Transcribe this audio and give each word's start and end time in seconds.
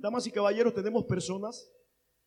Damas 0.00 0.24
y 0.28 0.30
caballeros, 0.30 0.74
tenemos 0.74 1.06
personas 1.06 1.68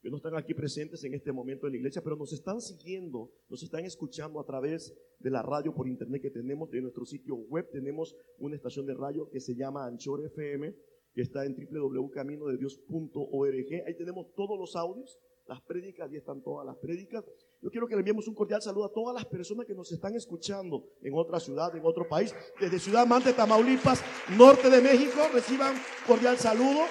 que 0.01 0.09
no 0.09 0.17
están 0.17 0.35
aquí 0.35 0.53
presentes 0.53 1.01
en 1.05 1.13
este 1.13 1.31
momento 1.31 1.67
en 1.67 1.71
la 1.71 1.77
iglesia, 1.77 2.01
pero 2.03 2.17
nos 2.17 2.33
están 2.33 2.59
siguiendo, 2.59 3.31
nos 3.47 3.63
están 3.63 3.85
escuchando 3.85 4.41
a 4.41 4.45
través 4.45 4.93
de 5.19 5.29
la 5.29 5.41
radio 5.41 5.73
por 5.73 5.87
internet 5.87 6.21
que 6.21 6.31
tenemos, 6.31 6.69
de 6.69 6.81
nuestro 6.81 7.05
sitio 7.05 7.35
web. 7.35 7.69
Tenemos 7.71 8.13
una 8.39 8.57
estación 8.57 8.85
de 8.87 8.93
radio 8.93 9.29
que 9.29 9.39
se 9.39 9.55
llama 9.55 9.85
Anchor 9.85 10.25
FM, 10.25 10.75
que 11.13 11.21
está 11.21 11.45
en 11.45 11.55
www.caminodedios.org. 11.55 13.83
Ahí 13.87 13.95
tenemos 13.95 14.33
todos 14.35 14.59
los 14.59 14.75
audios, 14.75 15.17
las 15.47 15.61
prédicas, 15.61 16.09
ahí 16.09 16.17
están 16.17 16.43
todas 16.43 16.65
las 16.65 16.75
prédicas. 16.75 17.23
Yo 17.61 17.69
quiero 17.69 17.87
que 17.87 17.95
le 17.95 17.99
enviemos 17.99 18.27
un 18.27 18.35
cordial 18.35 18.61
saludo 18.61 18.83
a 18.85 18.91
todas 18.91 19.15
las 19.15 19.27
personas 19.27 19.65
que 19.65 19.75
nos 19.75 19.93
están 19.93 20.13
escuchando 20.15 20.89
en 21.03 21.13
otra 21.13 21.39
ciudad, 21.39 21.73
en 21.73 21.85
otro 21.85 22.05
país, 22.09 22.35
desde 22.59 22.79
Ciudad 22.79 23.07
Mante, 23.07 23.31
Tamaulipas, 23.31 24.03
norte 24.35 24.69
de 24.69 24.81
México. 24.81 25.21
Reciban 25.31 25.73
cordial 26.05 26.37
saludo. 26.37 26.81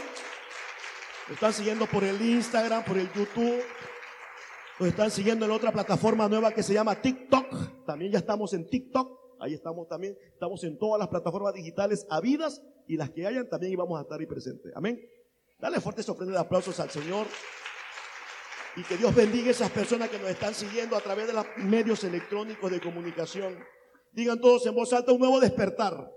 Nos 1.30 1.36
están 1.36 1.52
siguiendo 1.52 1.86
por 1.86 2.02
el 2.02 2.20
Instagram, 2.20 2.84
por 2.84 2.98
el 2.98 3.08
YouTube. 3.12 3.62
Nos 4.80 4.88
están 4.88 5.12
siguiendo 5.12 5.44
en 5.46 5.52
otra 5.52 5.70
plataforma 5.70 6.28
nueva 6.28 6.50
que 6.50 6.64
se 6.64 6.74
llama 6.74 7.00
TikTok. 7.00 7.86
También 7.86 8.10
ya 8.10 8.18
estamos 8.18 8.52
en 8.52 8.68
TikTok. 8.68 9.38
Ahí 9.38 9.54
estamos 9.54 9.86
también. 9.86 10.18
Estamos 10.32 10.64
en 10.64 10.76
todas 10.76 10.98
las 10.98 11.06
plataformas 11.06 11.54
digitales 11.54 12.04
habidas 12.10 12.60
y 12.88 12.96
las 12.96 13.10
que 13.10 13.28
hayan 13.28 13.48
también 13.48 13.74
íbamos 13.74 13.96
a 13.96 14.02
estar 14.02 14.18
ahí 14.18 14.26
presentes. 14.26 14.72
Amén. 14.74 15.00
Dale 15.60 15.80
fuertes 15.80 16.08
ofrendas 16.08 16.34
de 16.34 16.40
aplausos 16.40 16.80
al 16.80 16.90
Señor. 16.90 17.28
Y 18.74 18.82
que 18.82 18.96
Dios 18.96 19.14
bendiga 19.14 19.46
a 19.46 19.50
esas 19.52 19.70
personas 19.70 20.08
que 20.08 20.18
nos 20.18 20.30
están 20.30 20.52
siguiendo 20.52 20.96
a 20.96 21.00
través 21.00 21.28
de 21.28 21.32
los 21.32 21.46
medios 21.58 22.02
electrónicos 22.02 22.72
de 22.72 22.80
comunicación. 22.80 23.56
Digan 24.10 24.40
todos 24.40 24.66
en 24.66 24.74
voz 24.74 24.92
alta 24.92 25.12
un 25.12 25.20
nuevo 25.20 25.38
despertar. 25.38 26.10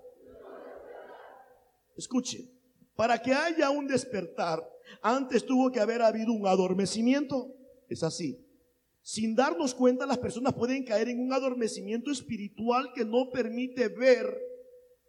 Escuchen, 1.95 2.49
para 2.95 3.21
que 3.21 3.32
haya 3.32 3.70
un 3.70 3.85
despertar, 3.85 4.73
antes 5.02 5.45
tuvo 5.45 5.71
que 5.71 5.79
haber 5.79 6.02
habido 6.02 6.33
un 6.33 6.47
adormecimiento. 6.47 7.53
Es 7.89 8.03
así. 8.03 8.39
Sin 9.01 9.35
darnos 9.35 9.76
cuenta, 9.76 10.05
las 10.05 10.18
personas 10.18 10.54
pueden 10.54 10.85
caer 10.85 11.09
en 11.09 11.20
un 11.20 11.34
adormecimiento 11.34 12.09
espiritual 12.09 12.93
que 12.93 13.03
no 13.03 13.29
permite 13.31 13.90
ver 13.90 14.41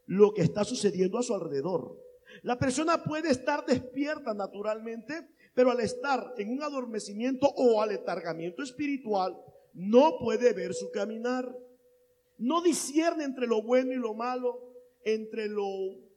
lo 0.06 0.34
que 0.34 0.42
está 0.42 0.64
sucediendo 0.64 1.19
a 1.19 1.22
su 1.22 1.33
alrededor. 1.33 1.97
La 2.42 2.59
persona 2.59 3.05
puede 3.05 3.31
estar 3.31 3.64
despierta 3.64 4.34
naturalmente, 4.34 5.28
pero 5.55 5.70
al 5.70 5.78
estar 5.78 6.34
en 6.37 6.50
un 6.50 6.62
adormecimiento 6.62 7.47
o 7.56 7.81
aletargamiento 7.81 8.64
espiritual, 8.64 9.41
no 9.72 10.19
puede 10.19 10.53
ver 10.53 10.75
su 10.75 10.91
caminar. 10.91 11.56
No 12.37 12.62
discierne 12.62 13.22
entre 13.22 13.47
lo 13.47 13.62
bueno 13.62 13.92
y 13.92 13.97
lo 13.97 14.14
malo, 14.14 14.75
entre 15.05 15.48
lo 15.48 15.69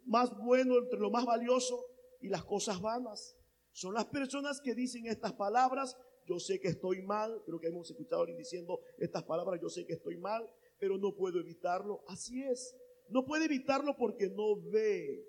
más 0.05 0.35
bueno, 0.35 0.79
entre 0.79 0.99
lo 0.99 1.11
más 1.11 1.25
valioso 1.25 1.85
y 2.21 2.29
las 2.29 2.43
cosas 2.43 2.81
vanas. 2.81 3.36
Son 3.77 3.93
las 3.93 4.05
personas 4.05 4.59
que 4.59 4.73
dicen 4.73 5.05
estas 5.05 5.33
palabras, 5.33 5.95
yo 6.25 6.39
sé 6.39 6.59
que 6.59 6.69
estoy 6.69 7.03
mal, 7.03 7.43
creo 7.45 7.59
que 7.59 7.67
hemos 7.67 7.87
escuchado 7.87 8.21
a 8.21 8.23
alguien 8.23 8.39
diciendo 8.39 8.79
estas 8.97 9.23
palabras, 9.23 9.61
yo 9.61 9.69
sé 9.69 9.85
que 9.85 9.93
estoy 9.93 10.17
mal, 10.17 10.49
pero 10.79 10.97
no 10.97 11.15
puedo 11.15 11.39
evitarlo. 11.39 12.03
Así 12.07 12.41
es, 12.41 12.75
no 13.09 13.23
puede 13.23 13.45
evitarlo 13.45 13.95
porque 13.95 14.29
no 14.29 14.59
ve, 14.71 15.27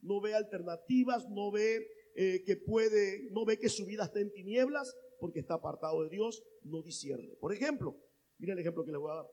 no 0.00 0.20
ve 0.20 0.32
alternativas, 0.32 1.28
no 1.28 1.50
ve 1.50 1.84
eh, 2.14 2.44
que 2.44 2.56
puede, 2.56 3.28
no 3.32 3.44
ve 3.44 3.58
que 3.58 3.68
su 3.68 3.84
vida 3.84 4.04
está 4.04 4.20
en 4.20 4.32
tinieblas 4.32 4.96
porque 5.18 5.40
está 5.40 5.54
apartado 5.54 6.04
de 6.04 6.10
Dios, 6.10 6.40
no 6.62 6.82
discierne. 6.82 7.34
Por 7.40 7.52
ejemplo, 7.52 7.96
miren 8.38 8.58
el 8.58 8.60
ejemplo 8.60 8.84
que 8.84 8.92
les 8.92 9.00
voy 9.00 9.10
a 9.10 9.16
dar. 9.16 9.26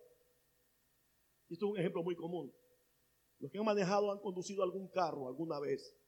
Esto 1.49 1.67
es 1.67 1.71
un 1.73 1.77
ejemplo 1.77 2.01
muy 2.01 2.15
común. 2.15 2.51
Los 3.37 3.51
que 3.51 3.59
han 3.59 3.65
manejado, 3.65 4.11
han 4.11 4.21
conducido 4.21 4.63
algún 4.63 4.87
carro 4.87 5.27
alguna 5.27 5.59
vez. 5.59 5.98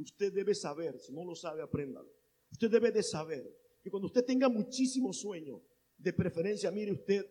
Usted 0.00 0.32
debe 0.32 0.54
saber, 0.54 0.98
si 0.98 1.12
no 1.12 1.24
lo 1.24 1.34
sabe, 1.34 1.62
apréndalo. 1.62 2.10
Usted 2.50 2.70
debe 2.70 2.90
de 2.90 3.02
saber 3.02 3.44
que 3.82 3.90
cuando 3.90 4.06
usted 4.06 4.24
tenga 4.24 4.48
muchísimo 4.48 5.12
sueño, 5.12 5.62
de 5.98 6.12
preferencia, 6.14 6.70
mire 6.70 6.92
usted, 6.92 7.26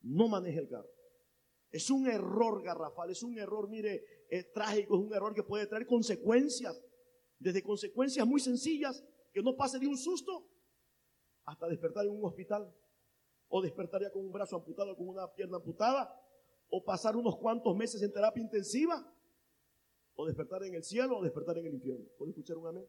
no 0.00 0.28
maneje 0.28 0.60
el 0.60 0.68
carro. 0.68 0.88
Es 1.70 1.90
un 1.90 2.06
error 2.06 2.62
garrafal, 2.62 3.10
es 3.10 3.22
un 3.22 3.38
error, 3.38 3.68
mire, 3.68 4.02
trágico, 4.54 4.96
es 4.96 5.00
un 5.00 5.12
error 5.12 5.34
que 5.34 5.42
puede 5.42 5.66
traer 5.66 5.86
consecuencias, 5.86 6.82
desde 7.38 7.62
consecuencias 7.62 8.26
muy 8.26 8.40
sencillas, 8.40 9.04
que 9.32 9.42
no 9.42 9.54
pase 9.54 9.78
de 9.78 9.86
un 9.86 9.98
susto, 9.98 10.48
hasta 11.44 11.68
despertar 11.68 12.06
en 12.06 12.12
un 12.12 12.24
hospital, 12.24 12.74
o 13.48 13.60
despertaría 13.60 14.10
con 14.10 14.24
un 14.24 14.32
brazo 14.32 14.56
amputado, 14.56 14.96
con 14.96 15.08
una 15.08 15.32
pierna 15.34 15.58
amputada, 15.58 16.18
o 16.70 16.82
pasar 16.82 17.16
unos 17.16 17.36
cuantos 17.36 17.76
meses 17.76 18.02
en 18.02 18.12
terapia 18.12 18.42
intensiva, 18.42 19.14
o 20.16 20.26
despertar 20.26 20.64
en 20.64 20.74
el 20.74 20.82
cielo 20.82 21.18
o 21.18 21.22
despertar 21.22 21.58
en 21.58 21.66
el 21.66 21.74
infierno. 21.74 22.06
¿Puede 22.18 22.30
escuchar 22.30 22.56
un 22.56 22.66
amén? 22.66 22.86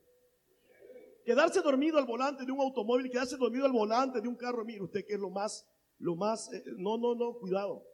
Quedarse 1.25 1.61
dormido 1.61 1.97
al 1.97 2.05
volante 2.05 2.45
de 2.45 2.51
un 2.51 2.61
automóvil, 2.61 3.11
quedarse 3.11 3.35
dormido 3.35 3.65
al 3.65 3.73
volante 3.73 4.21
de 4.21 4.27
un 4.27 4.35
carro, 4.35 4.63
mire 4.63 4.81
usted 4.81 5.05
que 5.05 5.13
es 5.13 5.19
lo 5.19 5.29
más, 5.29 5.67
lo 5.99 6.15
más, 6.15 6.51
eh, 6.53 6.63
no, 6.77 6.97
no, 6.97 7.15
no, 7.15 7.37
cuidado. 7.37 7.85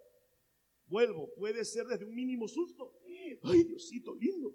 Vuelvo, 0.85 1.33
puede 1.35 1.65
ser 1.65 1.87
desde 1.87 2.05
un 2.05 2.13
mínimo 2.13 2.47
susto. 2.47 2.93
Ay, 3.41 3.63
Diosito, 3.63 4.13
lindo. 4.15 4.53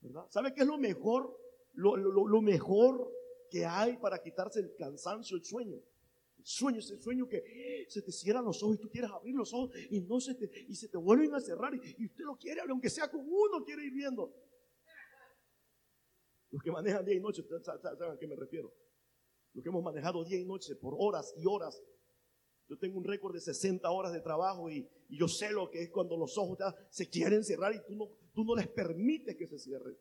¿Verdad? 0.00 0.26
¿Sabe 0.30 0.54
qué 0.54 0.62
es 0.62 0.66
lo 0.66 0.78
mejor? 0.78 1.38
Lo, 1.74 1.96
lo, 1.96 2.26
lo 2.26 2.40
mejor 2.40 3.12
que 3.50 3.66
hay 3.66 3.98
para 3.98 4.22
quitarse 4.22 4.60
el 4.60 4.74
cansancio, 4.76 5.36
el 5.36 5.44
sueño. 5.44 5.78
Sueño, 6.48 6.78
ese 6.78 6.96
sueño 6.96 7.26
que 7.26 7.86
se 7.88 8.02
te 8.02 8.12
cierran 8.12 8.44
los 8.44 8.62
ojos 8.62 8.76
y 8.76 8.78
tú 8.78 8.88
quieres 8.88 9.10
abrir 9.10 9.34
los 9.34 9.52
ojos 9.52 9.72
y 9.90 10.00
no 10.02 10.20
se 10.20 10.32
te, 10.36 10.48
y 10.68 10.76
se 10.76 10.88
te 10.88 10.96
vuelven 10.96 11.34
a 11.34 11.40
cerrar 11.40 11.74
y, 11.74 12.06
usted 12.06 12.22
lo 12.22 12.36
quiere, 12.36 12.60
aunque 12.60 12.88
sea 12.88 13.10
con 13.10 13.22
uno, 13.22 13.64
quiere 13.64 13.84
ir 13.84 13.92
viendo. 13.92 14.32
Los 16.52 16.62
que 16.62 16.70
manejan 16.70 17.04
día 17.04 17.16
y 17.16 17.20
noche, 17.20 17.44
¿saben 17.64 18.12
a 18.12 18.16
qué 18.16 18.28
me 18.28 18.36
refiero? 18.36 18.72
Los 19.54 19.64
que 19.64 19.70
hemos 19.70 19.82
manejado 19.82 20.24
día 20.24 20.38
y 20.38 20.44
noche 20.44 20.76
por 20.76 20.94
horas 20.96 21.34
y 21.36 21.46
horas. 21.46 21.82
Yo 22.68 22.78
tengo 22.78 22.96
un 22.96 23.04
récord 23.04 23.34
de 23.34 23.40
60 23.40 23.90
horas 23.90 24.12
de 24.12 24.20
trabajo 24.20 24.70
y, 24.70 24.88
y 25.08 25.18
yo 25.18 25.26
sé 25.26 25.50
lo 25.50 25.68
que 25.68 25.82
es 25.82 25.90
cuando 25.90 26.16
los 26.16 26.38
ojos 26.38 26.58
se 26.90 27.10
quieren 27.10 27.42
cerrar 27.42 27.74
y 27.74 27.84
tú 27.84 27.96
no, 27.96 28.08
tú 28.32 28.44
no 28.44 28.54
les 28.54 28.68
permites 28.68 29.34
que 29.34 29.48
se 29.48 29.58
cierren. 29.58 29.98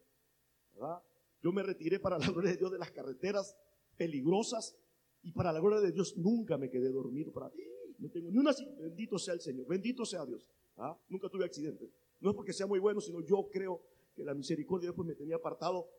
Yo 1.42 1.52
me 1.52 1.64
retiré 1.64 2.00
para 2.00 2.20
la 2.20 2.30
gloria 2.30 2.52
de 2.52 2.58
Dios 2.58 2.72
de 2.72 2.78
las 2.78 2.92
carreteras 2.92 3.58
peligrosas 3.98 4.78
y 5.26 5.32
para 5.32 5.52
la 5.52 5.60
gloria 5.60 5.80
de 5.80 5.92
Dios 5.92 6.16
nunca 6.18 6.56
me 6.56 6.70
quedé 6.70 6.90
dormido. 6.90 7.32
Para, 7.32 7.52
no 7.98 8.10
tengo 8.10 8.30
ni 8.30 8.38
una. 8.38 8.52
Bendito 8.80 9.18
sea 9.18 9.34
el 9.34 9.42
Señor, 9.42 9.66
bendito 9.66 10.06
sea 10.06 10.24
Dios. 10.24 10.48
¿ah? 10.78 10.96
Nunca 11.10 11.30
tuve 11.30 11.46
accidente. 11.46 11.90
No 12.22 12.30
es 12.30 12.36
porque 12.36 12.54
sea 12.54 12.68
muy 12.68 12.78
bueno, 12.78 13.02
sino 13.02 13.22
yo 13.22 13.50
creo 13.52 13.82
que 14.16 14.24
la 14.24 14.36
misericordia 14.36 14.90
después 14.90 15.08
me 15.08 15.16
tenía 15.16 15.38
apartado 15.38 15.90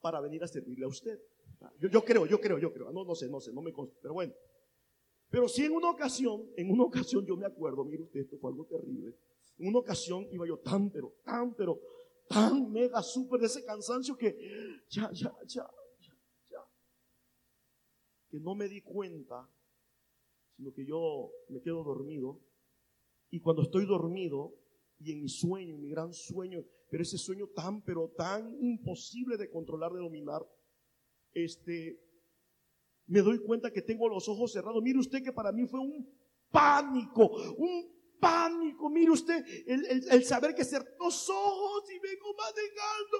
para 0.00 0.20
venir 0.20 0.44
a 0.44 0.46
servirle 0.46 0.84
a 0.84 0.88
usted. 0.88 1.20
Yo, 1.80 1.88
yo 1.88 2.04
creo, 2.04 2.24
yo 2.24 2.40
creo, 2.40 2.58
yo 2.58 2.72
creo. 2.72 2.92
No, 2.92 3.04
no 3.04 3.16
sé, 3.16 3.28
no 3.28 3.40
sé, 3.40 3.52
no 3.52 3.62
me 3.62 3.72
consta, 3.72 3.98
pero 4.00 4.14
bueno. 4.14 4.32
Pero 5.28 5.48
sí 5.48 5.64
en 5.64 5.72
una 5.72 5.90
ocasión, 5.90 6.48
en 6.56 6.70
una 6.70 6.84
ocasión 6.84 7.26
yo 7.26 7.36
me 7.36 7.46
acuerdo, 7.46 7.84
mire 7.84 8.04
usted, 8.04 8.20
esto 8.20 8.38
fue 8.38 8.50
algo 8.50 8.64
terrible. 8.66 9.12
En 9.58 9.66
una 9.66 9.80
ocasión 9.80 10.28
iba 10.30 10.46
yo 10.46 10.58
tan, 10.58 10.88
pero, 10.90 11.14
tan, 11.24 11.52
pero, 11.54 11.80
tan 12.28 12.70
mega 12.70 13.02
súper 13.02 13.40
de 13.40 13.46
ese 13.46 13.64
cansancio 13.64 14.16
que 14.16 14.36
ya, 14.88 15.10
ya, 15.12 15.34
ya. 15.46 15.68
Que 18.32 18.40
no 18.40 18.56
me 18.56 18.66
di 18.66 18.80
cuenta, 18.80 19.48
sino 20.56 20.72
que 20.72 20.84
yo 20.84 21.30
me 21.50 21.60
quedo 21.60 21.84
dormido. 21.84 22.40
Y 23.30 23.40
cuando 23.40 23.62
estoy 23.62 23.86
dormido, 23.86 24.54
y 24.98 25.12
en 25.12 25.22
mi 25.22 25.28
sueño, 25.28 25.74
en 25.74 25.82
mi 25.82 25.90
gran 25.90 26.12
sueño, 26.14 26.64
pero 26.90 27.02
ese 27.02 27.18
sueño 27.18 27.46
tan, 27.54 27.82
pero 27.82 28.08
tan 28.16 28.56
imposible 28.60 29.36
de 29.36 29.50
controlar, 29.50 29.92
de 29.92 30.00
dominar, 30.00 30.42
este, 31.34 32.00
me 33.06 33.20
doy 33.20 33.38
cuenta 33.38 33.70
que 33.70 33.82
tengo 33.82 34.08
los 34.08 34.28
ojos 34.28 34.52
cerrados. 34.52 34.82
Mire 34.82 34.98
usted 34.98 35.22
que 35.22 35.32
para 35.32 35.52
mí 35.52 35.66
fue 35.66 35.80
un 35.80 36.10
pánico, 36.50 37.26
un 37.58 38.16
pánico. 38.18 38.88
Mire 38.88 39.10
usted 39.10 39.44
el, 39.66 40.06
el, 40.10 40.24
saber 40.24 40.54
que 40.54 40.64
cerré 40.64 40.90
los 40.98 41.28
ojos 41.28 41.84
y 41.90 41.98
vengo 41.98 42.34
manejando. 42.34 43.18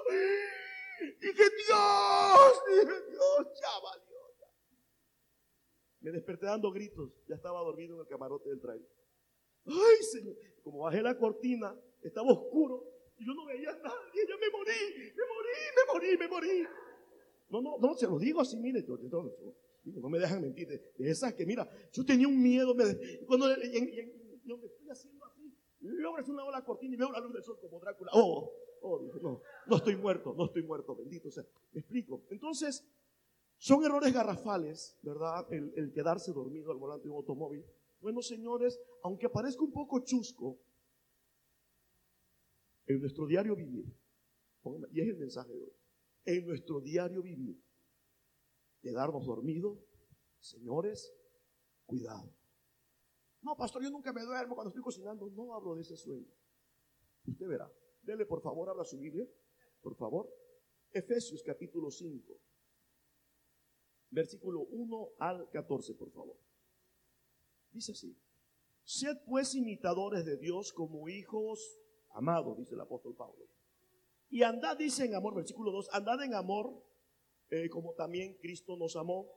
Y 1.21 1.33
que 1.33 1.43
Dios, 1.43 2.63
dije 2.67 3.11
Dios, 3.11 3.47
ya. 3.61 4.12
Me 6.03 6.11
desperté 6.11 6.45
dando 6.45 6.71
gritos. 6.71 7.11
Ya 7.27 7.35
estaba 7.35 7.61
dormido 7.61 7.95
en 7.95 8.01
el 8.01 8.07
camarote 8.07 8.49
del 8.49 8.59
trailer. 8.59 8.87
Ay, 9.65 10.03
Señor. 10.11 10.35
Como 10.61 10.79
bajé 10.79 11.01
la 11.01 11.17
cortina, 11.17 11.75
estaba 12.01 12.31
oscuro 12.31 12.83
y 13.17 13.25
yo 13.25 13.33
no 13.33 13.45
veía 13.45 13.69
a 13.69 13.77
nadie. 13.77 14.27
Yo 14.27 14.37
me 14.37 14.49
morí, 14.49 14.71
me 15.15 15.23
morí, 15.31 15.57
me 15.75 15.93
morí, 15.93 16.17
me 16.17 16.27
morí. 16.27 16.67
No, 17.49 17.61
no, 17.61 17.77
no, 17.79 17.93
se 17.95 18.07
lo 18.07 18.19
digo 18.19 18.41
así, 18.41 18.57
mire, 18.57 18.83
yo, 18.83 18.99
yo, 18.99 19.09
yo, 19.09 19.99
no 20.01 20.09
me 20.09 20.19
dejan 20.19 20.41
mentir. 20.41 20.67
De, 20.67 20.81
de, 20.97 21.09
esas 21.09 21.33
que, 21.33 21.45
mira, 21.45 21.69
yo 21.93 22.05
tenía 22.05 22.27
un 22.27 22.41
miedo. 22.41 22.75
Cuando 23.25 23.51
y, 23.51 24.41
yo 24.43 24.57
me 24.57 24.67
estoy 24.67 24.89
haciendo 24.89 25.23
así, 25.25 25.55
luego 25.79 26.17
es 26.17 26.27
una 26.27 26.43
ola 26.43 26.65
cortina 26.65 26.95
y 26.95 26.97
veo 26.97 27.11
la 27.11 27.19
luz 27.19 27.33
del 27.33 27.43
sol 27.43 27.57
como 27.61 27.79
Drácula. 27.79 28.11
Oh, 28.13 28.51
oh, 28.81 29.01
no, 29.21 29.41
no 29.67 29.75
estoy 29.77 29.95
muerto, 29.95 30.33
no 30.37 30.45
estoy 30.45 30.63
muerto, 30.63 30.95
bendito 30.95 31.31
sea. 31.31 31.45
Me 31.71 31.79
explico. 31.79 32.25
Entonces, 32.29 32.85
son 33.63 33.81
errores 33.85 34.13
garrafales, 34.13 34.99
¿verdad? 35.03 35.47
El, 35.49 35.93
quedarse 35.93 36.33
dormido 36.33 36.69
al 36.69 36.77
volante 36.77 37.07
de 37.07 37.11
un 37.11 37.15
automóvil. 37.15 37.65
Bueno, 38.01 38.21
señores, 38.21 38.77
aunque 39.03 39.29
parezca 39.29 39.63
un 39.63 39.71
poco 39.71 40.03
chusco, 40.03 40.59
en 42.85 42.99
nuestro 42.99 43.25
diario 43.25 43.55
vivir, 43.55 43.85
y 44.91 44.99
es 44.99 45.07
el 45.07 45.15
mensaje 45.15 45.53
de 45.53 45.63
hoy, 45.63 45.73
en 46.25 46.45
nuestro 46.45 46.81
diario 46.81 47.21
vivir, 47.21 47.57
quedarnos 48.81 49.25
dormidos, 49.25 49.79
señores, 50.39 51.15
cuidado. 51.85 52.35
No, 53.43 53.55
pastor, 53.55 53.81
yo 53.81 53.89
nunca 53.89 54.11
me 54.11 54.23
duermo 54.23 54.55
cuando 54.55 54.71
estoy 54.71 54.83
cocinando. 54.83 55.29
No 55.29 55.53
hablo 55.53 55.75
de 55.75 55.83
ese 55.83 55.95
sueño. 55.95 56.27
Usted 57.27 57.47
verá. 57.47 57.71
Dele, 58.01 58.25
por 58.25 58.41
favor, 58.41 58.67
abra 58.67 58.83
su 58.83 58.97
Biblia. 58.97 59.25
Por 59.81 59.95
favor. 59.95 60.29
Efesios 60.91 61.41
capítulo 61.43 61.89
5. 61.89 62.37
Versículo 64.13 64.61
1 64.61 65.09
al 65.17 65.49
14, 65.49 65.95
por 65.95 66.11
favor. 66.11 66.37
Dice 67.71 67.93
así. 67.93 68.15
Sed 68.83 69.17
pues 69.25 69.55
imitadores 69.55 70.23
de 70.23 70.37
Dios 70.37 70.71
como 70.71 71.09
hijos 71.09 71.79
amados, 72.11 72.55
dice 72.57 72.75
el 72.75 72.81
apóstol 72.81 73.15
Pablo. 73.15 73.47
Y 74.29 74.43
andad, 74.43 74.77
dice 74.77 75.05
en 75.05 75.15
amor, 75.15 75.33
versículo 75.33 75.71
2, 75.71 75.89
andad 75.93 76.23
en 76.23 76.35
amor 76.35 76.83
eh, 77.49 77.69
como 77.69 77.93
también 77.93 78.35
Cristo 78.35 78.77
nos 78.77 78.95
amó 78.95 79.27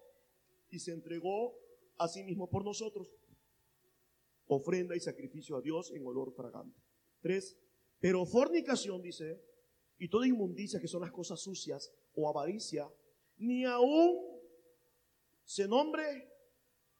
y 0.69 0.79
se 0.79 0.93
entregó 0.93 1.55
a 1.96 2.08
sí 2.08 2.22
mismo 2.22 2.50
por 2.50 2.62
nosotros. 2.62 3.14
Ofrenda 4.46 4.94
y 4.94 5.00
sacrificio 5.00 5.56
a 5.56 5.62
Dios 5.62 5.90
en 5.90 6.06
olor 6.06 6.32
fragante. 6.32 6.79
Tres, 7.22 7.56
pero 7.99 8.26
fornicación, 8.26 9.00
dice, 9.00 9.43
y 9.99 10.08
toda 10.08 10.26
inmundicia, 10.26 10.81
que 10.81 10.88
son 10.88 11.00
las 11.00 11.12
cosas 11.12 11.40
sucias, 11.40 11.93
o 12.14 12.29
avaricia, 12.29 12.90
ni 13.38 13.64
aún 13.64 14.35
se 15.46 15.69
nombre 15.69 16.28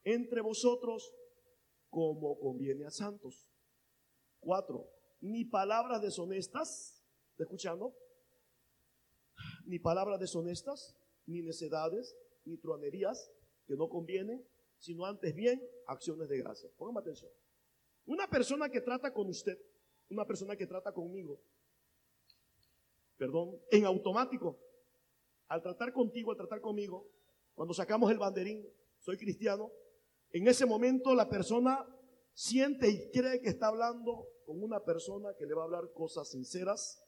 entre 0.05 0.41
vosotros 0.41 1.13
como 1.91 2.39
conviene 2.39 2.87
a 2.87 2.91
santos. 2.91 3.51
Cuatro, 4.39 4.89
ni 5.21 5.45
palabras 5.45 6.01
deshonestas, 6.01 7.05
¿está 7.33 7.43
escuchando? 7.43 7.95
Ni 9.67 9.81
palabras 9.81 10.21
deshonestas, 10.21 10.97
ni 11.27 11.43
necedades, 11.43 12.17
ni 12.45 12.57
truanerías 12.57 13.33
que 13.67 13.75
no 13.75 13.89
convienen, 13.89 14.47
sino 14.79 15.05
antes 15.05 15.35
bien 15.35 15.61
acciones 15.87 16.29
de 16.29 16.39
gracia. 16.39 16.71
Póngame 16.77 17.01
atención. 17.01 17.31
Una 18.05 18.31
persona 18.31 18.71
que 18.71 18.81
trata 18.81 19.13
con 19.13 19.29
usted, 19.29 19.59
una 20.09 20.25
persona 20.25 20.55
que 20.57 20.69
trata 20.69 20.93
conmigo, 20.93 21.41
perdón, 23.17 23.61
en 23.73 23.87
automático, 23.87 24.57
al 25.49 25.63
tratar 25.63 25.93
contigo, 25.93 26.31
al 26.31 26.37
tratar 26.37 26.61
conmigo, 26.61 27.11
cuando 27.57 27.73
sacamos 27.75 28.11
el 28.13 28.19
banderín, 28.19 28.65
soy 28.99 29.17
cristiano, 29.17 29.73
en 30.31 30.47
ese 30.47 30.67
momento 30.67 31.15
la 31.15 31.29
persona 31.29 31.85
siente 32.35 32.89
y 32.89 33.11
cree 33.11 33.41
que 33.41 33.49
está 33.49 33.69
hablando 33.69 34.29
con 34.45 34.63
una 34.63 34.85
persona 34.85 35.31
que 35.39 35.47
le 35.47 35.55
va 35.55 35.63
a 35.63 35.65
hablar 35.65 35.91
cosas 35.95 36.31
sinceras, 36.31 37.03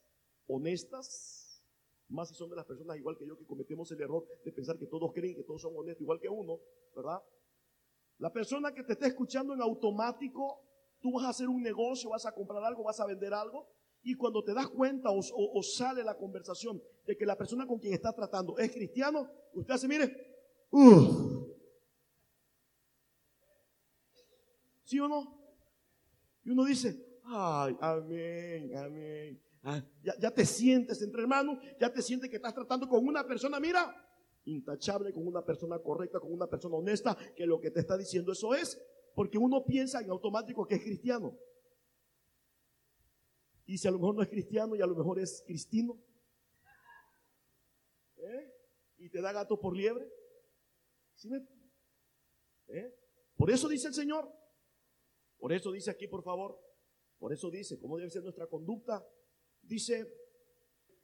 honestas, 0.47 1.63
más 2.09 2.31
si 2.31 2.35
son 2.35 2.49
de 2.49 2.57
las 2.57 2.65
personas 2.65 2.97
igual 2.97 3.19
que 3.19 3.27
yo 3.27 3.37
que 3.37 3.45
cometemos 3.45 3.93
el 3.93 4.01
error 4.01 4.27
de 4.43 4.51
pensar 4.51 4.79
que 4.79 4.87
todos 4.87 5.13
creen 5.13 5.37
que 5.37 5.45
todos 5.45 5.61
son 5.61 5.77
honestos 5.77 6.01
igual 6.01 6.19
que 6.19 6.31
uno, 6.31 6.59
¿verdad? 6.97 7.23
La 8.17 8.33
persona 8.33 8.73
que 8.73 8.83
te 8.83 8.95
está 8.95 9.07
escuchando 9.07 9.53
en 9.53 9.61
automático, 9.61 10.63
tú 10.99 11.13
vas 11.13 11.27
a 11.27 11.29
hacer 11.29 11.49
un 11.49 11.63
negocio, 11.63 12.09
vas 12.09 12.25
a 12.25 12.33
comprar 12.33 12.65
algo, 12.65 12.85
vas 12.85 12.99
a 13.01 13.07
vender 13.07 13.35
algo, 13.35 13.69
y 14.03 14.15
cuando 14.15 14.43
te 14.43 14.55
das 14.55 14.69
cuenta 14.69 15.11
o, 15.11 15.63
sale 15.63 16.03
la 16.03 16.17
conversación 16.17 16.83
de 17.05 17.17
que 17.17 17.27
la 17.27 17.37
persona 17.37 17.67
con 17.67 17.79
quien 17.79 17.93
está 17.93 18.15
tratando 18.15 18.57
es 18.57 18.73
cristiano, 18.73 19.31
usted 19.53 19.75
hace, 19.75 19.87
mire, 19.87 20.28
¿Sí 24.85 24.99
o 25.01 25.09
no? 25.09 25.39
Y 26.45 26.51
uno 26.51 26.65
dice, 26.65 27.21
ay, 27.25 27.77
amén, 27.81 28.77
amén. 28.77 29.43
Ah, 29.63 29.83
ya, 30.03 30.31
te 30.31 30.47
sientes 30.47 31.03
entre 31.03 31.23
hermanos, 31.23 31.59
ya 31.79 31.93
te 31.93 32.01
sientes 32.01 32.31
que 32.31 32.37
estás 32.37 32.55
tratando 32.55 32.89
con 32.89 33.07
una 33.07 33.27
persona, 33.27 33.61
mira, 33.61 33.95
intachable, 34.45 35.13
con 35.13 35.27
una 35.27 35.45
persona 35.45 35.79
correcta, 35.79 36.21
con 36.21 36.33
una 36.33 36.47
persona 36.47 36.77
honesta, 36.77 37.17
que 37.37 37.45
lo 37.45 37.61
que 37.61 37.71
te 37.71 37.81
está 37.81 37.99
diciendo 37.99 38.33
eso 38.33 38.55
es, 38.55 38.81
porque 39.15 39.37
uno 39.37 39.65
piensa 39.65 40.01
en 40.01 40.11
automático 40.11 40.67
que 40.67 40.77
es 40.77 40.83
cristiano. 40.83 41.37
Y 43.67 43.77
si 43.77 43.87
a 43.87 43.91
lo 43.91 43.99
mejor 43.99 44.15
no 44.15 44.23
es 44.23 44.29
cristiano 44.29 44.75
y 44.75 44.81
a 44.81 44.87
lo 44.87 44.95
mejor 44.95 45.19
es 45.19 45.43
cristino. 45.47 46.01
¿eh? 48.17 48.55
Y 48.97 49.11
te 49.11 49.21
da 49.21 49.33
gato 49.33 49.61
por 49.61 49.77
liebre. 49.77 50.11
¿Eh? 52.69 52.95
Por 53.37 53.51
eso 53.51 53.69
dice 53.69 53.89
el 53.89 53.95
Señor. 53.95 54.33
Por 55.39 55.53
eso 55.53 55.73
dice 55.73 55.91
aquí, 55.91 56.07
por 56.09 56.23
favor. 56.23 56.59
Por 57.19 57.33
eso 57.33 57.51
dice, 57.51 57.79
cómo 57.79 57.97
debe 57.97 58.11
ser 58.11 58.23
nuestra 58.23 58.47
conducta 58.47 59.05
Dice, 59.69 60.07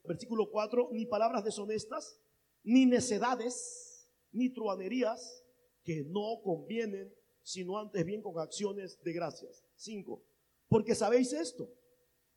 versículo 0.05 0.51
4, 0.51 0.89
ni 0.93 1.05
palabras 1.07 1.45
deshonestas, 1.45 2.19
ni 2.63 2.87
necedades, 2.87 4.09
ni 4.33 4.51
truanerías 4.53 5.45
que 5.83 6.03
no 6.05 6.41
convienen, 6.43 7.15
sino 7.43 7.79
antes 7.79 8.05
bien 8.07 8.23
con 8.23 8.39
acciones 8.39 9.03
de 9.03 9.13
gracias. 9.13 9.67
5. 9.77 10.25
Porque 10.69 10.95
sabéis 10.95 11.33
esto, 11.35 11.71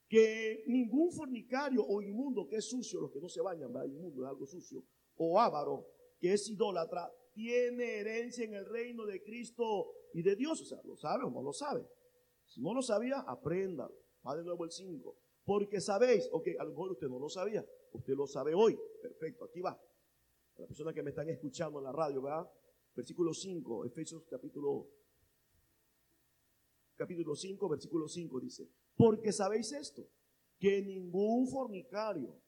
que 0.09 0.63
ningún 0.67 1.11
fornicario 1.11 1.85
o 1.85 2.01
inmundo 2.01 2.47
que 2.47 2.57
es 2.57 2.65
sucio, 2.65 2.99
los 2.99 3.11
que 3.11 3.21
no 3.21 3.29
se 3.29 3.41
bañan, 3.41 3.71
¿verdad? 3.71 3.87
inmundo 3.87 4.23
es 4.23 4.29
algo 4.29 4.45
sucio, 4.45 4.83
o 5.15 5.39
avaro, 5.39 5.87
que 6.19 6.33
es 6.33 6.49
idólatra, 6.49 7.09
tiene 7.37 7.99
herencia 7.99 8.45
en 8.45 8.55
el 8.55 8.65
reino 8.65 9.05
de 9.05 9.21
Cristo 9.21 9.93
y 10.11 10.23
de 10.23 10.35
Dios. 10.35 10.59
O 10.59 10.65
sea, 10.65 10.81
¿lo 10.83 10.95
sabe 10.95 11.23
o 11.23 11.29
no 11.29 11.43
lo 11.43 11.53
sabe? 11.53 11.87
Si 12.47 12.59
no 12.61 12.73
lo 12.73 12.81
sabía, 12.81 13.19
aprenda. 13.19 13.87
Va 14.25 14.35
de 14.35 14.43
nuevo 14.43 14.65
el 14.65 14.71
5 14.71 15.15
porque 15.45 15.79
sabéis, 15.79 16.27
ok, 16.33 16.47
a 16.59 16.63
lo 16.65 16.71
mejor 16.71 16.91
usted 16.91 17.07
no 17.07 17.19
lo 17.19 17.29
sabía, 17.29 17.65
usted 17.93 18.15
lo 18.15 18.25
sabe 18.27 18.53
hoy. 18.53 18.77
Perfecto, 19.01 19.45
aquí 19.45 19.61
va. 19.61 19.79
La 20.57 20.65
persona 20.65 20.91
que 20.93 21.03
me 21.03 21.11
están 21.11 21.29
escuchando 21.29 21.77
en 21.77 21.85
la 21.85 21.93
radio, 21.93 22.21
¿verdad? 22.21 22.51
Versículo 22.95 23.33
5, 23.33 23.85
Efesios 23.85 24.25
capítulo, 24.27 24.89
capítulo 26.97 27.35
5, 27.35 27.69
versículo 27.69 28.07
5 28.09 28.39
dice, 28.41 28.67
porque 28.97 29.31
sabéis 29.31 29.71
esto, 29.71 30.09
que 30.59 30.81
ningún 30.81 31.47
fornicario 31.47 32.41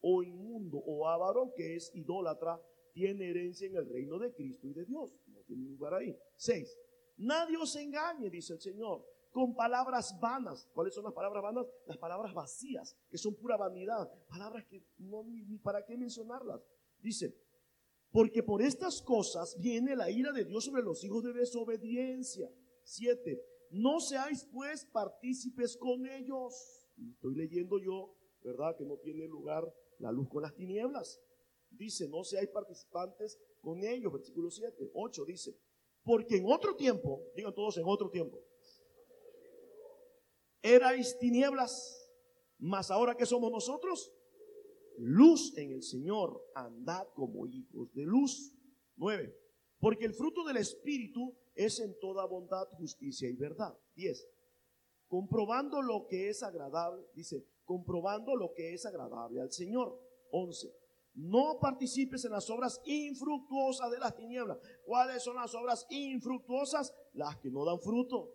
o 0.00 0.22
inmundo 0.22 0.76
o 0.76 1.08
avaro 1.08 1.52
que 1.56 1.74
es 1.74 1.90
idólatra 1.94 2.60
tiene 2.96 3.28
herencia 3.28 3.66
en 3.66 3.76
el 3.76 3.86
reino 3.86 4.18
de 4.18 4.32
Cristo 4.32 4.66
y 4.66 4.72
de 4.72 4.86
Dios. 4.86 5.14
No 5.26 5.42
tiene 5.42 5.68
lugar 5.68 5.92
ahí. 5.92 6.16
6. 6.36 6.78
Nadie 7.18 7.58
os 7.58 7.76
engañe, 7.76 8.30
dice 8.30 8.54
el 8.54 8.60
Señor 8.60 9.04
con 9.32 9.54
palabras 9.54 10.18
vanas. 10.18 10.66
¿Cuáles 10.72 10.94
son 10.94 11.04
las 11.04 11.12
palabras 11.12 11.42
vanas? 11.42 11.66
Las 11.84 11.98
palabras 11.98 12.32
vacías, 12.32 12.96
que 13.10 13.18
son 13.18 13.34
pura 13.34 13.58
vanidad. 13.58 14.10
Palabras 14.30 14.64
que 14.64 14.82
no 14.96 15.24
ni, 15.24 15.58
para 15.58 15.84
qué 15.84 15.94
mencionarlas. 15.94 16.62
Dice, 17.02 17.36
porque 18.10 18.42
por 18.42 18.62
estas 18.62 19.02
cosas 19.02 19.54
viene 19.60 19.94
la 19.94 20.10
ira 20.10 20.32
de 20.32 20.46
Dios 20.46 20.64
sobre 20.64 20.82
los 20.82 21.04
hijos 21.04 21.22
de 21.22 21.34
desobediencia. 21.34 22.50
Siete, 22.82 23.42
no 23.72 24.00
seáis 24.00 24.48
pues 24.50 24.86
partícipes 24.86 25.76
con 25.76 26.06
ellos. 26.06 26.88
Estoy 26.96 27.34
leyendo 27.34 27.78
yo, 27.78 28.16
¿verdad? 28.42 28.74
Que 28.74 28.86
no 28.86 28.96
tiene 28.96 29.26
lugar 29.26 29.70
la 29.98 30.12
luz 30.12 30.30
con 30.30 30.44
las 30.44 30.54
tinieblas. 30.54 31.20
Dice, 31.70 32.08
no 32.08 32.24
seáis 32.24 32.48
participantes 32.48 33.38
con 33.60 33.82
ellos. 33.82 34.12
Versículo 34.12 34.50
7. 34.50 34.90
8 34.94 35.24
dice, 35.24 35.56
porque 36.02 36.36
en 36.36 36.46
otro 36.46 36.76
tiempo, 36.76 37.22
digan 37.34 37.54
todos 37.54 37.76
en 37.78 37.84
otro 37.86 38.10
tiempo, 38.10 38.40
erais 40.62 41.18
tinieblas, 41.18 42.10
mas 42.58 42.90
ahora 42.90 43.16
que 43.16 43.26
somos 43.26 43.50
nosotros, 43.50 44.12
luz 44.98 45.56
en 45.56 45.72
el 45.72 45.82
Señor, 45.82 46.42
andad 46.54 47.08
como 47.14 47.46
hijos 47.46 47.92
de 47.92 48.04
luz. 48.04 48.52
9. 48.96 49.36
Porque 49.78 50.06
el 50.06 50.14
fruto 50.14 50.44
del 50.44 50.56
Espíritu 50.56 51.36
es 51.54 51.80
en 51.80 51.98
toda 51.98 52.24
bondad, 52.26 52.68
justicia 52.78 53.28
y 53.28 53.34
verdad. 53.34 53.76
10. 53.94 54.26
Comprobando 55.08 55.82
lo 55.82 56.06
que 56.06 56.28
es 56.28 56.42
agradable, 56.42 57.04
dice, 57.14 57.46
comprobando 57.64 58.34
lo 58.36 58.52
que 58.54 58.74
es 58.74 58.86
agradable 58.86 59.40
al 59.40 59.52
Señor. 59.52 60.00
11. 60.30 60.72
No 61.16 61.58
participes 61.58 62.26
en 62.26 62.32
las 62.32 62.50
obras 62.50 62.80
infructuosas 62.84 63.90
de 63.90 63.98
las 63.98 64.14
tinieblas. 64.14 64.58
¿Cuáles 64.84 65.22
son 65.22 65.36
las 65.36 65.54
obras 65.54 65.86
infructuosas? 65.88 66.92
Las 67.14 67.38
que 67.38 67.50
no 67.50 67.64
dan 67.64 67.80
fruto. 67.80 68.34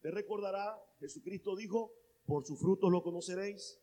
Te 0.00 0.10
recordará, 0.10 0.82
Jesucristo 0.98 1.54
dijo, 1.54 1.92
por 2.24 2.46
sus 2.46 2.58
frutos 2.58 2.90
lo 2.90 3.02
conoceréis. 3.02 3.78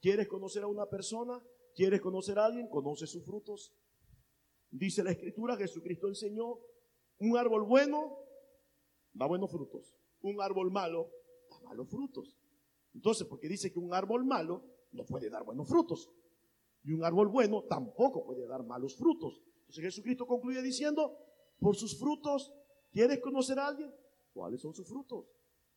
¿Quieres 0.00 0.26
conocer 0.26 0.64
a 0.64 0.66
una 0.66 0.86
persona? 0.86 1.40
¿Quieres 1.76 2.00
conocer 2.00 2.36
a 2.36 2.46
alguien? 2.46 2.68
Conoce 2.68 3.06
sus 3.06 3.24
frutos. 3.24 3.72
Dice 4.70 5.04
la 5.04 5.12
escritura, 5.12 5.56
Jesucristo 5.56 6.08
enseñó, 6.08 6.58
un 7.20 7.36
árbol 7.36 7.62
bueno 7.64 8.18
da 9.12 9.26
buenos 9.26 9.52
frutos. 9.52 9.94
Un 10.20 10.42
árbol 10.42 10.72
malo 10.72 11.12
da 11.48 11.60
malos 11.60 11.88
frutos. 11.88 12.36
Entonces, 12.92 13.24
porque 13.28 13.48
dice 13.48 13.72
que 13.72 13.78
un 13.78 13.94
árbol 13.94 14.24
malo 14.24 14.64
no 14.90 15.04
puede 15.04 15.30
dar 15.30 15.44
buenos 15.44 15.68
frutos. 15.68 16.10
Y 16.84 16.92
un 16.92 17.04
árbol 17.04 17.28
bueno 17.28 17.64
tampoco 17.64 18.24
puede 18.24 18.46
dar 18.46 18.62
malos 18.64 18.96
frutos. 18.96 19.40
Entonces 19.60 19.84
Jesucristo 19.84 20.26
concluye 20.26 20.62
diciendo, 20.62 21.16
por 21.58 21.76
sus 21.76 21.98
frutos, 21.98 22.52
¿quieres 22.92 23.20
conocer 23.20 23.58
a 23.58 23.68
alguien? 23.68 23.92
¿Cuáles 24.32 24.60
son 24.60 24.74
sus 24.74 24.86
frutos? 24.86 25.26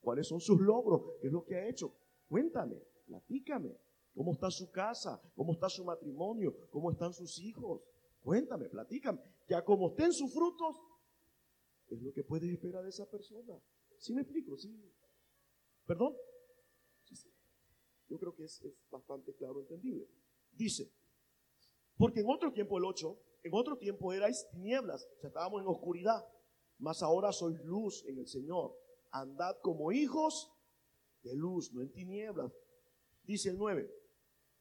¿Cuáles 0.00 0.26
son 0.26 0.40
sus 0.40 0.60
logros? 0.60 1.02
¿Qué 1.20 1.28
es 1.28 1.32
lo 1.32 1.44
que 1.44 1.56
ha 1.56 1.68
hecho? 1.68 1.94
Cuéntame, 2.28 2.76
platícame. 3.06 3.76
¿Cómo 4.14 4.32
está 4.32 4.50
su 4.50 4.70
casa? 4.70 5.20
¿Cómo 5.34 5.52
está 5.52 5.68
su 5.68 5.84
matrimonio? 5.84 6.54
¿Cómo 6.70 6.90
están 6.90 7.12
sus 7.12 7.38
hijos? 7.38 7.82
Cuéntame, 8.22 8.68
platícame. 8.68 9.20
Ya 9.48 9.64
como 9.64 9.88
estén 9.88 10.12
sus 10.12 10.32
frutos, 10.32 10.76
es 11.88 12.02
lo 12.02 12.12
que 12.12 12.24
puedes 12.24 12.50
esperar 12.50 12.82
de 12.82 12.90
esa 12.90 13.08
persona. 13.08 13.58
¿Sí 13.96 14.12
me 14.12 14.22
explico? 14.22 14.56
¿Sí? 14.56 14.76
¿Perdón? 15.86 16.14
Yo 18.08 18.18
creo 18.18 18.34
que 18.34 18.44
es, 18.44 18.62
bastante 18.90 19.34
claro, 19.34 19.60
entendible. 19.60 20.06
Dice, 20.52 20.90
porque 21.98 22.20
en 22.20 22.30
otro 22.30 22.52
tiempo, 22.52 22.78
el 22.78 22.84
8, 22.84 23.18
en 23.42 23.54
otro 23.54 23.76
tiempo 23.76 24.12
erais 24.12 24.48
tinieblas, 24.50 25.08
o 25.16 25.20
sea, 25.20 25.28
estábamos 25.28 25.60
en 25.60 25.68
oscuridad, 25.68 26.24
mas 26.78 27.02
ahora 27.02 27.32
sois 27.32 27.60
luz 27.64 28.04
en 28.06 28.18
el 28.18 28.26
Señor. 28.26 28.74
Andad 29.10 29.58
como 29.62 29.90
hijos 29.90 30.52
de 31.22 31.34
luz, 31.34 31.72
no 31.72 31.82
en 31.82 31.92
tinieblas. 31.92 32.52
Dice 33.24 33.50
el 33.50 33.58
9, 33.58 33.90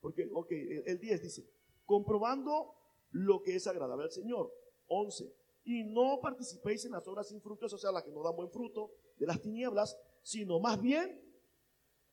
porque, 0.02 0.28
ok, 0.34 0.52
el 0.86 1.00
10 1.00 1.22
dice, 1.22 1.48
comprobando 1.86 2.74
lo 3.12 3.42
que 3.44 3.56
es 3.56 3.68
agradable 3.68 4.06
al 4.06 4.12
Señor. 4.12 4.52
11, 4.88 5.32
y 5.66 5.84
no 5.84 6.20
participéis 6.22 6.86
en 6.86 6.94
las 6.94 7.08
obras 7.08 7.32
infructuosas, 7.32 7.78
o 7.78 7.82
sea, 7.82 7.92
las 7.92 8.04
que 8.04 8.12
no 8.12 8.24
dan 8.24 8.36
buen 8.36 8.50
fruto, 8.50 8.92
de 9.18 9.28
las 9.28 9.42
tinieblas, 9.42 9.98
sino 10.22 10.60
más 10.60 10.82
bien, 10.82 11.22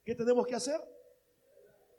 ¿qué 0.04 0.14
tenemos 0.14 0.46
que 0.46 0.54
hacer? 0.54 0.80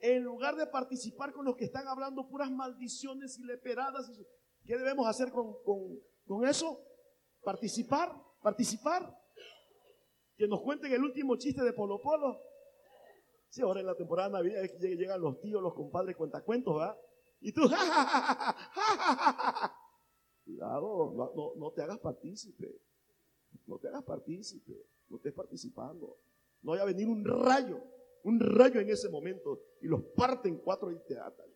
En 0.02 0.24
lugar 0.24 0.56
de 0.56 0.68
participar 0.68 1.34
con 1.34 1.46
los 1.46 1.56
que 1.56 1.66
están 1.66 1.88
hablando 1.88 2.28
puras 2.28 2.52
maldiciones 2.52 3.38
y 3.40 3.44
leperadas, 3.44 4.12
¿qué 4.64 4.78
debemos 4.78 5.08
hacer 5.08 5.32
con, 5.32 5.56
con 6.26 6.46
eso? 6.46 6.80
Participar, 7.44 8.12
participar. 8.42 9.18
Que 10.38 10.48
nos 10.48 10.62
cuenten 10.62 10.92
el 10.92 11.04
último 11.04 11.38
chiste 11.38 11.64
de 11.64 11.74
Polo 11.74 12.02
Polo. 12.02 12.38
Sí, 13.50 13.62
ahora 13.62 13.80
en 13.80 13.86
la 13.86 13.96
temporada 13.96 14.30
navideña 14.30 14.68
llegan 14.80 15.22
los 15.22 15.40
tíos, 15.40 15.62
los 15.62 15.74
compadres, 15.74 16.18
cuentacuentos, 16.18 16.76
¿verdad? 16.78 16.98
Y 17.40 17.54
tú, 17.54 17.62
Cuidado, 20.44 21.34
no, 21.56 21.72
te 21.72 21.82
hagas 21.82 22.00
partícipe. 22.00 22.82
No 23.66 23.78
te 23.80 23.88
hagas 23.88 24.04
partícipe. 24.04 24.74
No 25.10 25.18
estés 25.18 25.34
participando. 25.34 26.18
No 26.64 26.72
vaya 26.72 26.84
a 26.84 26.88
venir 26.88 27.08
un 27.08 27.24
rayo, 27.24 27.82
un 28.26 28.40
rayo 28.40 28.80
en 28.80 28.90
ese 28.90 29.08
momento 29.08 29.62
y 29.82 29.88
los 29.88 30.02
parte 30.16 30.50
en 30.50 30.58
cuatro 30.58 30.92
y 30.92 31.00
te 31.08 31.18
atan. 31.18 31.48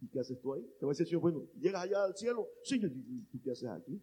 ¿Y 0.00 0.08
qué 0.08 0.18
haces 0.18 0.40
tú 0.40 0.54
ahí? 0.54 0.62
Te 0.78 0.84
va 0.84 0.90
a 0.90 0.92
decir, 0.92 1.06
Señor, 1.06 1.22
bueno, 1.22 1.48
llegas 1.56 1.84
allá 1.84 2.02
al 2.02 2.16
cielo. 2.16 2.48
Señor, 2.64 2.90
¿tú 3.30 3.40
qué 3.40 3.52
haces 3.52 3.68
aquí? 3.68 4.02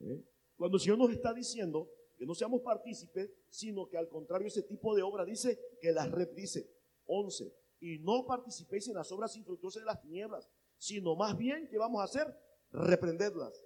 ¿Eh? 0.00 0.24
Cuando 0.56 0.76
el 0.76 0.80
Señor 0.80 0.98
nos 0.98 1.12
está 1.12 1.32
diciendo 1.32 1.88
que 2.16 2.26
no 2.26 2.34
seamos 2.34 2.62
partícipes, 2.62 3.30
sino 3.48 3.88
que 3.88 3.96
al 3.96 4.08
contrario 4.08 4.48
ese 4.48 4.64
tipo 4.64 4.94
de 4.96 5.02
obra 5.02 5.24
dice 5.24 5.58
que 5.80 5.92
la 5.92 6.06
red 6.06 6.30
dice 6.34 6.68
11 7.04 7.54
y 7.78 7.98
no 8.00 8.26
participéis 8.26 8.88
en 8.88 8.94
las 8.94 9.12
obras 9.12 9.36
infructuosas 9.36 9.82
de 9.82 9.86
las 9.86 10.00
tinieblas, 10.00 10.50
sino 10.78 11.14
más 11.14 11.36
bien, 11.36 11.68
¿qué 11.70 11.78
vamos 11.78 12.00
a 12.00 12.04
hacer? 12.04 12.26
Reprenderlas. 12.72 13.64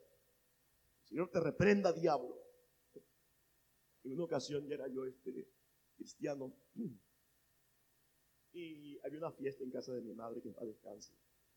Señor 1.05 1.31
te 1.31 1.41
reprenda, 1.41 1.95
diablo. 1.95 2.43
En 4.05 4.13
una 4.13 4.25
ocasión 4.25 4.67
ya 4.69 4.75
era 4.75 4.89
yo 4.89 5.07
este 5.07 5.56
cristiano 5.97 6.55
y 8.53 8.99
había 9.05 9.19
una 9.19 9.33
fiesta 9.33 9.65
en 9.65 9.71
casa 9.71 9.93
de 9.93 10.01
mi 10.01 10.15
madre 10.15 10.41
que 10.41 10.55
a 10.59 10.65
descanse. 10.65 11.13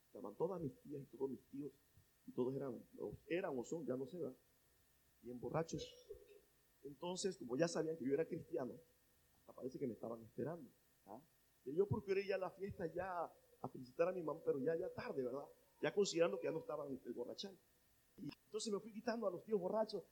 Estaban 0.08 0.36
todas 0.36 0.60
mis 0.62 0.78
tías 0.82 1.02
y 1.02 1.06
todos 1.06 1.30
mis 1.30 1.46
tíos 1.50 1.72
y 2.26 2.32
todos 2.32 2.56
eran, 2.56 2.84
eran 3.28 3.58
o 3.58 3.64
son, 3.64 3.86
ya 3.86 3.96
no 3.96 4.06
sé, 4.06 4.18
¿verdad? 4.18 4.36
bien 5.22 5.40
borrachos. 5.40 5.86
Entonces, 6.84 7.38
como 7.38 7.58
ya 7.58 7.68
sabían 7.68 7.98
que 7.98 8.06
yo 8.06 8.14
era 8.14 8.26
cristiano, 8.26 8.74
hasta 9.40 9.54
parece 9.54 9.78
que 9.78 9.88
me 9.88 9.94
estaban 9.94 10.22
esperando. 10.24 10.70
¿ah? 11.06 11.22
Y 11.66 11.76
yo 11.76 11.88
procuré 11.88 12.26
ya 12.26 12.38
la 12.38 12.50
fiesta 12.52 12.88
ya 12.88 13.24
a 13.62 13.68
felicitar 13.70 14.08
a 14.08 14.12
mi 14.12 14.24
mamá, 14.24 14.42
pero 14.44 14.60
ya, 14.60 14.76
ya 14.76 14.90
tarde, 14.94 15.24
¿verdad? 15.24 15.46
Ya 15.82 15.94
considerando 15.94 16.40
que 16.40 16.48
ya 16.48 16.52
no 16.52 16.60
estaban 16.60 16.88
el 16.90 17.14
borrachal. 17.14 17.58
Y 18.18 18.30
entonces 18.46 18.72
me 18.72 18.80
fui 18.80 18.94
quitando 18.94 19.28
a 19.28 19.32
los 19.32 19.44
tíos 19.44 19.60
borrachos. 19.60 20.04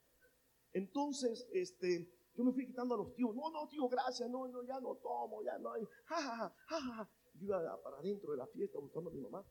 Entonces, 0.73 1.47
este, 1.51 2.09
yo 2.37 2.43
me 2.43 2.53
fui 2.53 2.67
quitando 2.67 2.93
a 2.93 2.97
los 2.97 3.15
tíos. 3.15 3.35
No, 3.35 3.49
no, 3.49 3.67
tío, 3.67 3.89
gracias, 3.89 4.29
no, 4.29 4.47
no, 4.47 4.63
ya 4.63 4.79
no 4.79 4.95
tomo, 4.95 5.43
ya 5.43 5.57
no. 5.57 5.71
Ja, 6.05 6.53
ja, 6.67 7.09
Yo 7.33 7.45
iba 7.45 7.83
para 7.83 7.97
adentro 7.97 8.31
de 8.31 8.37
la 8.37 8.47
fiesta 8.47 8.77
buscando 8.79 9.09
a 9.09 9.13
mi 9.13 9.19
mamá 9.19 9.43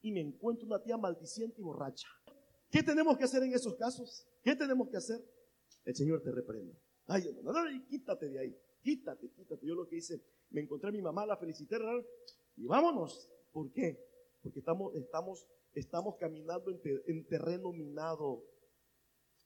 y 0.00 0.12
me 0.12 0.20
encuentro 0.20 0.66
una 0.66 0.82
tía 0.82 0.96
maldiciente 0.96 1.60
y 1.60 1.64
borracha. 1.64 2.08
¿Qué 2.70 2.82
tenemos 2.82 3.16
que 3.16 3.24
hacer 3.24 3.42
en 3.42 3.54
esos 3.54 3.74
casos? 3.76 4.26
¿Qué 4.42 4.54
tenemos 4.54 4.88
que 4.88 4.96
hacer? 4.96 5.24
El 5.84 5.94
Señor 5.94 6.20
te 6.22 6.30
reprende. 6.30 6.76
Ay, 7.06 7.22
no, 7.42 7.52
no, 7.52 7.64
no, 7.64 7.86
quítate 7.86 8.28
de 8.28 8.38
ahí. 8.38 8.58
Quítate, 8.82 9.30
quítate. 9.30 9.66
Yo 9.66 9.74
lo 9.74 9.88
que 9.88 9.96
hice, 9.96 10.22
me 10.50 10.60
encontré 10.60 10.88
a 10.88 10.92
mi 10.92 11.00
mamá, 11.00 11.24
la 11.24 11.36
felicité, 11.36 11.78
y 12.56 12.66
vámonos. 12.66 13.30
¿Por 13.52 13.72
qué? 13.72 13.98
Porque 14.42 14.58
estamos, 14.58 14.94
estamos, 14.94 15.46
estamos 15.74 16.16
caminando 16.16 16.70
en, 16.70 17.26
terreno 17.26 17.72
minado. 17.72 18.44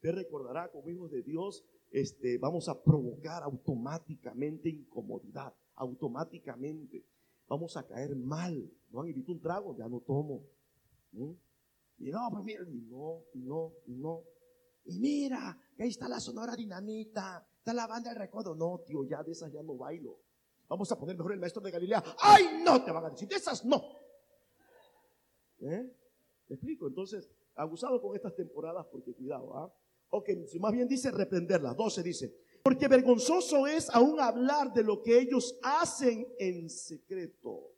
Usted 0.02 0.16
recordará, 0.16 0.68
como 0.68 0.88
hijos 0.88 1.12
de 1.12 1.22
Dios, 1.22 1.64
este, 1.92 2.36
vamos 2.36 2.68
a 2.68 2.82
provocar 2.82 3.44
automáticamente 3.44 4.68
incomodidad, 4.68 5.54
automáticamente. 5.76 7.06
Vamos 7.46 7.76
a 7.76 7.86
caer 7.86 8.16
mal. 8.16 8.68
¿No 8.90 9.02
han 9.02 9.06
invitado 9.06 9.34
un 9.34 9.40
trago? 9.40 9.76
Ya 9.76 9.88
no 9.88 10.00
tomo. 10.00 10.42
Y 11.12 12.10
no, 12.10 12.28
pues 12.32 12.42
mira, 12.42 12.64
y 12.68 12.80
no, 12.80 13.22
y 13.32 13.38
no, 13.42 13.74
y 13.86 13.94
no. 13.94 14.24
Y 14.86 14.98
mira, 14.98 15.56
que 15.76 15.84
ahí 15.84 15.90
está 15.90 16.08
la 16.08 16.18
sonora 16.18 16.56
dinamita, 16.56 17.46
está 17.58 17.72
la 17.72 17.86
banda 17.86 18.10
del 18.10 18.18
recodo. 18.18 18.56
No, 18.56 18.80
tío, 18.84 19.04
ya 19.04 19.22
de 19.22 19.30
esas 19.30 19.52
ya 19.52 19.62
no 19.62 19.76
bailo. 19.76 20.18
Vamos 20.66 20.90
a 20.90 20.98
poner 20.98 21.16
mejor 21.16 21.34
el 21.34 21.38
maestro 21.38 21.62
de 21.62 21.70
Galilea. 21.70 22.02
¡Ay, 22.18 22.60
no! 22.64 22.84
Te 22.84 22.90
van 22.90 23.04
a 23.04 23.10
decir, 23.10 23.28
de 23.28 23.36
esas 23.36 23.64
no. 23.64 23.80
¿Eh? 25.60 25.94
¿Me 26.48 26.56
explico? 26.56 26.88
Entonces, 26.88 27.30
abusado 27.54 28.02
con 28.02 28.16
estas 28.16 28.34
temporadas 28.34 28.84
porque 28.90 29.14
cuidado, 29.14 29.56
¿ah? 29.56 29.72
Ok, 30.14 30.28
más 30.60 30.72
bien 30.72 30.86
dice 30.86 31.10
reprenderlas. 31.10 31.74
12 31.74 32.02
dice, 32.02 32.34
porque 32.62 32.86
vergonzoso 32.86 33.66
es 33.66 33.88
aún 33.88 34.20
hablar 34.20 34.70
de 34.74 34.82
lo 34.82 35.02
que 35.02 35.18
ellos 35.18 35.58
hacen 35.62 36.28
en 36.38 36.68
secreto. 36.68 37.72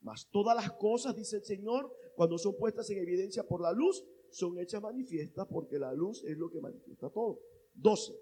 Mas 0.00 0.26
todas 0.30 0.56
las 0.56 0.72
cosas, 0.72 1.14
dice 1.14 1.36
el 1.36 1.44
Señor, 1.44 1.94
cuando 2.16 2.38
son 2.38 2.56
puestas 2.56 2.88
en 2.88 2.98
evidencia 2.98 3.46
por 3.46 3.60
la 3.60 3.72
luz, 3.72 4.02
son 4.30 4.58
hechas 4.58 4.80
manifiestas 4.80 5.46
porque 5.48 5.78
la 5.78 5.92
luz 5.92 6.24
es 6.24 6.38
lo 6.38 6.50
que 6.50 6.62
manifiesta 6.62 7.10
todo. 7.10 7.40
12. 7.74 8.14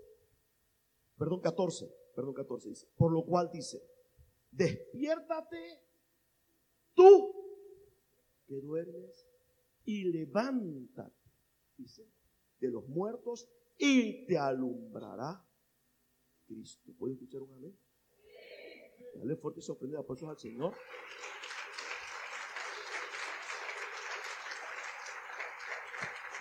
Perdón, 1.16 1.40
14. 1.40 1.88
Perdón, 2.16 2.34
14 2.34 2.68
dice. 2.70 2.88
Por 2.96 3.12
lo 3.12 3.24
cual 3.24 3.50
dice, 3.52 3.80
despiértate 4.50 5.80
tú 6.92 7.32
que 8.48 8.60
duermes 8.60 9.28
y 9.84 10.02
levántate, 10.04 11.14
dice, 11.76 12.17
de 12.60 12.70
los 12.70 12.86
muertos 12.88 13.48
y 13.76 14.26
te 14.26 14.38
alumbrará 14.38 15.44
Cristo. 16.46 16.92
¿Puedes 16.98 17.16
escuchar 17.16 17.42
un 17.42 17.52
amén? 17.54 17.78
Dale 19.14 19.36
fuerte 19.36 19.60
y 19.60 19.62
sorprendente 19.62 20.02
aplausos 20.02 20.28
al 20.28 20.38
Señor. 20.38 20.74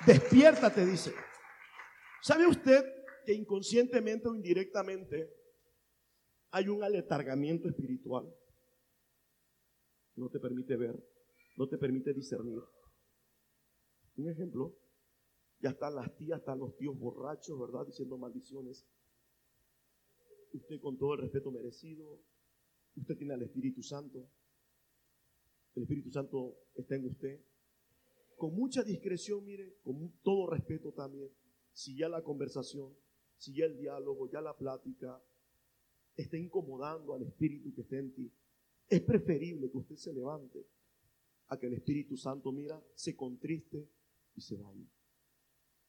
Despiértate, 0.05 0.85
dice. 0.85 1.13
¿Sabe 2.21 2.47
usted 2.47 2.83
que 3.25 3.33
inconscientemente 3.33 4.27
o 4.27 4.35
indirectamente 4.35 5.33
hay 6.51 6.69
un 6.69 6.83
aletargamiento 6.83 7.67
espiritual? 7.67 8.33
No 10.15 10.29
te 10.29 10.39
permite 10.39 10.75
ver, 10.75 10.95
no 11.57 11.67
te 11.67 11.77
permite 11.77 12.13
discernir. 12.13 12.61
Un 14.15 14.29
ejemplo, 14.29 14.77
ya 15.59 15.69
están 15.71 15.95
las 15.95 16.15
tías, 16.15 16.39
están 16.39 16.59
los 16.59 16.75
tíos 16.77 16.97
borrachos, 16.97 17.59
¿verdad? 17.59 17.85
Diciendo 17.85 18.17
maldiciones. 18.17 18.85
Usted 20.53 20.79
con 20.79 20.97
todo 20.97 21.13
el 21.15 21.21
respeto 21.21 21.51
merecido, 21.51 22.19
usted 22.95 23.17
tiene 23.17 23.33
al 23.33 23.43
Espíritu 23.43 23.81
Santo. 23.83 24.27
El 25.75 25.83
Espíritu 25.83 26.11
Santo 26.11 26.57
está 26.75 26.95
en 26.95 27.05
usted 27.05 27.41
con 28.37 28.53
mucha 28.53 28.83
discreción, 28.83 29.43
mire, 29.43 29.79
con 29.83 30.13
todo 30.21 30.47
respeto 30.47 30.91
también, 30.93 31.29
si 31.73 31.97
ya 31.97 32.07
la 32.07 32.23
conversación, 32.23 32.95
si 33.35 33.53
ya 33.53 33.65
el 33.65 33.77
diálogo, 33.77 34.29
ya 34.29 34.41
la 34.41 34.55
plática 34.55 35.19
está 36.15 36.37
incomodando 36.37 37.15
al 37.15 37.23
espíritu 37.23 37.73
que 37.73 37.81
está 37.81 37.97
en 37.97 38.13
ti, 38.13 38.31
es 38.87 39.01
preferible 39.01 39.69
que 39.71 39.77
usted 39.77 39.95
se 39.95 40.13
levante 40.13 40.65
a 41.47 41.57
que 41.57 41.65
el 41.67 41.73
Espíritu 41.73 42.15
Santo, 42.15 42.51
mira, 42.51 42.81
se 42.93 43.15
contriste 43.15 43.89
y 44.35 44.41
se 44.41 44.55
vaya. 44.55 44.85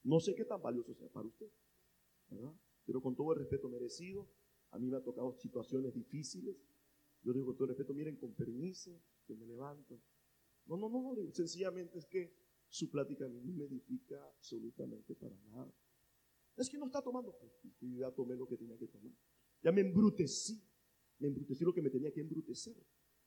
No 0.08 0.20
sé 0.20 0.34
qué 0.34 0.46
tan 0.46 0.62
valioso 0.62 0.94
sea 0.94 1.10
para 1.10 1.26
usted, 1.26 1.50
¿verdad? 2.30 2.54
Pero 2.86 3.02
con 3.02 3.14
todo 3.14 3.34
el 3.34 3.40
respeto 3.40 3.68
merecido, 3.68 4.26
a 4.70 4.78
mí 4.78 4.88
me 4.88 4.96
ha 4.96 5.02
tocado 5.02 5.34
situaciones 5.34 5.92
difíciles. 5.92 6.56
Yo 7.22 7.34
digo 7.34 7.44
con 7.44 7.56
todo 7.56 7.64
el 7.66 7.76
respeto, 7.76 7.92
miren, 7.92 8.16
con 8.16 8.32
permiso, 8.32 9.02
que 9.26 9.34
me 9.34 9.44
levanto. 9.44 10.00
No, 10.64 10.78
no, 10.78 10.88
no, 10.88 11.12
no, 11.12 11.30
sencillamente 11.32 11.98
es 11.98 12.06
que 12.06 12.32
su 12.70 12.90
plática 12.90 13.26
a 13.26 13.28
mí 13.28 13.42
no 13.42 13.52
me 13.52 13.64
edifica 13.66 14.24
absolutamente 14.28 15.14
para 15.14 15.36
nada. 15.50 15.70
Es 16.56 16.70
que 16.70 16.78
no 16.78 16.86
está 16.86 17.02
tomando, 17.02 17.38
yo 17.78 17.98
ya 17.98 18.10
tomé 18.10 18.34
lo 18.34 18.48
que 18.48 18.56
tenía 18.56 18.78
que 18.78 18.86
tomar. 18.86 19.12
Ya 19.62 19.72
me 19.72 19.82
embrutecí, 19.82 20.58
me 21.18 21.28
embrutecí 21.28 21.66
lo 21.66 21.74
que 21.74 21.82
me 21.82 21.90
tenía 21.90 22.10
que 22.14 22.22
embrutecer. 22.22 22.82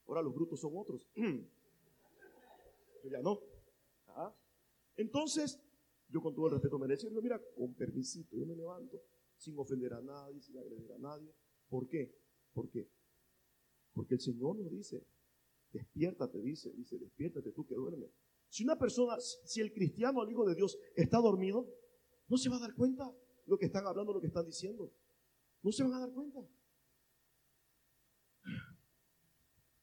Ahora 0.08 0.20
los 0.20 0.34
brutos 0.34 0.58
son 0.58 0.72
otros. 0.74 1.08
Yo 1.14 3.08
ya 3.08 3.22
no. 3.22 3.40
¿Ah? 4.08 4.34
Entonces, 4.96 5.60
yo 6.12 6.20
con 6.20 6.34
todo 6.34 6.46
el 6.46 6.52
respeto 6.52 6.78
me 6.78 6.86
decía, 6.86 7.08
mira, 7.10 7.40
con 7.56 7.74
permisito, 7.74 8.36
yo 8.36 8.44
me 8.44 8.54
levanto 8.54 9.02
sin 9.36 9.58
ofender 9.58 9.94
a 9.94 10.02
nadie, 10.02 10.40
sin 10.42 10.58
agredir 10.58 10.92
a 10.92 10.98
nadie. 10.98 11.32
¿Por 11.68 11.88
qué? 11.88 12.14
¿Por 12.52 12.68
qué? 12.68 12.86
Porque 13.94 14.14
el 14.14 14.20
Señor 14.20 14.56
nos 14.56 14.70
dice, 14.70 15.06
despiértate, 15.72 16.38
dice, 16.42 16.70
dice, 16.74 16.98
despiértate 16.98 17.52
tú 17.52 17.66
que 17.66 17.74
duermes. 17.74 18.10
Si 18.48 18.62
una 18.62 18.78
persona, 18.78 19.16
si 19.18 19.62
el 19.62 19.72
cristiano, 19.72 20.22
el 20.22 20.30
hijo 20.30 20.46
de 20.46 20.54
Dios, 20.54 20.78
está 20.94 21.18
dormido, 21.18 21.66
no 22.28 22.36
se 22.36 22.50
va 22.50 22.56
a 22.56 22.60
dar 22.60 22.74
cuenta 22.74 23.10
lo 23.46 23.56
que 23.56 23.66
están 23.66 23.86
hablando, 23.86 24.12
lo 24.12 24.20
que 24.20 24.26
están 24.26 24.44
diciendo. 24.44 24.92
No 25.62 25.72
se 25.72 25.82
van 25.82 25.94
a 25.94 26.00
dar 26.00 26.12
cuenta. 26.12 26.40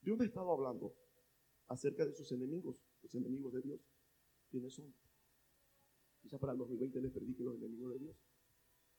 Dios 0.02 0.18
me 0.18 0.26
estaba 0.26 0.54
hablando 0.54 0.96
acerca 1.68 2.06
de 2.06 2.14
sus 2.14 2.32
enemigos, 2.32 2.84
los 3.02 3.16
enemigos 3.16 3.54
de 3.54 3.62
Dios. 3.62 3.82
¿Quiénes 4.52 4.74
son? 4.74 4.94
Quizá 6.30 6.38
para 6.38 6.54
el 6.54 6.60
2020 6.60 7.02
les 7.02 7.12
predique 7.12 7.44
los 7.44 7.56
enemigos 7.56 7.94
de 7.94 8.00
Dios. 8.06 8.16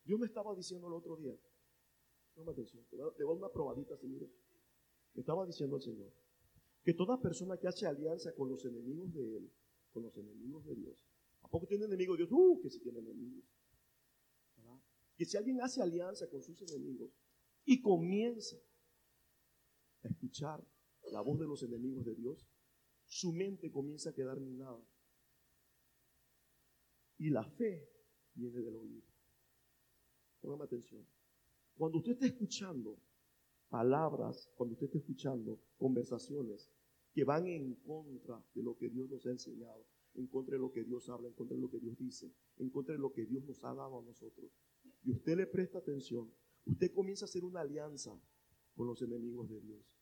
Dios 0.04 0.18
me 0.18 0.26
estaba 0.26 0.52
diciendo 0.52 0.88
el 0.88 0.94
otro 0.94 1.14
día, 1.14 1.32
toma 2.34 2.50
atención, 2.50 2.84
te 2.90 2.96
voy 2.96 3.36
a 3.36 3.38
una 3.38 3.48
probadita, 3.48 3.96
Señor. 3.96 4.28
Me 5.14 5.20
estaba 5.20 5.46
diciendo 5.46 5.76
el 5.76 5.82
Señor 5.82 6.12
que 6.82 6.92
toda 6.92 7.20
persona 7.20 7.56
que 7.56 7.68
hace 7.68 7.86
alianza 7.86 8.34
con 8.34 8.48
los 8.48 8.64
enemigos 8.64 9.12
de 9.14 9.36
Él, 9.36 9.52
con 9.92 10.02
los 10.02 10.16
enemigos 10.16 10.64
de 10.64 10.74
Dios, 10.74 11.06
¿a 11.42 11.48
poco 11.48 11.68
tiene 11.68 11.84
enemigos 11.84 12.16
Dios? 12.18 12.30
¡Uh! 12.32 12.58
Que 12.60 12.68
si 12.68 12.80
tiene 12.80 12.98
enemigos. 12.98 13.44
Que 15.16 15.24
si 15.24 15.36
alguien 15.36 15.60
hace 15.60 15.80
alianza 15.80 16.28
con 16.28 16.42
sus 16.42 16.60
enemigos 16.62 17.12
y 17.64 17.80
comienza 17.80 18.56
a 20.02 20.08
escuchar 20.08 20.66
la 21.12 21.20
voz 21.20 21.38
de 21.38 21.46
los 21.46 21.62
enemigos 21.62 22.04
de 22.06 22.16
Dios, 22.16 22.44
su 23.06 23.32
mente 23.32 23.70
comienza 23.70 24.10
a 24.10 24.14
quedar 24.14 24.40
minada. 24.40 24.84
Y 27.20 27.28
la 27.28 27.44
fe 27.44 27.86
viene 28.34 28.62
del 28.62 28.74
oído. 28.76 29.06
Póngame 30.40 30.64
atención. 30.64 31.06
Cuando 31.76 31.98
usted 31.98 32.12
está 32.12 32.24
escuchando 32.24 32.98
palabras, 33.68 34.50
cuando 34.56 34.72
usted 34.72 34.86
está 34.86 34.98
escuchando 34.98 35.60
conversaciones 35.76 36.72
que 37.12 37.24
van 37.24 37.46
en 37.46 37.74
contra 37.74 38.42
de 38.54 38.62
lo 38.62 38.74
que 38.74 38.88
Dios 38.88 39.10
nos 39.10 39.26
ha 39.26 39.30
enseñado, 39.32 39.86
en 40.14 40.28
contra 40.28 40.54
de 40.54 40.60
lo 40.60 40.72
que 40.72 40.82
Dios 40.82 41.10
habla, 41.10 41.28
en 41.28 41.34
contra 41.34 41.56
de 41.56 41.60
lo 41.60 41.68
que 41.68 41.78
Dios 41.78 41.98
dice, 41.98 42.32
en 42.56 42.70
contra 42.70 42.94
de 42.94 43.00
lo 43.00 43.12
que 43.12 43.26
Dios 43.26 43.44
nos 43.44 43.62
ha 43.64 43.74
dado 43.74 43.98
a 43.98 44.02
nosotros, 44.02 44.50
y 45.02 45.12
usted 45.12 45.36
le 45.36 45.46
presta 45.46 45.78
atención, 45.78 46.32
usted 46.64 46.90
comienza 46.90 47.26
a 47.26 47.28
hacer 47.28 47.44
una 47.44 47.60
alianza 47.60 48.18
con 48.74 48.86
los 48.86 49.02
enemigos 49.02 49.50
de 49.50 49.60
Dios. 49.60 50.00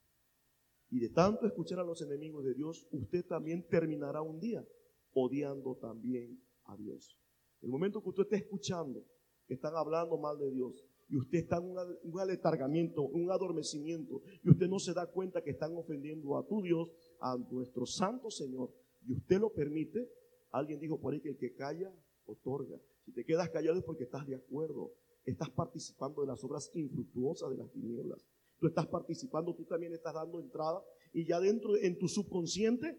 Y 0.89 1.01
de 1.01 1.09
tanto 1.09 1.49
escuchar 1.49 1.81
a 1.81 1.85
los 1.85 2.01
enemigos 2.01 2.45
de 2.45 2.55
Dios, 2.55 2.87
usted 2.93 3.27
también 3.27 3.67
terminará 3.67 4.23
un 4.23 4.39
día 4.39 4.65
odiando 5.13 5.75
también 5.77 6.41
a 6.69 6.77
Dios. 6.77 7.19
El 7.61 7.71
momento 7.71 8.03
que 8.03 8.11
usted 8.11 8.23
esté 8.23 8.37
escuchando 8.37 9.05
que 9.47 9.55
están 9.55 9.75
hablando 9.75 10.17
mal 10.19 10.39
de 10.39 10.51
Dios 10.51 10.87
y 11.09 11.17
usted 11.17 11.39
está 11.39 11.57
en 11.57 11.75
un 12.03 12.21
aletargamiento, 12.21 13.03
un 13.03 13.31
adormecimiento, 13.31 14.21
y 14.45 14.51
usted 14.51 14.69
no 14.69 14.79
se 14.79 14.93
da 14.93 15.07
cuenta 15.07 15.43
que 15.43 15.51
están 15.51 15.75
ofendiendo 15.75 16.37
a 16.37 16.47
tu 16.47 16.61
Dios, 16.63 16.93
a 17.21 17.37
nuestro 17.51 17.87
Santo 17.87 18.31
Señor, 18.31 18.75
y 19.07 19.15
usted 19.15 19.41
lo 19.41 19.51
permite, 19.55 20.07
alguien 20.51 20.79
dijo 20.79 21.01
por 21.01 21.15
ahí 21.15 21.21
que 21.21 21.31
el 21.31 21.39
que 21.39 21.55
calla, 21.55 21.91
otorga. 22.27 22.79
Si 23.05 23.13
te 23.13 23.25
quedas 23.25 23.49
callado 23.49 23.79
es 23.79 23.85
porque 23.85 24.05
estás 24.05 24.27
de 24.27 24.37
acuerdo, 24.37 24.93
estás 25.25 25.49
participando 25.51 26.21
de 26.21 26.27
las 26.27 26.45
obras 26.45 26.71
infructuosas 26.75 27.51
de 27.51 27.57
las 27.57 27.71
tinieblas. 27.73 28.27
Tú 28.59 28.67
estás 28.67 28.87
participando, 28.87 29.55
tú 29.55 29.65
también 29.65 29.95
estás 29.95 30.13
dando 30.13 30.41
entrada 30.41 30.83
y 31.13 31.27
ya 31.27 31.41
dentro, 31.41 31.77
en 31.77 31.97
tu 31.99 32.07
subconsciente, 32.09 32.99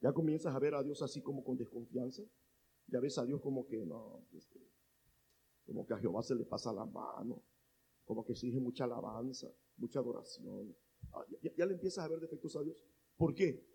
ya 0.00 0.12
comienzas 0.12 0.54
a 0.54 0.58
ver 0.58 0.74
a 0.74 0.82
Dios 0.82 1.02
así 1.02 1.20
como 1.20 1.44
con 1.44 1.58
desconfianza. 1.58 2.22
Ya 2.88 3.00
ves 3.00 3.18
a 3.18 3.24
Dios 3.24 3.40
como 3.40 3.66
que 3.66 3.84
no, 3.84 4.26
este, 4.32 4.60
como 5.64 5.84
que 5.84 5.94
a 5.94 5.98
Jehová 5.98 6.22
se 6.22 6.34
le 6.34 6.44
pasa 6.44 6.72
la 6.72 6.86
mano, 6.86 7.42
como 8.04 8.24
que 8.24 8.32
exige 8.32 8.60
mucha 8.60 8.84
alabanza, 8.84 9.48
mucha 9.76 9.98
adoración. 9.98 10.74
Ah, 11.12 11.24
ya, 11.56 11.66
le 11.66 11.74
empiezas 11.74 12.04
a 12.04 12.08
ver 12.08 12.20
defectos 12.20 12.56
a 12.56 12.62
Dios. 12.62 12.84
¿Por 13.16 13.34
qué? 13.34 13.66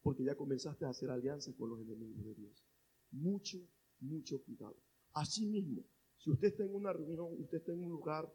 Porque 0.00 0.24
ya 0.24 0.34
comenzaste 0.34 0.86
a 0.86 0.90
hacer 0.90 1.10
alianza 1.10 1.52
con 1.56 1.70
los 1.70 1.80
enemigos 1.80 2.24
de 2.24 2.34
Dios. 2.34 2.64
Mucho, 3.10 3.58
mucho 4.00 4.42
cuidado. 4.42 4.76
Así 5.12 5.46
mismo, 5.46 5.84
si 6.16 6.30
usted 6.30 6.48
está 6.48 6.64
en 6.64 6.74
una 6.74 6.92
reunión, 6.92 7.28
usted 7.38 7.58
está 7.58 7.72
en 7.72 7.82
un 7.82 7.90
lugar 7.90 8.32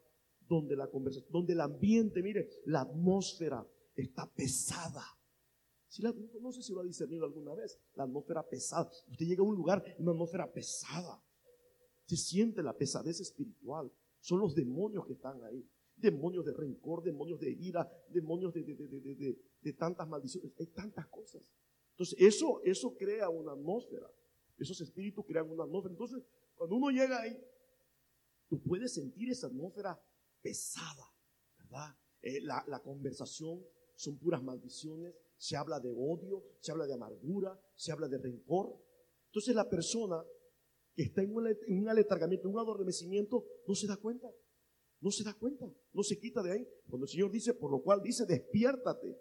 donde 0.47 0.75
la 0.75 0.89
conversación, 0.89 1.31
donde 1.31 1.53
el 1.53 1.61
ambiente, 1.61 2.21
mire, 2.21 2.49
la 2.65 2.81
atmósfera 2.81 3.65
está 3.95 4.31
pesada. 4.33 5.03
No 6.01 6.51
sé 6.51 6.61
si 6.63 6.73
lo 6.73 6.81
ha 6.81 6.83
discernido 6.83 7.25
alguna 7.25 7.53
vez, 7.53 7.79
la 7.95 8.03
atmósfera 8.03 8.47
pesada. 8.47 8.89
Usted 9.09 9.25
llega 9.25 9.41
a 9.41 9.45
un 9.45 9.55
lugar, 9.55 9.83
una 9.99 10.11
atmósfera 10.11 10.51
pesada. 10.51 11.21
Se 12.05 12.17
siente 12.17 12.63
la 12.63 12.73
pesadez 12.75 13.19
espiritual. 13.19 13.91
Son 14.19 14.39
los 14.39 14.55
demonios 14.55 15.05
que 15.05 15.13
están 15.13 15.43
ahí. 15.43 15.67
Demonios 15.95 16.45
de 16.45 16.53
rencor, 16.53 17.03
demonios 17.03 17.39
de 17.39 17.51
ira, 17.51 17.89
demonios 18.09 18.53
de, 18.53 18.63
de, 18.63 19.37
de 19.61 19.73
tantas 19.73 20.07
maldiciones. 20.07 20.51
Hay 20.59 20.67
tantas 20.67 21.07
cosas. 21.07 21.51
Entonces, 21.91 22.19
eso, 22.19 22.61
eso 22.63 22.95
crea 22.95 23.29
una 23.29 23.51
atmósfera. 23.51 24.09
Esos 24.57 24.81
espíritus 24.81 25.25
crean 25.25 25.49
una 25.49 25.63
atmósfera. 25.63 25.93
Entonces, 25.93 26.23
cuando 26.55 26.75
uno 26.75 26.89
llega 26.89 27.21
ahí, 27.21 27.37
tú 28.49 28.59
puedes 28.61 28.93
sentir 28.93 29.29
esa 29.29 29.47
atmósfera 29.47 30.01
pesada, 30.41 31.05
¿verdad? 31.57 31.95
Eh, 32.21 32.41
la, 32.41 32.63
la 32.67 32.79
conversación 32.79 33.63
son 33.95 34.17
puras 34.17 34.41
maldiciones, 34.41 35.13
se 35.43 35.57
habla 35.57 35.77
de 35.81 35.89
odio, 35.89 36.41
se 36.61 36.71
habla 36.71 36.85
de 36.85 36.93
amargura, 36.93 37.59
se 37.75 37.91
habla 37.91 38.07
de 38.07 38.17
rencor. 38.17 38.81
Entonces 39.25 39.53
la 39.53 39.69
persona 39.69 40.23
que 40.95 41.03
está 41.03 41.21
en 41.21 41.35
un, 41.35 41.47
en 41.47 41.79
un 41.79 41.89
aletargamiento, 41.89 42.47
en 42.47 42.53
un 42.53 42.61
adormecimiento, 42.61 43.43
no 43.67 43.75
se 43.75 43.85
da 43.85 43.97
cuenta, 43.97 44.29
no 45.01 45.11
se 45.11 45.25
da 45.25 45.33
cuenta, 45.33 45.65
no 45.91 46.01
se 46.01 46.17
quita 46.17 46.41
de 46.43 46.53
ahí. 46.53 46.67
Cuando 46.87 47.03
el 47.03 47.09
Señor 47.09 47.29
dice, 47.29 47.53
por 47.55 47.71
lo 47.71 47.81
cual 47.81 48.01
dice, 48.01 48.25
despiértate, 48.25 49.19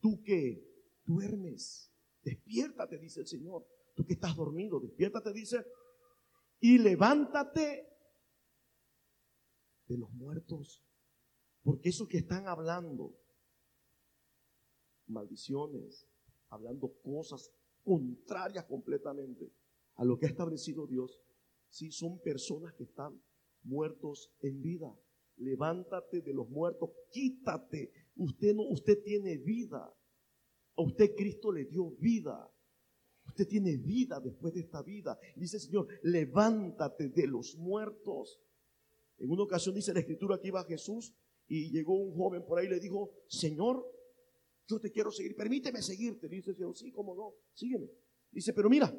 tú 0.00 0.22
que 0.24 0.64
duermes, 1.04 1.92
despiértate, 2.22 2.98
dice 2.98 3.20
el 3.20 3.26
Señor, 3.26 3.66
tú 3.94 4.06
que 4.06 4.14
estás 4.14 4.34
dormido, 4.34 4.80
despiértate, 4.80 5.30
dice, 5.34 5.62
y 6.58 6.78
levántate 6.78 7.86
de 9.88 9.98
los 9.98 10.10
muertos. 10.12 10.82
Porque 11.62 11.90
eso 11.90 12.06
que 12.08 12.16
están 12.16 12.48
hablando, 12.48 13.19
maldiciones, 15.10 16.06
hablando 16.48 16.92
cosas 17.02 17.52
contrarias 17.82 18.64
completamente 18.64 19.52
a 19.96 20.04
lo 20.04 20.18
que 20.18 20.26
ha 20.26 20.30
establecido 20.30 20.86
Dios, 20.86 21.20
si 21.68 21.90
son 21.90 22.20
personas 22.20 22.74
que 22.74 22.84
están 22.84 23.20
muertos 23.62 24.32
en 24.40 24.60
vida. 24.62 24.98
Levántate 25.36 26.20
de 26.20 26.34
los 26.34 26.48
muertos, 26.48 26.90
quítate. 27.10 27.92
Usted 28.16 28.54
no, 28.54 28.62
usted 28.68 29.02
tiene 29.02 29.38
vida. 29.38 29.94
A 30.76 30.82
usted 30.82 31.14
Cristo 31.14 31.52
le 31.52 31.64
dio 31.64 31.90
vida. 31.92 32.50
Usted 33.26 33.46
tiene 33.46 33.76
vida 33.76 34.20
después 34.20 34.54
de 34.54 34.60
esta 34.60 34.82
vida. 34.82 35.18
Dice 35.36 35.56
el 35.56 35.62
Señor, 35.62 35.88
levántate 36.02 37.08
de 37.08 37.26
los 37.26 37.56
muertos. 37.56 38.40
En 39.18 39.30
una 39.30 39.42
ocasión 39.42 39.74
dice 39.74 39.94
la 39.94 40.00
escritura 40.00 40.40
que 40.40 40.48
iba 40.48 40.64
Jesús 40.64 41.14
y 41.46 41.70
llegó 41.70 41.94
un 41.94 42.14
joven 42.14 42.44
por 42.44 42.58
ahí 42.58 42.66
y 42.66 42.70
le 42.70 42.80
dijo, 42.80 43.12
Señor, 43.28 43.86
yo 44.70 44.80
te 44.80 44.90
quiero 44.90 45.10
seguir, 45.10 45.34
permíteme 45.36 45.82
seguirte. 45.82 46.28
Dice 46.28 46.50
el 46.50 46.56
Señor, 46.56 46.76
sí, 46.76 46.90
cómo 46.92 47.14
no, 47.14 47.34
sígueme. 47.54 47.90
Dice, 48.30 48.52
pero 48.52 48.70
mira, 48.70 48.92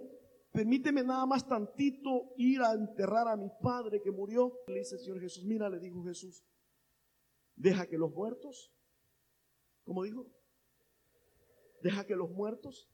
permíteme 0.52 1.04
nada 1.04 1.26
más 1.26 1.48
tantito 1.48 2.34
ir 2.38 2.62
a 2.62 2.74
enterrar 2.74 3.28
a 3.28 3.38
mi 3.38 3.50
padre 3.62 4.02
que 4.02 4.12
murió. 4.12 4.60
Le 4.68 4.80
dice 4.80 4.96
el 4.96 5.02
Señor 5.02 5.20
Jesús, 5.22 5.46
mira, 5.46 5.70
le 5.70 5.80
dijo 5.80 6.04
Jesús, 6.04 6.44
deja 7.56 7.88
que 7.88 7.98
los 7.98 8.12
muertos, 8.12 8.74
¿cómo 9.84 10.04
dijo? 10.04 10.30
Deja 11.82 12.06
que 12.06 12.16
los 12.16 12.30
muertos 12.30 12.90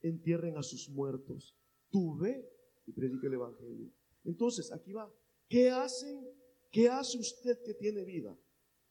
entierren 0.00 0.56
a 0.56 0.62
sus 0.62 0.88
muertos. 0.90 1.56
Tú 1.90 2.16
ve 2.16 2.48
y 2.86 2.92
predica 2.92 3.26
el 3.26 3.34
Evangelio. 3.34 3.90
Entonces, 4.24 4.72
aquí 4.72 4.92
va. 4.92 5.10
¿Qué 5.48 5.70
hacen 5.70 6.38
¿Qué 6.70 6.88
hace 6.88 7.18
usted 7.18 7.62
que 7.64 7.74
tiene 7.74 8.04
vida 8.04 8.36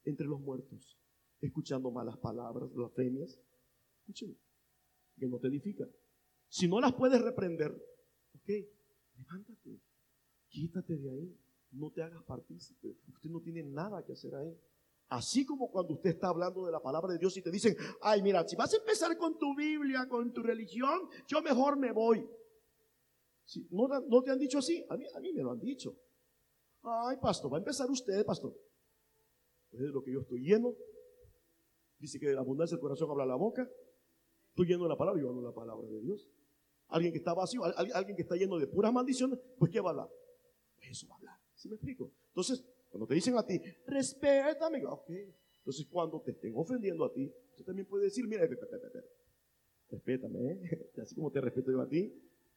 entre 0.04 0.26
los 0.26 0.40
muertos? 0.40 0.97
Escuchando 1.42 1.92
malas 1.92 2.18
palabras, 2.18 2.74
blasfemias. 2.74 3.40
Escúcheme, 4.00 4.36
que 5.18 5.28
no 5.28 5.40
te 5.40 5.48
edifican. 5.48 5.90
Si 6.50 6.68
no 6.68 6.80
las 6.80 6.94
puedes 6.94 7.22
reprender, 7.22 7.72
ok, 8.36 8.50
levántate, 9.18 9.82
quítate 10.48 10.96
de 10.96 11.10
ahí, 11.10 11.38
no 11.72 11.92
te 11.92 12.02
hagas 12.02 12.24
partícipe. 12.24 12.98
Usted 13.08 13.30
no 13.30 13.42
tiene 13.42 13.64
nada 13.64 14.04
que 14.04 14.14
hacer 14.14 14.34
ahí. 14.36 14.58
Así 15.10 15.46
como 15.46 15.72
cuando 15.72 15.94
usted 15.94 16.12
está 16.12 16.28
hablando 16.28 16.66
de 16.66 16.72
la 16.72 16.82
palabra 16.82 17.14
de 17.14 17.20
Dios 17.20 17.36
y 17.38 17.42
te 17.42 17.52
dicen, 17.52 17.76
ay, 18.02 18.22
mira, 18.22 18.46
si 18.48 18.56
vas 18.56 18.74
a 18.74 18.78
empezar 18.78 19.18
con 19.18 19.38
tu 19.38 19.56
Biblia, 19.56 20.08
con 20.10 20.34
tu 20.34 20.44
religión, 20.44 21.10
yo 21.28 21.42
mejor 21.42 21.78
me 21.78 21.92
voy. 21.92 22.28
Si, 23.46 23.66
¿no, 23.72 23.88
¿No 23.88 24.22
te 24.24 24.32
han 24.32 24.40
dicho 24.40 24.58
así? 24.58 24.86
A 24.90 24.98
mí, 24.98 25.06
a 25.16 25.20
mí 25.20 25.32
me 25.32 25.44
lo 25.44 25.52
han 25.52 25.60
dicho. 25.60 25.96
Ay, 26.84 27.18
pastor, 27.22 27.52
va 27.52 27.58
a 27.58 27.60
empezar 27.60 27.90
usted, 27.90 28.26
pastor. 28.26 28.54
Pues 29.70 29.84
de 29.84 29.90
lo 29.90 30.04
que 30.04 30.12
yo 30.12 30.22
estoy 30.22 30.42
lleno. 30.42 30.76
Dice 32.00 32.20
que 32.20 32.28
de 32.28 32.36
la 32.36 32.42
abundancia 32.42 32.76
del 32.76 32.82
corazón 32.82 33.10
habla 33.10 33.26
la 33.26 33.36
boca. 33.36 33.70
Estoy 34.50 34.68
lleno 34.68 34.84
de 34.84 34.90
la 34.90 34.98
palabra, 34.98 35.22
yo 35.22 35.30
hablo 35.30 35.42
la 35.42 35.54
palabra 35.54 35.88
de 35.88 36.02
Dios. 36.02 36.30
Alguien 36.90 37.12
que 37.12 37.20
está 37.20 37.34
vacío, 37.34 37.64
alguien 37.64 38.16
que 38.16 38.22
está 38.22 38.36
lleno 38.36 38.58
de 38.58 38.68
puras 38.68 38.94
maldiciones, 38.94 39.40
pues 39.58 39.72
¿qué 39.72 39.82
va 39.82 39.90
a 39.90 39.92
hablar? 39.92 40.10
Eso 40.80 41.08
va 41.08 41.16
a 41.16 41.18
hablar. 41.18 41.40
¿Sí 41.54 41.68
me 41.68 41.76
explico? 41.76 42.12
Entonces, 42.30 42.64
cuando 42.90 43.08
te 43.08 43.16
dicen 43.16 43.38
a 43.38 43.46
ti, 43.46 43.60
respétame, 43.86 44.86
ok. 44.86 45.10
Entonces, 45.58 45.86
cuando 45.88 46.22
te 46.22 46.32
estén 46.32 46.54
ofendiendo 46.56 47.04
a 47.04 47.12
ti, 47.12 47.32
usted 47.50 47.66
también 47.66 47.88
puede 47.88 48.06
decir, 48.06 48.26
mira, 48.28 48.48
respétame, 49.90 50.52
¿eh? 50.52 50.92
así 51.02 51.16
como 51.16 51.32
te 51.32 51.42
respeto 51.42 51.72
yo 51.72 51.82
a 51.82 51.88
ti, 51.90 52.14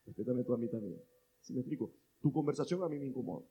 respétame 0.07 0.45
tú 0.45 0.55
a 0.55 0.59
mí 0.59 0.69
también. 0.69 1.03
¿Sí 1.41 1.53
me 1.53 1.61
explico? 1.61 1.93
Tu 2.21 2.33
conversación 2.33 2.83
a 2.83 2.89
mí 2.89 2.99
me 2.99 3.07
incomoda. 3.07 3.47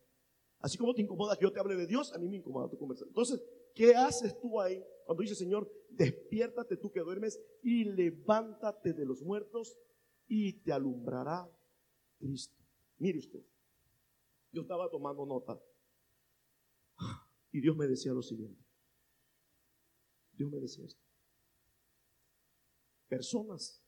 Así 0.60 0.78
como 0.78 0.94
te 0.94 1.02
incomoda 1.02 1.38
que 1.38 1.44
yo 1.44 1.54
te 1.54 1.60
hable 1.60 1.76
de 1.76 1.88
Dios, 1.88 2.14
a 2.14 2.18
mí 2.18 2.28
me 2.28 2.38
incomoda 2.38 2.70
tu 2.70 2.78
conversación. 2.78 3.10
Entonces, 3.10 3.42
¿qué 3.74 3.96
haces 3.96 4.40
tú 4.40 4.60
ahí 4.60 4.84
cuando 5.06 5.22
dice 5.22 5.36
Señor, 5.36 5.72
despiértate 5.90 6.78
tú 6.78 6.92
que 6.92 7.00
duermes 7.00 7.40
y 7.64 7.86
levántate 7.86 8.94
de 8.94 9.06
los 9.06 9.22
muertos 9.22 9.78
y 10.28 10.54
te 10.62 10.74
alumbrará 10.74 11.50
Cristo? 12.18 12.62
Mire 12.98 13.20
usted, 13.20 13.42
yo 14.52 14.62
estaba 14.62 14.90
tomando 14.90 15.26
nota 15.26 15.62
y 17.52 17.62
Dios 17.62 17.78
me 17.78 17.88
decía 17.88 18.12
lo 18.12 18.22
siguiente. 18.22 18.62
Dios 20.34 20.52
me 20.52 20.60
decía 20.60 20.86
esto. 20.86 21.02
Personas 23.08 23.82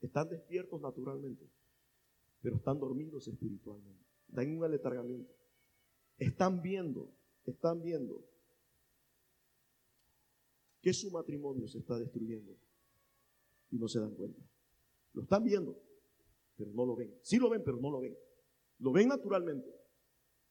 están 0.00 0.28
despiertos 0.28 0.80
naturalmente, 0.80 1.50
pero 2.42 2.56
están 2.56 2.78
dormidos 2.78 3.26
espiritualmente. 3.28 4.04
Dan 4.28 4.56
un 4.56 4.64
aletargamiento. 4.64 5.32
Están 6.18 6.62
viendo, 6.62 7.12
están 7.44 7.82
viendo 7.82 8.24
que 10.80 10.92
su 10.92 11.10
matrimonio 11.10 11.66
se 11.66 11.78
está 11.78 11.98
destruyendo 11.98 12.56
y 13.70 13.78
no 13.78 13.88
se 13.88 13.98
dan 13.98 14.14
cuenta. 14.14 14.40
Lo 15.12 15.22
están 15.22 15.42
viendo, 15.42 15.80
pero 16.56 16.70
no 16.72 16.84
lo 16.84 16.94
ven. 16.94 17.18
Sí 17.22 17.38
lo 17.38 17.48
ven, 17.48 17.62
pero 17.64 17.78
no 17.78 17.90
lo 17.90 18.00
ven. 18.00 18.16
Lo 18.78 18.92
ven 18.92 19.08
naturalmente. 19.08 19.68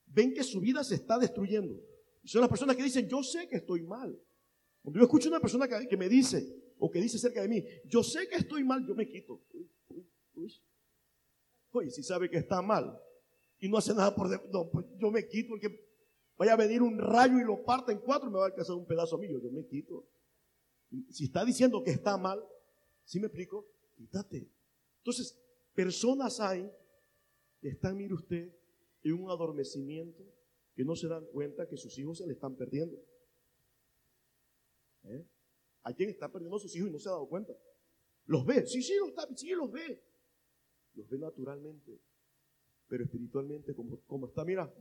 Ven 0.08 0.34
que 0.34 0.44
su 0.44 0.60
vida 0.60 0.84
se 0.84 0.96
está 0.96 1.18
destruyendo. 1.18 1.80
Son 2.26 2.42
las 2.42 2.50
personas 2.50 2.76
que 2.76 2.84
dicen, 2.84 3.08
yo 3.08 3.22
sé 3.22 3.48
que 3.48 3.58
estoy 3.58 3.84
mal. 3.84 4.20
Cuando 4.82 5.00
yo 5.00 5.06
escucho 5.06 5.30
a 5.30 5.32
una 5.32 5.40
persona 5.40 5.68
que, 5.68 5.98
me 5.98 6.10
dice, 6.10 6.74
o 6.78 6.90
que 6.90 7.00
dice 7.00 7.18
cerca 7.18 7.42
de 7.42 7.48
mí, 7.48 7.64
yo 7.86 8.04
sé 8.04 8.28
que 8.28 8.36
estoy 8.36 8.64
mal, 8.64 8.86
yo 8.88 8.96
me 8.96 9.08
quito. 9.08 9.42
Oye, 11.72 11.90
si 11.90 12.04
sabe 12.04 12.30
que 12.30 12.38
está 12.38 12.62
mal 12.62 13.00
y 13.64 13.70
no 13.70 13.78
hace 13.78 13.94
nada 13.94 14.14
por... 14.14 14.28
No, 14.52 14.70
pues 14.70 14.86
yo 14.98 15.10
me 15.10 15.26
quito 15.26 15.52
porque 15.52 15.70
vaya 16.38 16.52
a 16.52 16.58
venir 16.58 16.82
un 16.82 17.00
rayo 17.00 17.40
y 17.40 17.46
lo 17.46 17.64
parta 17.64 17.94
en 17.94 18.00
cuatro, 18.00 18.30
me 18.30 18.38
va 18.38 18.44
a 18.44 18.48
alcanzar 18.48 18.76
un 18.76 18.86
pedazo 18.86 19.18
mío, 19.18 19.40
yo 19.42 19.50
me 19.52 19.66
quito. 19.66 20.06
Si 21.10 21.24
está 21.24 21.46
diciendo 21.46 21.82
que 21.82 21.92
está 21.92 22.18
mal, 22.18 22.44
¿sí 23.06 23.22
me 23.22 23.28
explico? 23.28 23.66
Quítate. 23.96 24.52
Entonces, 24.98 25.42
personas 25.74 26.42
hay 26.42 26.70
que 27.62 27.70
están, 27.70 27.96
mire 27.96 28.14
usted, 28.16 28.54
en 29.02 29.14
un 29.14 29.30
adormecimiento 29.30 30.26
que 30.76 30.84
no 30.84 30.98
se 30.98 31.08
dan 31.08 31.26
cuenta 31.28 31.66
que 31.66 31.78
sus 31.78 31.98
hijos 31.98 32.18
se 32.18 32.28
le 32.28 32.34
están 32.34 32.58
perdiendo. 32.58 32.98
¿Eh? 35.06 35.26
Hay 35.84 35.94
quien 35.94 36.10
está 36.10 36.30
perdiendo 36.30 36.58
a 36.58 36.60
sus 36.60 36.76
hijos 36.76 36.90
y 36.90 36.92
no 36.92 37.00
se 37.00 37.08
ha 37.08 37.14
dado 37.14 37.30
cuenta. 37.30 37.54
Los 38.26 38.46
ve, 38.46 38.68
sí, 38.68 38.84
sí, 38.84 38.94
los, 39.00 39.08
está, 39.08 39.26
sí, 39.34 39.52
los 39.52 39.72
ve. 39.72 40.04
Los 40.96 41.08
ve 41.08 41.18
naturalmente, 41.18 41.98
pero 42.88 43.04
espiritualmente, 43.04 43.74
como, 43.74 44.00
como 44.02 44.28
está, 44.28 44.44
mira. 44.46 44.72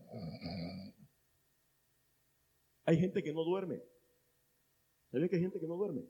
Hay 2.84 2.98
gente 2.98 3.22
que 3.22 3.32
no 3.32 3.44
duerme. 3.44 3.82
¿Saben 5.10 5.28
que 5.28 5.36
hay 5.36 5.42
gente 5.42 5.60
que 5.60 5.66
no 5.66 5.76
duerme? 5.76 6.04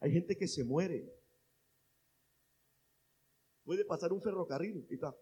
Hay 0.00 0.12
gente 0.12 0.36
que 0.36 0.48
se 0.48 0.64
muere. 0.64 1.12
Puede 3.64 3.84
pasar 3.84 4.12
un 4.12 4.22
ferrocarril 4.22 4.86
y 4.88 4.94
está. 4.94 5.14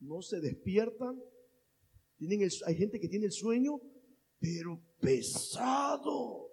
No 0.00 0.22
se 0.22 0.40
despiertan. 0.40 1.22
Tienen 2.16 2.48
hay 2.66 2.74
gente 2.76 2.98
que 2.98 3.08
tiene 3.08 3.26
el 3.26 3.32
sueño, 3.32 3.80
pero 4.38 4.80
pesado. 5.00 6.48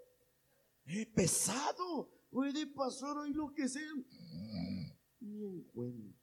Es 0.86 1.08
pesado. 1.08 2.10
Puede 2.30 2.68
pasar 2.68 3.18
hoy 3.18 3.34
lo 3.34 3.54
que 3.54 3.68
sea. 3.70 3.94
Ni 5.22 5.44
en 5.76 6.16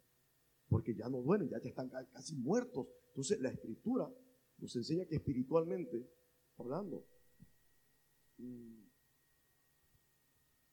Porque 0.75 0.93
ya 0.93 1.09
no 1.09 1.23
duermen, 1.23 1.49
ya, 1.51 1.61
ya 1.63 1.69
están 1.69 1.89
casi 1.89 2.35
muertos. 2.35 2.89
Entonces 3.11 3.41
la 3.41 3.51
escritura 3.51 4.11
nos 4.59 4.75
enseña 4.75 5.07
que 5.07 5.15
espiritualmente, 5.15 6.11
hablando, 6.57 7.07
Mm. 8.39 8.89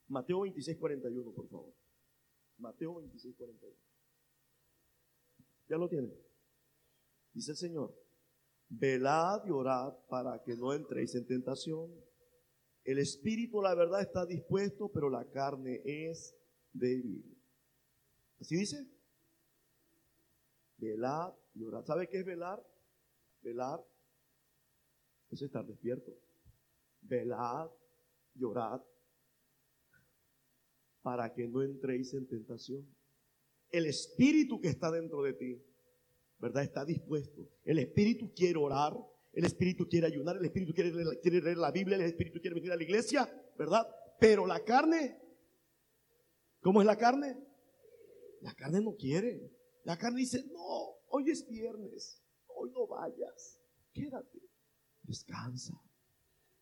Mateo 0.07 0.41
26, 0.41 0.79
41, 0.79 1.31
por 1.31 1.47
favor. 1.47 1.75
Mateo 2.57 2.95
26, 2.95 3.35
41. 3.37 3.77
¿Ya 5.69 5.77
lo 5.77 5.87
tiene? 5.87 6.11
Dice 7.33 7.51
el 7.51 7.57
Señor, 7.57 7.95
velad 8.67 9.45
y 9.45 9.51
orad 9.51 9.93
para 10.09 10.41
que 10.41 10.55
no 10.55 10.73
entréis 10.73 11.13
en 11.13 11.27
tentación. 11.27 11.93
El 12.83 12.97
espíritu, 12.97 13.61
la 13.61 13.75
verdad, 13.75 14.01
está 14.01 14.25
dispuesto, 14.25 14.89
pero 14.89 15.07
la 15.07 15.29
carne 15.29 15.81
es 15.85 16.35
débil. 16.73 17.23
¿Así 18.39 18.55
dice? 18.55 18.87
Velad 20.81 21.33
y 21.53 21.63
orad. 21.63 21.85
¿Sabe 21.85 22.09
qué 22.09 22.19
es 22.19 22.25
velar? 22.25 22.61
Velar 23.41 23.79
es 25.29 25.41
estar 25.41 25.65
despierto 25.65 26.11
velad, 27.01 27.69
llorad, 28.35 28.81
para 31.01 31.33
que 31.33 31.47
no 31.47 31.63
entréis 31.63 32.13
en 32.13 32.27
tentación. 32.27 32.85
El 33.69 33.85
espíritu 33.85 34.59
que 34.59 34.69
está 34.69 34.91
dentro 34.91 35.23
de 35.23 35.33
ti, 35.33 35.61
¿verdad? 36.39 36.63
Está 36.63 36.85
dispuesto. 36.85 37.49
El 37.63 37.79
espíritu 37.79 38.31
quiere 38.33 38.59
orar, 38.59 38.93
el 39.33 39.45
espíritu 39.45 39.87
quiere 39.87 40.07
ayunar, 40.07 40.37
el 40.37 40.45
espíritu 40.45 40.73
quiere 40.73 40.91
quiere 41.21 41.41
leer 41.41 41.57
la 41.57 41.71
Biblia, 41.71 41.95
el 41.95 42.03
espíritu 42.03 42.39
quiere 42.39 42.55
venir 42.55 42.71
a 42.71 42.75
la 42.75 42.83
iglesia, 42.83 43.29
¿verdad? 43.57 43.87
Pero 44.19 44.45
la 44.45 44.63
carne, 44.63 45.19
¿cómo 46.61 46.81
es 46.81 46.85
la 46.85 46.97
carne? 46.97 47.37
La 48.41 48.53
carne 48.53 48.81
no 48.81 48.95
quiere. 48.95 49.51
La 49.83 49.97
carne 49.97 50.19
dice, 50.19 50.45
no, 50.51 50.97
hoy 51.09 51.29
es 51.29 51.47
viernes, 51.47 52.21
hoy 52.47 52.71
no 52.71 52.87
vayas, 52.87 53.59
quédate, 53.93 54.41
descansa. 55.03 55.81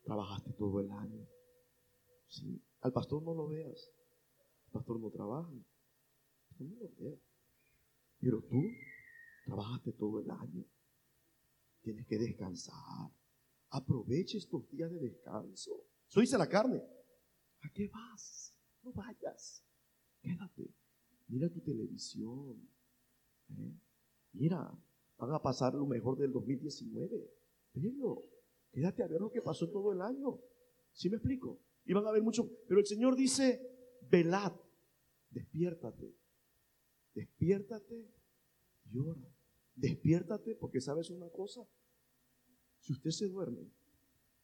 Trabajaste 0.03 0.53
todo 0.53 0.79
el 0.79 0.89
año. 0.91 1.27
Sí. 2.27 2.63
Al 2.81 2.93
pastor 2.93 3.21
no 3.21 3.33
lo 3.33 3.47
veas. 3.47 3.91
El 4.65 4.71
pastor 4.71 4.99
no 4.99 5.09
trabaja. 5.11 5.51
No 6.59 6.75
lo 6.75 6.89
veas. 6.97 7.19
Pero 8.19 8.41
tú 8.41 8.63
trabajaste 9.45 9.91
todo 9.93 10.21
el 10.21 10.31
año. 10.31 10.65
Tienes 11.81 12.07
que 12.07 12.17
descansar. 12.17 13.11
Aproveche 13.69 14.37
estos 14.37 14.67
días 14.69 14.89
de 14.91 14.99
descanso. 14.99 15.85
Eso 16.07 16.21
dice 16.21 16.37
la 16.37 16.47
carne. 16.47 16.81
¿A 17.61 17.69
qué 17.73 17.87
vas? 17.87 18.55
No 18.81 18.91
vayas. 18.93 19.63
Quédate. 20.21 20.73
Mira 21.27 21.49
tu 21.49 21.61
televisión. 21.61 22.67
Mira, 24.33 24.71
van 25.17 25.33
a 25.33 25.41
pasar 25.41 25.73
lo 25.73 25.85
mejor 25.85 26.17
del 26.17 26.31
2019. 26.31 27.31
Velo. 27.73 28.25
Quédate 28.71 29.03
a 29.03 29.07
ver 29.07 29.21
lo 29.21 29.31
que 29.31 29.41
pasó 29.41 29.69
todo 29.69 29.91
el 29.91 30.01
año. 30.01 30.39
¿Sí 30.93 31.09
me 31.09 31.17
explico? 31.17 31.59
Y 31.85 31.93
van 31.93 32.05
a 32.05 32.11
ver 32.11 32.21
mucho. 32.21 32.49
Pero 32.67 32.79
el 32.79 32.85
Señor 32.85 33.15
dice, 33.15 33.59
velad, 34.09 34.53
despiértate. 35.31 36.15
Despiértate 37.13 38.07
y 38.91 38.99
ora. 38.99 39.27
Despiértate 39.75 40.55
porque 40.55 40.81
sabes 40.81 41.09
una 41.09 41.29
cosa. 41.29 41.67
Si 42.79 42.93
usted 42.93 43.11
se 43.11 43.27
duerme, 43.27 43.71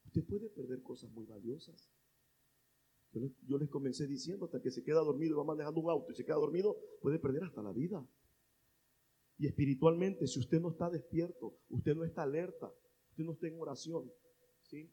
usted 0.05 0.23
puede 0.25 0.49
perder 0.49 0.81
cosas 0.81 1.11
muy 1.11 1.25
valiosas. 1.25 1.89
Yo 3.47 3.57
les, 3.57 3.69
comencé 3.69 4.07
diciendo, 4.07 4.45
hasta 4.45 4.61
que 4.61 4.71
se 4.71 4.83
queda 4.83 4.99
dormido 4.99 5.35
y 5.35 5.37
va 5.37 5.45
manejando 5.45 5.79
un 5.79 5.89
auto 5.89 6.11
y 6.11 6.15
se 6.15 6.25
queda 6.25 6.35
dormido, 6.35 6.77
puede 7.01 7.17
perder 7.17 7.45
hasta 7.45 7.61
la 7.61 7.71
vida. 7.71 8.05
Y 9.37 9.47
espiritualmente, 9.47 10.27
si 10.27 10.39
usted 10.39 10.61
no 10.61 10.69
está 10.69 10.89
despierto, 10.89 11.57
usted 11.69 11.95
no 11.95 12.05
está 12.05 12.23
alerta, 12.23 12.71
usted 13.11 13.23
no 13.23 13.33
está 13.33 13.47
en 13.47 13.59
oración, 13.59 14.11
¿sí? 14.63 14.89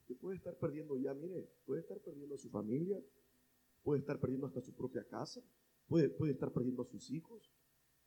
Usted 0.00 0.16
puede 0.16 0.36
estar 0.36 0.56
perdiendo 0.56 0.96
ya, 0.96 1.14
mire, 1.14 1.48
puede 1.64 1.82
estar 1.82 1.98
perdiendo 2.00 2.34
a 2.34 2.38
su 2.38 2.50
familia, 2.50 3.00
puede 3.82 4.00
estar 4.00 4.18
perdiendo 4.18 4.46
hasta 4.46 4.60
su 4.60 4.74
propia 4.74 5.04
casa, 5.04 5.40
puede, 5.86 6.08
puede 6.08 6.32
estar 6.32 6.52
perdiendo 6.52 6.82
a 6.82 6.86
sus 6.86 7.10
hijos. 7.10 7.48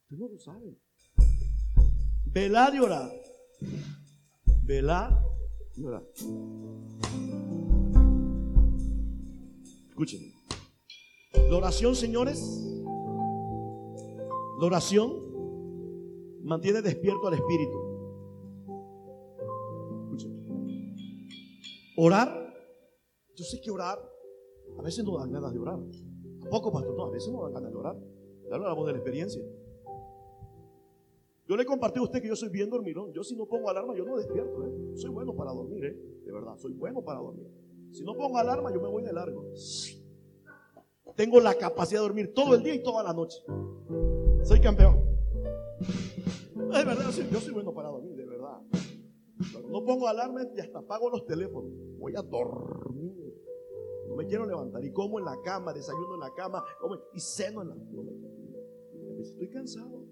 Usted 0.04 0.18
no 0.18 0.28
lo 0.28 0.38
sabe. 0.38 0.78
Velar 2.26 2.76
y 2.76 2.80
orar. 2.80 3.12
Velar 4.64 5.18
y 5.76 5.84
orar. 5.84 6.04
Escuchen. 9.90 10.34
La 11.34 11.58
oración, 11.58 11.96
señores, 11.96 12.40
la 14.60 14.66
oración 14.66 15.12
mantiene 16.44 16.82
despierto 16.82 17.28
al 17.28 17.34
espíritu. 17.36 17.78
Orar, 21.96 22.54
yo 23.36 23.44
sé 23.44 23.62
que 23.62 23.70
orar, 23.70 24.00
a 24.78 24.82
veces 24.82 25.04
no 25.06 25.18
dan 25.18 25.32
ganas 25.32 25.54
de 25.54 25.60
orar. 25.60 25.80
tampoco, 26.42 26.72
pastor. 26.72 26.96
No, 26.96 27.06
a 27.06 27.10
veces 27.12 27.32
no 27.32 27.44
dan 27.44 27.54
ganas 27.54 27.72
de 27.72 27.78
orar. 27.78 27.96
Ya 28.50 28.58
lo 28.58 28.64
hablamos 28.64 28.88
de 28.88 28.92
la 28.94 28.98
experiencia. 28.98 29.42
Yo 31.48 31.58
le 31.58 31.66
compartí 31.66 32.00
a 32.00 32.04
usted 32.04 32.22
que 32.22 32.28
yo 32.28 32.36
soy 32.36 32.50
bien 32.50 32.70
dormilón. 32.70 33.12
Yo 33.14 33.24
si 33.24 33.36
no 33.36 33.46
pongo 33.46 33.70
alarma, 33.70 33.96
yo 33.96 34.06
no 34.06 34.18
despierto. 34.18 34.64
¿eh? 34.66 34.96
Soy 34.96 35.12
bueno 35.12 35.36
para 35.36 35.52
dormir, 35.52 35.86
¿eh? 35.86 35.98
De 36.26 36.32
verdad, 36.32 36.56
soy 36.58 36.74
bueno 36.74 37.02
para 37.02 37.20
dormir. 37.20 37.48
Si 37.92 38.04
no 38.04 38.16
pongo 38.16 38.38
alarma, 38.38 38.74
yo 38.74 38.82
me 38.82 38.88
voy 38.88 39.04
de 39.04 39.14
largo. 39.14 39.46
Tengo 41.16 41.40
la 41.40 41.54
capacidad 41.54 42.00
de 42.00 42.08
dormir 42.08 42.34
todo 42.34 42.56
el 42.56 42.64
día 42.64 42.74
y 42.74 42.82
toda 42.82 43.04
la 43.04 43.14
noche. 43.14 43.38
Soy 44.44 44.60
campeón. 44.60 45.00
De 46.56 46.86
verdad, 46.86 47.12
yo 47.32 47.40
soy 47.40 47.54
bueno 47.54 47.74
para 47.74 47.90
dormir, 47.90 48.16
de 48.16 48.26
verdad. 48.26 48.60
no 49.70 49.86
pongo 49.86 50.08
alarma 50.08 50.42
y 50.56 50.60
hasta 50.60 50.80
apago 50.80 51.10
los 51.10 51.26
teléfonos. 51.26 51.72
Voy 52.00 52.16
a 52.16 52.22
dormir. 52.22 53.34
No 54.10 54.16
me 54.16 54.26
quiero 54.26 54.46
levantar. 54.46 54.84
Y 54.84 54.92
como 54.92 55.20
en 55.20 55.26
la 55.26 55.40
cama, 55.44 55.72
desayuno 55.72 56.16
en 56.16 56.20
la 56.20 56.34
cama, 56.34 56.64
y 57.14 57.20
ceno 57.20 57.62
en 57.62 57.70
la 57.70 57.76
cama. 57.76 58.12
estoy 59.20 59.50
cansado. 59.50 60.08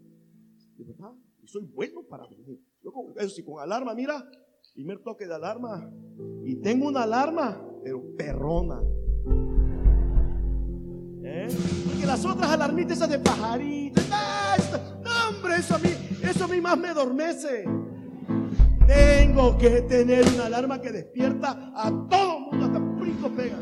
De 0.78 0.84
verdad. 0.84 1.14
Y 1.42 1.48
soy 1.48 1.66
bueno 1.66 2.04
para 2.04 2.28
dormir. 2.28 2.60
Yo 2.84 2.92
con, 2.92 3.14
eso 3.18 3.30
sí, 3.30 3.44
con 3.44 3.60
alarma, 3.60 3.96
mira, 3.96 4.24
primer 4.74 5.02
toque 5.02 5.26
de 5.26 5.34
alarma. 5.34 5.92
Y 6.46 6.58
tengo 6.58 6.88
una 6.88 7.04
alarma, 7.04 7.60
pero 7.84 8.16
perrona. 8.16 8.82
¿Eh? 11.34 11.48
Porque 11.86 12.06
las 12.06 12.26
otras 12.26 12.52
alarmitas 12.52 12.98
esas 12.98 13.10
de 13.10 13.20
pajaritos, 13.20 14.04
hombre, 15.30 15.56
eso 15.58 15.76
a 15.76 15.80
mí, 15.80 15.90
eso 16.22 16.44
a 16.44 16.48
mí 16.50 16.60
más 16.60 16.78
me 16.78 16.90
adormece. 16.90 17.64
Tengo 18.86 19.58
que 19.58 19.82
tener 19.84 20.26
una 20.36 20.48
alarma 20.48 20.82
que 20.82 20.92
despierta 20.92 21.72
a 21.74 21.90
todo 22.10 22.38
el 22.38 22.44
mundo, 22.44 22.66
hasta 22.66 22.80
brinco 22.80 23.30
pega. 23.30 23.58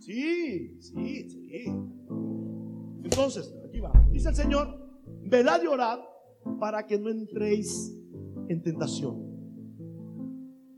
Sí, 0.00 0.80
sí, 0.80 1.28
sí. 1.28 1.64
Entonces, 3.04 3.54
aquí 3.68 3.80
va. 3.80 3.92
Dice 4.10 4.30
el 4.30 4.34
Señor, 4.34 4.74
velad 5.24 5.62
y 5.62 5.66
orad 5.66 5.98
para 6.58 6.86
que 6.86 6.98
no 6.98 7.10
entréis 7.10 7.94
en 8.48 8.62
tentación. 8.62 9.22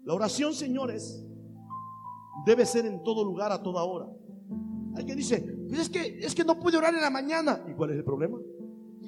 La 0.03 0.14
oración, 0.14 0.53
señores, 0.53 1.25
debe 2.44 2.66
ser 2.66 2.87
en 2.87 3.05
todo 3.05 3.25
lugar, 3.25 3.53
a 3.53 3.62
toda 3.62 3.85
hora. 3.85 4.07
Alguien 4.96 5.18
dice, 5.18 5.40
pues 5.40 5.56
es 5.72 5.88
que, 5.88 6.18
es 6.20 6.35
que 6.35 6.44
no 6.44 6.59
pude 6.59 6.76
orar 6.76 6.94
en 6.94 7.00
la 7.00 7.11
mañana. 7.11 7.64
¿Y 7.68 7.74
cuál 7.74 7.90
es 7.90 7.96
el 7.98 8.05
problema? 8.05 8.38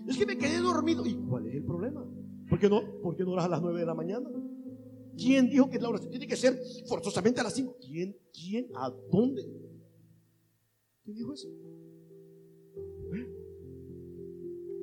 Es 0.07 0.16
que 0.16 0.27
me 0.27 0.37
quedé 0.37 0.59
dormido. 0.59 1.07
¿Y 1.07 1.14
cuál 1.14 1.47
es 1.47 1.55
el 1.55 1.64
problema? 1.64 2.05
¿Por 2.49 2.59
qué 2.59 2.68
no, 2.68 2.83
por 3.03 3.14
qué 3.16 3.25
no 3.25 3.33
oras 3.33 3.44
a 3.44 3.49
las 3.49 3.62
9 3.62 3.81
de 3.81 3.87
la 3.87 3.94
mañana? 3.94 4.29
¿Quién 5.16 5.51
dijo 5.51 5.68
que 5.68 5.79
la 5.79 5.88
oración 5.88 6.11
tiene 6.11 6.27
que 6.27 6.37
ser 6.37 6.59
forzosamente 6.87 7.40
a 7.40 7.44
las 7.44 7.55
5? 7.55 7.77
¿Quién? 7.81 8.16
¿Quién? 8.33 8.68
¿A 8.75 8.90
dónde? 9.11 9.42
¿Quién 11.05 11.16
dijo 11.16 11.33
eso? 11.33 11.49
¿Eh? 11.49 13.27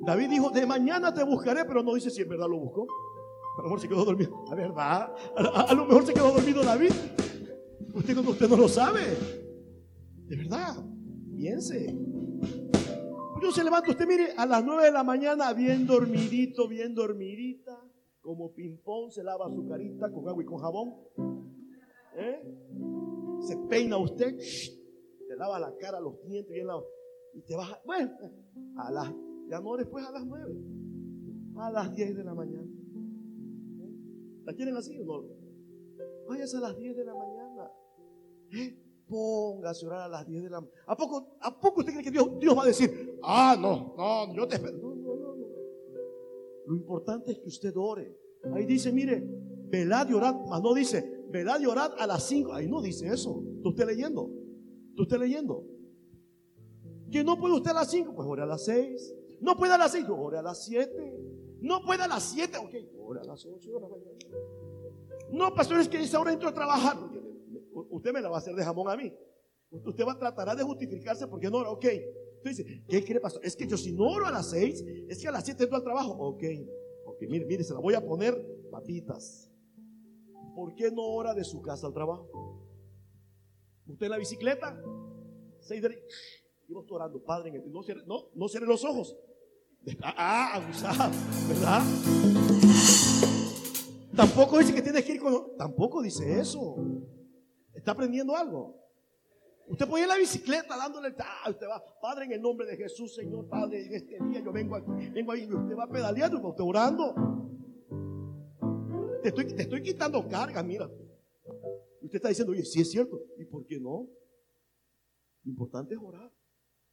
David 0.04 0.28
dijo, 0.28 0.50
de 0.50 0.66
mañana 0.66 1.12
te 1.12 1.24
buscaré, 1.24 1.64
pero 1.64 1.82
no 1.82 1.94
dice 1.94 2.10
si 2.10 2.22
en 2.22 2.28
verdad 2.28 2.48
lo 2.48 2.58
buscó. 2.58 2.86
A 3.58 3.62
lo 3.62 3.64
mejor 3.64 3.80
se 3.80 3.88
quedó 3.88 4.04
dormido. 4.04 4.44
La 4.48 4.54
verdad, 4.54 5.14
a, 5.36 5.74
lo 5.74 5.86
mejor 5.86 6.06
se 6.06 6.12
quedó 6.12 6.30
dormido 6.32 6.62
David. 6.62 6.92
Usted, 7.94 8.16
usted 8.18 8.48
no 8.48 8.56
lo 8.56 8.68
sabe. 8.68 9.00
De 10.26 10.36
verdad, 10.36 10.76
piense. 11.36 11.94
Yo 13.42 13.52
se 13.52 13.62
levanta, 13.62 13.90
usted 13.90 14.06
mire, 14.06 14.32
a 14.36 14.46
las 14.46 14.64
9 14.64 14.84
de 14.84 14.92
la 14.92 15.04
mañana, 15.04 15.52
bien 15.52 15.86
dormidito, 15.86 16.66
bien 16.66 16.94
dormidita, 16.94 17.78
como 18.20 18.52
ping-pong, 18.52 19.10
se 19.10 19.22
lava 19.22 19.50
su 19.50 19.68
carita 19.68 20.10
con 20.10 20.28
agua 20.28 20.42
y 20.42 20.46
con 20.46 20.58
jabón. 20.58 20.94
¿Eh? 22.16 22.42
Se 23.40 23.56
peina 23.68 23.98
usted, 23.98 24.38
se 24.38 25.36
lava 25.36 25.60
la 25.60 25.76
cara, 25.76 26.00
los 26.00 26.20
dientes, 26.26 26.52
bien 26.52 26.66
lavados. 26.66 26.88
Y 27.34 27.42
te 27.42 27.54
baja, 27.54 27.78
bueno, 27.84 28.10
a 28.78 28.90
las 28.90 29.14
ya 29.48 29.60
no 29.60 29.76
después 29.76 30.04
a 30.04 30.10
las 30.10 30.26
9, 30.26 30.54
a 31.58 31.70
las 31.70 31.94
10 31.94 32.16
de 32.16 32.24
la 32.24 32.34
mañana. 32.34 32.66
¿La 34.44 34.52
quieren 34.54 34.76
así 34.76 34.98
o 34.98 35.04
no? 35.04 35.24
Váyase 36.28 36.56
a 36.56 36.60
las 36.60 36.78
10 36.78 36.96
de 36.96 37.04
la 37.04 37.14
mañana. 37.14 37.70
¿Eh? 38.52 38.85
Póngase 39.08 39.84
a 39.84 39.88
orar 39.88 40.00
a 40.02 40.08
las 40.08 40.26
10 40.26 40.42
de 40.44 40.50
la 40.50 40.60
mañana. 40.60 40.80
¿A 40.86 40.96
poco, 40.96 41.36
¿A 41.40 41.60
poco 41.60 41.80
usted 41.80 41.92
cree 41.92 42.04
que 42.04 42.10
Dios, 42.10 42.28
Dios 42.40 42.56
va 42.56 42.64
a 42.64 42.66
decir, 42.66 43.18
ah, 43.22 43.56
no, 43.58 43.94
no, 43.96 44.34
yo 44.34 44.48
te 44.48 44.56
espero? 44.56 44.78
No, 44.78 44.94
no, 44.94 45.16
no, 45.16 45.36
no. 45.36 45.46
Lo 46.66 46.74
importante 46.74 47.32
es 47.32 47.38
que 47.38 47.48
usted 47.48 47.72
ore. 47.76 48.18
Ahí 48.52 48.64
dice, 48.64 48.92
mire, 48.92 49.22
velad 49.68 50.08
y 50.08 50.14
orad, 50.14 50.34
más 50.46 50.60
no 50.62 50.74
dice, 50.74 51.24
velad 51.30 51.60
y 51.60 51.66
orad 51.66 51.92
a 51.98 52.06
las 52.06 52.24
5. 52.24 52.52
Ahí 52.52 52.68
no 52.68 52.82
dice 52.82 53.06
eso. 53.08 53.42
¿Tú 53.62 53.70
esté 53.70 53.86
leyendo? 53.86 54.30
¿Tú 54.96 55.02
esté 55.02 55.18
leyendo? 55.18 55.64
Que 57.10 57.22
no 57.22 57.38
puede 57.38 57.54
usted 57.54 57.70
a 57.70 57.74
las 57.74 57.90
5, 57.90 58.14
pues 58.14 58.28
ore 58.28 58.42
a 58.42 58.46
las 58.46 58.64
6. 58.64 59.14
No 59.40 59.56
puede 59.56 59.74
a 59.74 59.78
las 59.78 59.92
6, 59.92 60.06
ore 60.08 60.38
a 60.38 60.42
las 60.42 60.64
7. 60.64 61.14
No 61.60 61.82
puede 61.82 62.02
a 62.02 62.08
las 62.08 62.22
7, 62.24 62.58
ok, 62.58 62.74
ore 63.00 63.20
a 63.20 63.24
las 63.24 63.44
8 63.44 63.72
de 63.72 63.80
la 63.80 63.88
mañana. 63.88 64.10
No, 65.32 65.54
pastor, 65.54 65.80
es 65.80 65.88
que 65.88 66.00
esa 66.00 66.20
hora 66.20 66.32
entro 66.32 66.48
a 66.48 66.54
trabajar. 66.54 66.96
Usted 67.90 68.12
me 68.12 68.22
la 68.22 68.28
va 68.28 68.36
a 68.36 68.38
hacer 68.38 68.54
de 68.54 68.64
jamón 68.64 68.88
a 68.88 68.96
mí. 68.96 69.12
Usted 69.70 70.04
va 70.04 70.12
a 70.12 70.18
tratar 70.18 70.56
de 70.56 70.62
justificarse 70.62 71.26
porque 71.26 71.50
no 71.50 71.58
ora, 71.58 71.70
ok. 71.70 71.84
Usted 72.36 72.50
dice, 72.50 72.84
¿qué 72.88 73.02
quiere 73.02 73.20
pastor? 73.20 73.44
Es 73.44 73.56
que 73.56 73.66
yo 73.66 73.76
si 73.76 73.92
no 73.92 74.04
oro 74.04 74.26
a 74.26 74.30
las 74.30 74.50
6, 74.50 74.84
es 75.08 75.20
que 75.20 75.28
a 75.28 75.32
las 75.32 75.44
7 75.44 75.64
entro 75.64 75.76
al 75.76 75.82
trabajo. 75.82 76.12
Ok, 76.12 76.42
ok, 77.04 77.22
mire, 77.28 77.44
mire, 77.44 77.64
se 77.64 77.74
la 77.74 77.80
voy 77.80 77.94
a 77.94 78.04
poner 78.04 78.34
papitas. 78.70 79.50
¿Por 80.54 80.74
qué 80.74 80.90
no 80.90 81.02
ora 81.02 81.34
de 81.34 81.44
su 81.44 81.60
casa 81.60 81.86
al 81.86 81.92
trabajo? 81.92 82.64
Usted 83.86 84.06
en 84.06 84.10
la 84.10 84.18
bicicleta, 84.18 84.80
6 85.60 85.82
de 85.82 86.02
Iba 86.68 86.82
orando, 86.90 87.22
Padre, 87.22 87.62
no 87.66 87.82
cierre, 87.82 88.02
no, 88.06 88.30
no 88.34 88.46
los 88.66 88.84
ojos. 88.84 89.16
Ah, 90.02 90.54
abusado, 90.54 91.12
¿verdad? 91.48 91.82
Tampoco 94.16 94.58
dice 94.58 94.74
que 94.74 94.82
tienes 94.82 95.04
que 95.04 95.12
ir 95.12 95.20
con. 95.20 95.56
Tampoco 95.56 96.02
dice 96.02 96.40
eso. 96.40 96.76
¿Está 97.86 97.92
aprendiendo 97.92 98.34
algo? 98.34 98.74
Usted 99.68 99.86
puede 99.86 100.02
ir 100.02 100.10
en 100.10 100.16
la 100.16 100.18
bicicleta 100.18 100.76
dándole. 100.76 101.14
Ah, 101.20 101.48
usted 101.48 101.68
va, 101.68 101.80
Padre, 102.02 102.24
en 102.24 102.32
el 102.32 102.42
nombre 102.42 102.66
de 102.66 102.76
Jesús, 102.76 103.14
Señor, 103.14 103.48
Padre, 103.48 103.86
en 103.86 103.94
este 103.94 104.18
día 104.24 104.40
yo 104.40 104.50
vengo 104.50 104.74
aquí, 104.74 105.08
vengo 105.10 105.30
ahí, 105.30 105.44
usted 105.44 105.76
va 105.76 105.86
pedaleando, 105.86 106.44
usted 106.48 106.64
orando. 106.64 107.14
Te 109.22 109.28
estoy, 109.28 109.54
te 109.54 109.62
estoy 109.62 109.84
quitando 109.84 110.26
carga, 110.28 110.64
mira. 110.64 110.90
Usted 112.02 112.16
está 112.16 112.28
diciendo, 112.28 112.50
oye, 112.50 112.64
sí 112.64 112.80
es 112.80 112.90
cierto. 112.90 113.20
¿Y 113.38 113.44
por 113.44 113.64
qué 113.64 113.78
no? 113.78 114.08
Lo 115.44 115.50
importante 115.52 115.94
es 115.94 116.00
orar. 116.02 116.32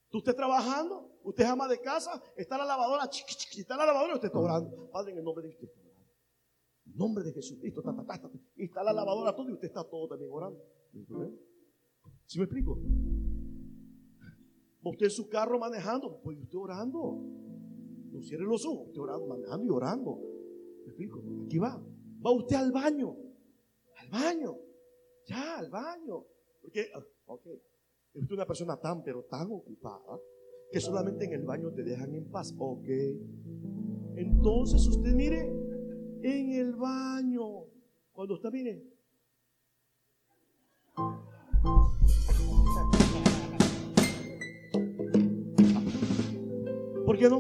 Tú 0.10 0.20
estés 0.20 0.36
trabajando, 0.36 1.10
usted 1.24 1.44
es 1.44 1.50
ama 1.50 1.68
de 1.68 1.82
casa, 1.82 2.22
está 2.38 2.56
la 2.56 2.66
lavadora, 2.66 3.10
está 3.12 3.78
la 3.78 3.88
lavadora, 3.88 4.14
usted 4.14 4.28
está 4.28 4.38
orando. 4.38 4.92
Padre, 4.92 5.14
en 5.14 5.18
el 5.18 5.24
nombre 5.24 5.48
de 5.48 5.58
Cristo. 5.58 5.80
En 6.86 6.96
nombre 6.96 7.24
de 7.24 7.34
Jesucristo, 7.34 7.82
y 8.58 8.66
está 8.66 8.84
la 8.84 8.94
lavadora 8.94 9.36
todo 9.36 9.50
y 9.50 9.54
usted 9.54 9.70
está 9.70 9.84
todo 9.84 10.08
también 10.08 10.30
orando. 10.32 10.62
¿Sí 12.26 12.38
me 12.38 12.46
explico? 12.46 12.80
Usted 14.84 15.06
en 15.06 15.12
su 15.12 15.30
carro 15.30 15.60
manejando, 15.60 16.20
pues 16.22 16.38
usted 16.38 16.58
orando. 16.58 17.22
No 18.12 18.22
cierre 18.22 18.44
los 18.44 18.66
ojos, 18.66 18.88
usted 18.88 19.02
orando, 19.02 19.28
manejando 19.28 19.66
y 19.66 19.70
orando. 19.70 20.20
¿Me 20.82 20.88
explico? 20.88 21.24
Aquí 21.46 21.58
va. 21.58 21.82
Va 22.26 22.32
usted 22.32 22.58
al 22.58 22.72
baño. 22.72 23.16
Al 23.98 24.10
baño. 24.10 24.58
Ya, 25.26 25.60
al 25.60 25.70
baño. 25.70 26.26
Porque, 26.62 26.88
ah, 26.94 27.04
ok. 27.28 27.48
Es 28.14 28.30
una 28.30 28.46
persona 28.46 28.78
tan, 28.78 29.04
pero 29.04 29.24
tan 29.24 29.52
ocupada 29.52 30.20
que 30.72 30.80
solamente 30.80 31.26
en 31.26 31.34
el 31.34 31.44
baño 31.44 31.72
te 31.72 31.84
dejan 31.84 32.14
en 32.14 32.30
paz. 32.30 32.54
Ok. 32.58 32.88
Entonces 34.16 34.86
usted 34.88 35.14
mire, 35.14 35.48
en 36.22 36.52
el 36.52 36.76
baño, 36.76 37.66
cuando 38.12 38.36
usted 38.36 38.52
mire. 38.52 38.93
¿Por 47.06 47.18
qué 47.18 47.30
no? 47.30 47.40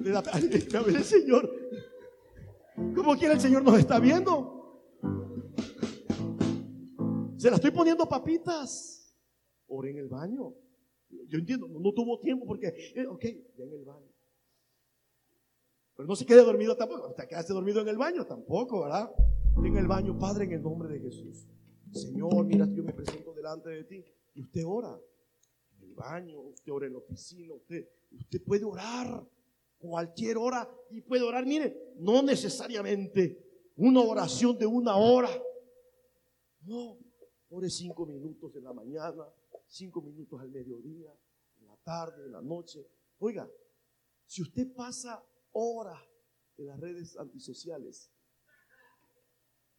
Le 0.00 0.10
da, 0.10 0.22
el 0.30 1.04
Señor. 1.04 1.50
¿Cómo 2.94 3.16
quiere 3.16 3.34
el 3.34 3.40
Señor 3.40 3.62
nos 3.62 3.78
está 3.78 3.98
viendo? 4.00 4.62
Se 7.36 7.50
la 7.50 7.56
estoy 7.56 7.70
poniendo 7.70 8.08
papitas. 8.08 9.16
Ore 9.66 9.90
en 9.90 9.98
el 9.98 10.08
baño. 10.08 10.54
Yo 11.28 11.38
entiendo, 11.38 11.68
no, 11.68 11.92
tuvo 11.92 12.18
tiempo 12.20 12.46
porque, 12.46 12.68
eh, 12.94 13.06
ok, 13.06 13.22
ya 13.56 13.64
en 13.64 13.72
el 13.72 13.84
baño. 13.84 14.08
Pero 15.96 16.08
no 16.08 16.16
se 16.16 16.24
quede 16.24 16.42
dormido 16.42 16.76
tampoco. 16.76 17.08
Hasta 17.08 17.26
quedarse 17.26 17.52
dormido 17.52 17.80
en 17.80 17.88
el 17.88 17.98
baño 17.98 18.26
tampoco, 18.26 18.82
¿verdad? 18.82 19.10
En 19.56 19.76
el 19.76 19.86
baño, 19.86 20.18
Padre, 20.18 20.44
en 20.44 20.52
el 20.52 20.62
nombre 20.62 20.88
de 20.88 21.00
Jesús. 21.00 21.46
Señor, 21.92 22.44
mira, 22.44 22.66
yo 22.66 22.82
me 22.82 22.92
presento 22.92 23.34
delante 23.34 23.70
de 23.70 23.84
ti. 23.84 24.04
Y 24.34 24.42
usted 24.42 24.62
ora. 24.66 24.98
En 25.76 25.88
el 25.88 25.94
baño, 25.94 26.40
usted 26.40 26.72
ora 26.72 26.86
en 26.86 26.92
la 26.92 26.98
oficina, 26.98 27.54
usted, 27.54 27.88
usted 28.12 28.42
puede 28.44 28.64
orar 28.64 29.26
cualquier 29.78 30.38
hora 30.38 30.68
y 30.90 31.00
puede 31.00 31.24
orar, 31.24 31.44
mire, 31.44 31.94
no 31.96 32.22
necesariamente 32.22 33.72
una 33.76 34.00
oración 34.00 34.56
de 34.56 34.66
una 34.66 34.96
hora. 34.96 35.28
No, 36.62 36.98
ore 37.50 37.68
cinco 37.68 38.06
minutos 38.06 38.54
en 38.54 38.64
la 38.64 38.72
mañana, 38.72 39.24
cinco 39.66 40.00
minutos 40.00 40.40
al 40.40 40.50
mediodía, 40.50 41.12
en 41.58 41.66
la 41.66 41.76
tarde, 41.78 42.26
en 42.26 42.32
la 42.32 42.42
noche. 42.42 42.86
Oiga, 43.18 43.50
si 44.24 44.42
usted 44.42 44.72
pasa 44.72 45.22
horas 45.52 46.00
en 46.56 46.66
las 46.66 46.78
redes 46.78 47.16
antisociales, 47.16 48.10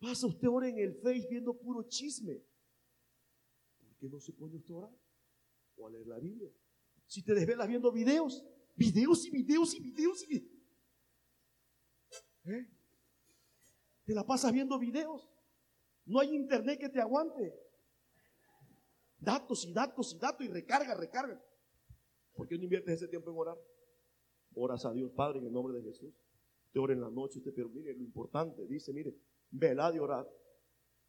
pasa 0.04 0.28
usted 0.28 0.50
hora 0.50 0.68
en 0.68 0.78
el 0.78 0.96
Face 0.96 1.28
viendo 1.30 1.58
puro 1.58 1.84
chisme, 1.84 2.44
¿por 3.80 3.96
qué 3.96 4.10
no 4.10 4.20
se 4.20 4.34
pone 4.34 4.58
usted 4.58 4.74
a 4.74 4.78
orar? 4.78 4.92
O 5.78 5.88
a 5.88 5.90
leer 5.90 6.08
la 6.08 6.20
Biblia. 6.20 6.52
Si 7.08 7.24
te 7.24 7.34
desvelas 7.34 7.70
viendo 7.70 7.90
videos, 7.90 8.46
videos 8.76 9.26
y 9.26 9.32
videos 9.32 9.74
y 9.74 9.80
videos 9.80 10.24
y 10.24 10.28
videos. 10.28 10.54
¿Eh? 12.46 12.68
Te 14.06 14.14
la 14.14 14.26
pasas 14.26 14.52
viendo 14.52 14.78
videos. 14.78 15.30
No 16.06 16.20
hay 16.20 16.36
internet 16.36 16.80
que 16.82 16.90
te 16.90 17.00
aguante. 17.00 17.54
Datos 19.18 19.66
y 19.66 19.72
datos 19.72 20.14
y 20.14 20.20
datos 20.20 20.46
y 20.46 20.50
recarga, 20.50 20.96
recarga. 20.96 21.42
¿Por 22.34 22.46
qué 22.50 22.58
no 22.58 22.66
inviertes 22.66 22.96
ese 22.96 23.08
tiempo 23.08 23.32
en 23.32 23.38
orar? 23.38 23.58
Oras 24.54 24.86
a 24.86 24.92
Dios 24.92 25.12
Padre 25.14 25.40
en 25.40 25.46
el 25.46 25.54
nombre 25.54 25.74
de 25.76 25.84
Jesús. 25.84 26.14
Te 26.74 26.80
ora 26.80 26.92
en 26.92 27.00
la 27.00 27.10
noche, 27.10 27.40
usted, 27.40 27.54
pero 27.56 27.70
mire 27.70 27.94
lo 27.94 28.04
importante, 28.04 28.68
dice, 28.68 28.92
mire, 28.92 29.16
velad 29.54 29.94
y 29.94 30.00
orad 30.00 30.28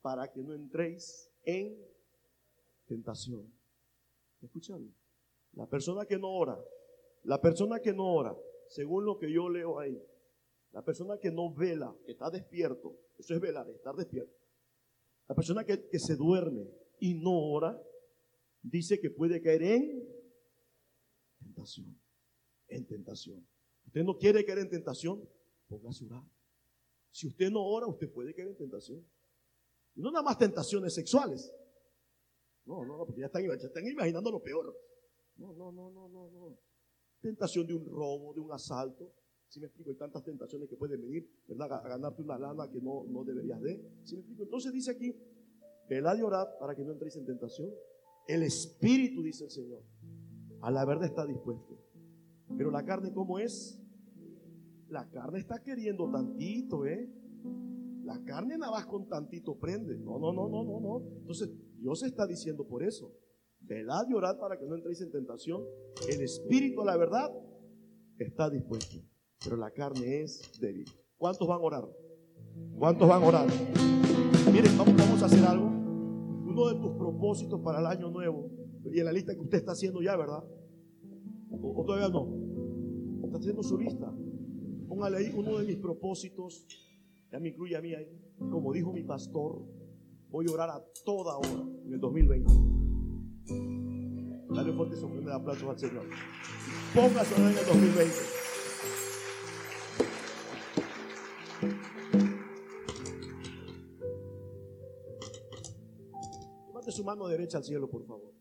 para 0.03 0.31
que 0.31 0.43
no 0.43 0.55
entréis 0.55 1.31
en 1.45 1.77
tentación. 2.87 3.53
Escuchando. 4.41 4.93
La 5.55 5.67
persona 5.67 6.05
que 6.05 6.19
no 6.19 6.29
ora, 6.31 6.59
la 7.23 7.41
persona 7.41 7.81
que 7.81 7.93
no 7.93 8.05
ora, 8.05 8.37
según 8.69 9.07
lo 9.07 9.19
que 9.19 9.33
yo 9.33 9.49
leo 9.49 9.79
ahí, 9.79 10.01
la 10.73 10.85
persona 10.85 11.19
que 11.19 11.31
no 11.31 11.55
vela, 11.55 11.97
que 12.05 12.13
está 12.13 12.29
despierto, 12.29 12.99
eso 13.17 13.35
es 13.35 13.41
velar, 13.41 13.69
estar 13.71 13.95
despierto. 13.95 14.35
La 15.29 15.35
persona 15.35 15.65
que, 15.65 15.89
que 15.89 15.99
se 15.99 16.17
duerme 16.17 16.69
y 16.99 17.15
no 17.15 17.53
ora, 17.53 17.81
dice 18.61 19.01
que 19.01 19.11
puede 19.11 19.41
caer 19.41 19.63
en 19.63 20.07
tentación. 21.39 21.99
En 22.69 22.87
tentación. 22.87 23.47
Usted 23.87 24.03
no 24.03 24.19
quiere 24.19 24.45
caer 24.45 24.59
en 24.59 24.71
tentación, 24.71 25.27
póngase 25.69 26.05
a 26.05 26.09
orar. 26.09 26.34
Si 27.15 27.29
usted 27.29 27.49
no 27.49 27.63
ora, 27.65 27.87
usted 27.87 28.13
puede 28.13 28.35
caer 28.35 28.49
en 28.49 28.57
tentación. 28.57 29.07
Y 29.95 30.01
no 30.01 30.11
nada 30.11 30.25
más 30.25 30.37
tentaciones 30.37 30.93
sexuales. 30.93 31.49
No, 32.65 32.85
no, 32.85 32.99
no, 32.99 33.07
porque 33.07 33.21
ya 33.21 33.27
están, 33.27 33.45
ya 33.45 33.55
están 33.55 33.87
imaginando 33.87 34.33
lo 34.33 34.43
peor. 34.43 34.77
No, 35.37 35.53
no, 35.53 35.71
no, 35.71 35.93
no, 35.93 36.09
no, 36.09 36.31
no. 36.33 36.59
Tentación 37.21 37.69
de 37.69 37.75
un 37.75 37.87
robo, 37.87 38.35
de 38.35 38.41
un 38.41 38.51
asalto. 38.51 39.15
Si 39.47 39.61
me 39.61 39.67
explico, 39.67 39.91
hay 39.91 39.97
tantas 39.97 40.25
tentaciones 40.25 40.69
que 40.69 40.75
pueden 40.75 41.01
venir, 41.03 41.31
¿verdad? 41.47 41.75
A 41.75 41.89
ganarte 41.89 42.21
una 42.21 42.37
lana 42.37 42.69
que 42.69 42.81
no, 42.81 43.05
no 43.05 43.23
deberías 43.23 43.61
de. 43.61 43.81
Si 44.03 44.17
me 44.17 44.23
explico, 44.23 44.43
entonces 44.43 44.73
dice 44.73 44.91
aquí, 44.91 45.15
velad 45.89 46.19
y 46.19 46.23
orad 46.23 46.49
para 46.59 46.75
que 46.75 46.83
no 46.83 46.91
entréis 46.91 47.15
en 47.15 47.27
tentación. 47.27 47.71
El 48.27 48.43
espíritu, 48.43 49.23
dice 49.23 49.45
el 49.45 49.51
Señor, 49.53 49.85
a 50.63 50.71
la 50.73 50.85
verdad 50.85 51.05
está 51.05 51.25
dispuesto. 51.25 51.79
Pero 52.59 52.73
la 52.73 52.85
carne, 52.85 53.13
¿cómo 53.13 53.39
es? 53.39 53.81
La 54.89 55.09
carne 55.11 55.39
está 55.39 55.63
queriendo 55.63 56.11
tantito, 56.11 56.87
¿eh? 56.87 57.11
La 58.05 58.23
carne 58.25 58.59
nada 58.59 58.73
más 58.73 58.87
con 58.87 59.09
tantito 59.09 59.59
prende. 59.59 59.97
No, 59.99 60.19
no, 60.19 60.33
no, 60.33 60.49
no, 60.49 60.65
no, 60.65 60.81
no. 60.81 61.03
Entonces, 61.21 61.51
Dios 61.79 62.03
está 62.03 62.27
diciendo 62.27 62.67
por 62.67 62.83
eso. 62.83 63.13
Velad 63.61 64.07
y 64.11 64.15
orad 64.15 64.39
para 64.39 64.59
que 64.59 64.67
no 64.67 64.75
entréis 64.75 65.01
en 65.01 65.11
tentación. 65.11 65.63
El 66.09 66.21
espíritu, 66.21 66.85
la 66.85 66.97
verdad, 66.97 67.31
está 68.19 68.51
dispuesto. 68.51 68.97
Pero 69.43 69.57
la 69.57 69.71
carne 69.71 70.23
es 70.23 70.43
débil. 70.61 70.87
¿Cuántos 71.17 71.49
van 71.49 71.61
a 71.61 71.63
orar? 71.63 71.89
¿Cuántos 72.79 73.09
van 73.09 73.23
a 73.23 73.27
orar? 73.27 73.49
Miren, 74.53 74.77
vamos 74.77 75.23
a 75.23 75.27
hacer 75.27 75.45
algo 75.45 75.75
uno 76.55 76.69
de 76.69 76.81
tus 76.81 76.93
propósitos 76.93 77.61
para 77.61 77.81
el 77.81 77.87
año 77.87 78.11
nuevo, 78.11 78.49
y 78.93 79.01
en 79.01 79.05
la 79.05 79.13
lista 79.13 79.35
que 79.35 79.41
usted 79.41 79.59
está 79.59 79.73
haciendo 79.73 80.01
ya, 80.01 80.17
¿verdad? 80.17 80.45
¿O, 81.51 81.85
todavía 81.85 82.09
no? 82.09 82.29
Está 83.25 83.39
haciendo 83.39 83.63
su 83.63 83.77
lista. 83.77 84.13
Póngale 84.89 85.19
ahí 85.19 85.33
uno 85.35 85.59
de 85.59 85.67
mis 85.67 85.77
propósitos, 85.77 86.67
ya 87.31 87.41
me 87.41 87.49
incluye 87.49 87.77
a 87.77 87.81
mí 87.81 87.95
ahí. 87.95 88.21
Como 88.51 88.73
dijo 88.73 88.93
mi 88.93 89.03
pastor, 89.03 89.63
voy 90.31 90.47
a 90.49 90.53
orar 90.53 90.71
a 90.71 90.85
toda 91.05 91.37
hora 91.37 91.65
en 91.85 91.93
el 91.93 92.01
2020. 92.01 92.53
Dale 94.55 94.73
fuerte 94.73 94.97
de 94.97 95.33
aplausos 95.33 95.69
al 95.69 95.79
Señor. 95.79 96.05
Póngase 96.95 97.35
en 97.37 97.49
el 97.49 97.67
2020. 97.67 98.45
su 106.95 107.05
mano 107.05 107.27
derecha 107.27 107.59
al 107.59 107.65
cielo, 107.65 107.91
por 107.91 108.07
favor. 108.07 108.33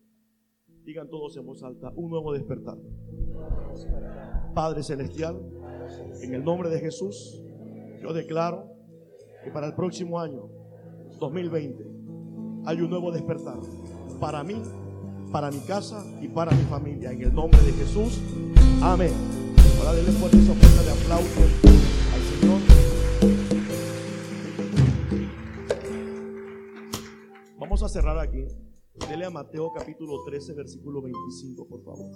Digan 0.84 1.10
todos 1.10 1.36
en 1.38 1.46
voz 1.46 1.64
alta, 1.64 1.92
un 1.96 2.12
nuevo 2.12 2.34
despertar. 2.34 2.78
Padre 4.54 4.84
Celestial, 4.84 5.42
en 6.22 6.34
el 6.34 6.44
nombre 6.44 6.70
de 6.70 6.80
Jesús, 6.80 7.42
yo 8.02 8.14
declaro 8.14 8.72
que 9.44 9.52
para 9.52 9.68
el 9.68 9.76
próximo 9.76 10.20
año, 10.20 10.50
2020, 11.20 11.84
hay 12.66 12.82
un 12.82 12.90
nuevo 12.90 13.12
despertar 13.12 13.60
para 14.20 14.44
mí, 14.44 14.62
para 15.32 15.52
mi 15.52 15.60
casa 15.62 16.06
y 16.22 16.28
para 16.28 16.52
mi 16.52 16.64
familia. 16.64 17.12
En 17.12 17.22
el 17.22 17.34
nombre 17.34 17.62
de 17.62 17.72
Jesús, 17.74 18.20
amén. 18.82 19.14
Ahora 19.80 19.94
denle 19.94 20.12
fuerte 20.12 20.38
esa 20.38 20.54
de 20.54 20.92
aplauso 20.92 21.42
al 22.14 22.22
Señor. 22.40 22.60
Vamos 27.60 27.84
a 27.84 27.90
cerrar 27.90 28.20
aquí. 28.20 28.46
Dele 29.10 29.26
a 29.26 29.30
Mateo 29.30 29.72
capítulo 29.74 30.24
13, 30.26 30.54
versículo 30.54 31.02
25, 31.02 31.68
por 31.68 31.84
favor. 31.84 32.12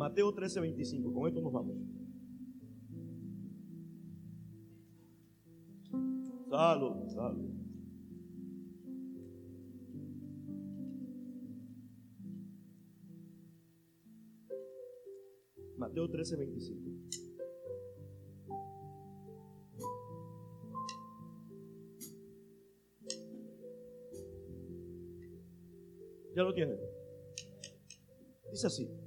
Mateo 0.00 0.32
13, 0.32 0.60
25. 0.60 1.12
Con 1.12 1.28
esto 1.28 1.42
nos 1.42 1.52
vamos. 1.52 1.76
Salud. 7.10 7.50
Mateo 15.76 16.08
13, 16.08 16.36
25. 16.36 16.90
Ya 26.34 26.42
lo 26.42 26.54
tienen. 26.54 26.78
Dice 28.50 28.66
así. 28.66 28.99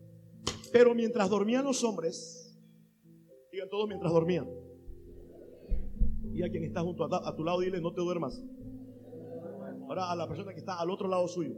Pero 0.73 0.93
mientras 0.93 1.29
dormían 1.29 1.63
los 1.63 1.81
hombres, 1.85 2.53
digan 3.49 3.69
todos 3.69 3.87
mientras 3.87 4.11
dormían. 4.11 4.49
Y 6.33 6.43
a 6.43 6.49
quien 6.49 6.65
está 6.65 6.81
junto 6.81 7.05
a, 7.05 7.35
tu 7.35 7.45
lado, 7.45 7.61
dile, 7.61 7.79
no 7.79 7.93
te 7.93 8.01
duermas. 8.01 8.43
Ahora 9.87 10.11
a 10.11 10.15
la 10.15 10.27
persona 10.27 10.51
que 10.51 10.59
está 10.59 10.77
al 10.79 10.89
otro 10.89 11.07
lado 11.07 11.25
suyo. 11.29 11.55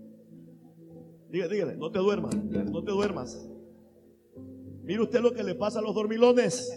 Dígale, 1.32 1.56
dígale, 1.56 1.78
no 1.78 1.90
te 1.92 1.98
duermas, 1.98 2.36
no 2.36 2.84
te 2.84 2.92
duermas. 2.92 3.50
Mire 4.84 5.02
usted 5.02 5.22
lo 5.22 5.34
que 5.34 5.44
le 5.44 5.56
pasa 5.56 5.80
a 5.80 5.82
los 5.82 5.96
dormilones. 5.96 6.72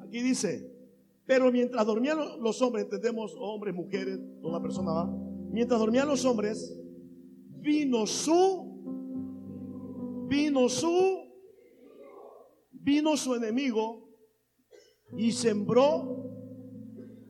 Aquí 0.00 0.20
dice, 0.20 0.68
pero 1.26 1.52
mientras 1.52 1.86
dormían 1.86 2.18
los 2.40 2.60
hombres, 2.60 2.86
entendemos 2.86 3.36
hombres, 3.38 3.74
mujeres, 3.74 4.18
toda 4.40 4.60
persona 4.60 4.92
va 4.92 5.22
mientras 5.52 5.78
dormían 5.78 6.08
los 6.08 6.24
hombres, 6.24 6.74
vino 7.60 8.06
su, 8.06 8.61
vino 10.28 10.68
su, 10.68 11.30
vino 12.70 13.16
su 13.16 13.34
enemigo 13.34 14.08
y 15.16 15.32
sembró 15.32 16.30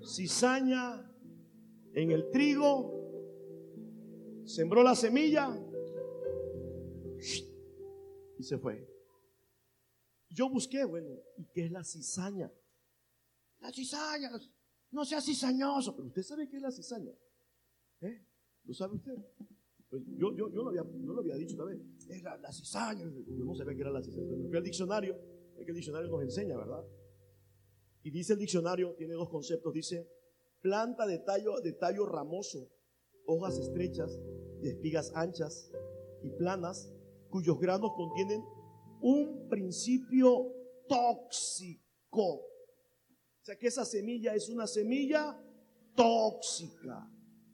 cizaña 0.05 1.09
en 1.95 2.11
el 2.11 2.31
trigo, 2.31 2.93
sembró 4.45 4.83
la 4.83 4.95
semilla 4.95 5.59
y 8.39 8.43
se 8.43 8.59
fue. 8.59 8.89
Yo 10.31 10.49
busqué, 10.49 10.85
bueno, 10.85 11.09
¿y 11.37 11.47
qué 11.53 11.67
es 11.67 11.71
la 11.71 11.85
cizaña? 11.85 12.51
La 13.61 13.71
cizaña, 13.71 14.31
no 14.91 15.05
sea 15.05 15.21
cizañoso, 15.21 15.95
pero 15.95 16.09
usted 16.09 16.23
sabe 16.23 16.49
qué 16.49 16.57
es 16.57 16.63
la 16.63 16.73
cizaña. 16.73 17.13
¿Eh? 18.01 18.27
¿Lo 18.65 18.75
sabe 18.75 18.97
usted? 18.97 19.15
Pues 19.93 20.05
yo, 20.17 20.35
yo, 20.35 20.49
yo, 20.49 20.63
lo 20.63 20.71
había, 20.71 20.83
lo 20.85 21.21
había 21.21 21.35
dicho 21.35 21.55
también. 21.55 21.95
Es 22.09 22.23
la, 22.23 22.51
cizaña. 22.51 23.05
Yo 23.05 23.45
no 23.45 23.55
sabía 23.55 23.75
que 23.75 23.83
era 23.83 23.91
la 23.91 24.03
cizaña. 24.03 24.27
Pero 24.27 24.49
fui 24.49 24.57
al 24.57 24.65
diccionario. 24.65 25.15
Es 25.59 25.67
que 25.67 25.71
el 25.71 25.77
diccionario 25.77 26.09
nos 26.09 26.23
enseña, 26.23 26.57
¿verdad? 26.57 26.83
Y 28.03 28.11
dice 28.11 28.33
el 28.33 28.39
diccionario, 28.39 28.95
tiene 28.95 29.13
dos 29.13 29.29
conceptos. 29.29 29.71
Dice, 29.75 30.09
planta 30.63 31.05
de 31.07 31.19
tallo, 31.19 31.61
de 31.61 31.75
tallo 31.75 32.07
ramoso, 32.07 32.71
hojas 33.27 33.59
estrechas, 33.59 34.19
espigas 34.63 35.13
anchas 35.15 35.71
y 36.23 36.31
planas, 36.31 36.91
cuyos 37.29 37.61
granos 37.61 37.93
contienen 37.95 38.43
un 39.03 39.47
principio 39.51 40.55
tóxico. 40.89 42.37
O 42.37 43.45
sea 43.45 43.59
que 43.59 43.67
esa 43.67 43.85
semilla 43.85 44.35
es 44.35 44.49
una 44.49 44.67
semilla 44.67 45.39
tóxica. 45.95 47.11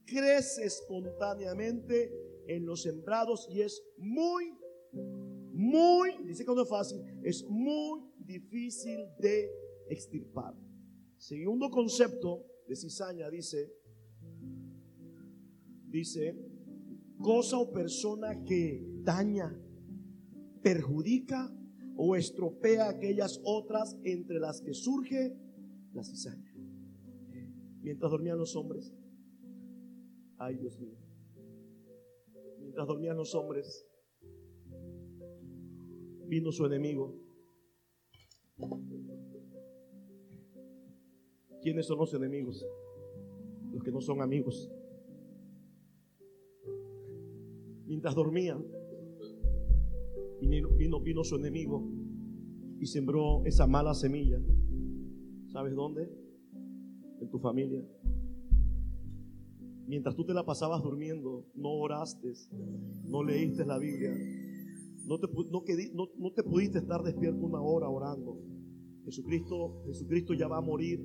Crece 0.06 0.66
espontáneamente 0.66 2.27
en 2.48 2.64
los 2.64 2.82
sembrados 2.82 3.46
y 3.50 3.60
es 3.60 3.82
muy, 3.98 4.52
muy, 5.52 6.10
dice 6.24 6.44
que 6.44 6.54
no 6.54 6.62
es 6.62 6.68
fácil, 6.68 6.98
es 7.22 7.44
muy 7.48 8.00
difícil 8.18 8.98
de 9.20 9.50
extirpar. 9.88 10.54
Segundo 11.18 11.70
concepto 11.70 12.46
de 12.66 12.74
cizaña 12.74 13.28
dice, 13.30 13.70
dice, 15.88 16.36
cosa 17.20 17.58
o 17.58 17.70
persona 17.70 18.42
que 18.44 18.82
daña, 19.02 19.54
perjudica 20.62 21.54
o 21.96 22.16
estropea 22.16 22.88
aquellas 22.88 23.40
otras 23.44 23.96
entre 24.04 24.38
las 24.38 24.62
que 24.62 24.72
surge 24.72 25.36
la 25.92 26.02
cizaña. 26.02 26.54
Mientras 27.82 28.10
dormían 28.10 28.38
los 28.38 28.56
hombres, 28.56 28.94
ay 30.38 30.56
Dios 30.56 30.78
mío, 30.78 31.07
mientras 32.68 32.86
dormían 32.86 33.16
los 33.16 33.34
hombres, 33.34 33.88
vino 36.26 36.52
su 36.52 36.66
enemigo. 36.66 37.18
¿Quiénes 41.62 41.86
son 41.86 41.96
los 41.96 42.12
enemigos? 42.12 42.66
Los 43.72 43.82
que 43.82 43.90
no 43.90 44.02
son 44.02 44.20
amigos. 44.20 44.70
Mientras 47.86 48.14
dormían, 48.14 48.62
vino, 50.42 50.68
vino, 50.76 51.00
vino 51.00 51.24
su 51.24 51.36
enemigo 51.36 51.90
y 52.78 52.84
sembró 52.84 53.46
esa 53.46 53.66
mala 53.66 53.94
semilla. 53.94 54.38
¿Sabes 55.46 55.74
dónde? 55.74 56.12
En 57.18 57.30
tu 57.30 57.38
familia. 57.38 57.82
Mientras 59.88 60.14
tú 60.14 60.24
te 60.26 60.34
la 60.34 60.44
pasabas 60.44 60.82
durmiendo, 60.82 61.46
no 61.54 61.70
oraste, 61.70 62.34
no 63.06 63.22
leíste 63.22 63.64
la 63.64 63.78
Biblia, 63.78 64.14
no 65.06 65.18
te, 65.18 65.26
no, 65.94 66.08
no 66.18 66.32
te 66.34 66.42
pudiste 66.42 66.78
estar 66.78 67.02
despierto 67.02 67.46
una 67.46 67.62
hora 67.62 67.88
orando. 67.88 68.38
Jesucristo, 69.06 69.82
Jesucristo 69.86 70.34
ya 70.34 70.46
va 70.46 70.58
a 70.58 70.60
morir. 70.60 71.02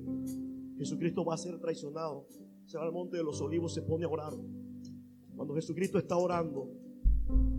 Jesucristo 0.76 1.24
va 1.24 1.32
a 1.34 1.38
ser 1.38 1.58
traicionado. 1.60 2.26
Se 2.66 2.76
va 2.76 2.84
al 2.84 2.92
monte 2.92 3.16
de 3.16 3.24
los 3.24 3.40
olivos, 3.40 3.72
se 3.72 3.80
pone 3.80 4.04
a 4.04 4.08
orar. 4.08 4.34
Cuando 5.34 5.54
Jesucristo 5.54 5.96
está 5.96 6.18
orando, 6.18 6.70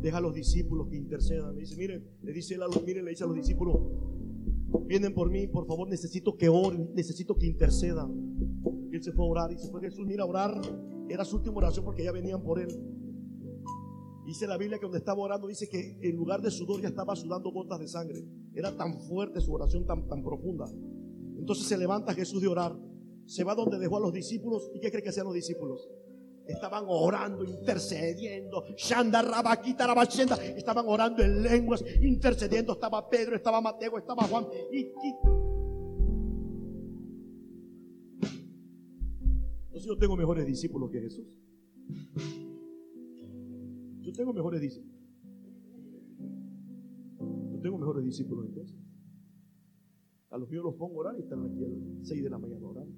deja 0.01 0.19
a 0.19 0.21
los 0.21 0.35
discípulos 0.35 0.87
que 0.89 0.95
intercedan. 0.97 1.55
Le 1.55 1.61
dice, 1.61 1.75
miren, 1.75 2.07
le 2.21 2.33
dice 2.33 2.53
él 2.53 2.61
a 2.61 2.67
los, 2.67 2.83
miren, 2.85 3.03
le 3.03 3.09
dice 3.09 3.23
a 3.23 3.27
los 3.27 3.35
discípulos, 3.35 3.79
vienen 4.85 5.15
por 5.15 5.31
mí, 5.31 5.47
por 5.47 5.65
favor, 5.65 5.89
necesito 5.89 6.37
que 6.37 6.49
oren, 6.49 6.93
necesito 6.93 7.35
que 7.35 7.47
intercedan. 7.47 8.13
Y 8.91 8.95
él 8.95 9.01
se 9.01 9.11
fue 9.11 9.25
a 9.25 9.29
orar 9.29 9.51
y 9.51 9.57
se 9.57 9.71
fue 9.71 9.81
Jesús, 9.81 10.05
mira, 10.05 10.21
a 10.21 10.27
orar. 10.27 10.61
Era 11.09 11.25
su 11.25 11.37
última 11.37 11.57
oración 11.57 11.85
porque 11.85 12.03
ya 12.03 12.11
venían 12.11 12.41
por 12.41 12.59
él. 12.59 12.69
Dice 14.25 14.47
la 14.47 14.57
Biblia 14.57 14.79
que 14.79 14.85
donde 14.85 14.97
estaba 14.97 15.21
orando, 15.21 15.47
dice 15.47 15.69
que 15.69 15.99
en 16.01 16.15
lugar 16.15 16.41
de 16.41 16.49
sudor 16.49 16.81
ya 16.81 16.87
estaba 16.87 17.15
sudando 17.15 17.51
gotas 17.51 17.79
de 17.79 17.87
sangre. 17.87 18.25
Era 18.53 18.75
tan 18.75 18.99
fuerte 19.01 19.39
su 19.39 19.53
oración, 19.53 19.85
tan, 19.85 20.07
tan 20.07 20.23
profunda. 20.23 20.65
Entonces 21.37 21.67
se 21.67 21.77
levanta 21.77 22.13
Jesús 22.13 22.41
de 22.41 22.47
orar, 22.47 22.75
se 23.27 23.43
va 23.43 23.53
donde 23.53 23.77
dejó 23.77 23.97
a 23.97 23.99
los 23.99 24.13
discípulos. 24.13 24.71
¿Y 24.73 24.79
qué 24.79 24.89
cree 24.89 25.03
que 25.03 25.09
hacían 25.09 25.25
los 25.25 25.35
discípulos? 25.35 25.87
Estaban 26.47 26.85
orando, 26.87 27.43
intercediendo. 27.43 28.63
Estaban 30.55 30.85
orando 30.87 31.23
en 31.23 31.43
lenguas, 31.43 31.83
intercediendo. 32.01 32.73
Estaba 32.73 33.07
Pedro, 33.09 33.35
estaba 33.35 33.61
Mateo, 33.61 33.97
estaba 33.97 34.23
Juan. 34.23 34.47
Y, 34.71 34.91
Entonces 39.75 39.89
yo 39.89 39.97
tengo 39.97 40.15
mejores 40.15 40.45
discípulos 40.45 40.89
que 40.89 41.01
Jesús. 41.01 41.27
Yo 43.99 44.13
tengo 44.13 44.31
mejores 44.31 44.61
discípulos. 44.61 44.97
Yo 47.51 47.59
tengo 47.61 47.77
mejores 47.77 48.05
discípulos 48.05 48.45
entonces. 48.45 48.77
A 50.29 50.37
los 50.37 50.49
míos 50.49 50.63
los 50.63 50.75
pongo 50.75 50.95
a 50.95 50.99
orar 50.99 51.19
y 51.19 51.23
están 51.23 51.43
aquí 51.43 51.61
a 51.61 51.67
las 51.67 52.07
6 52.07 52.23
de 52.23 52.29
la 52.29 52.37
mañana 52.37 52.65
orando. 52.65 52.97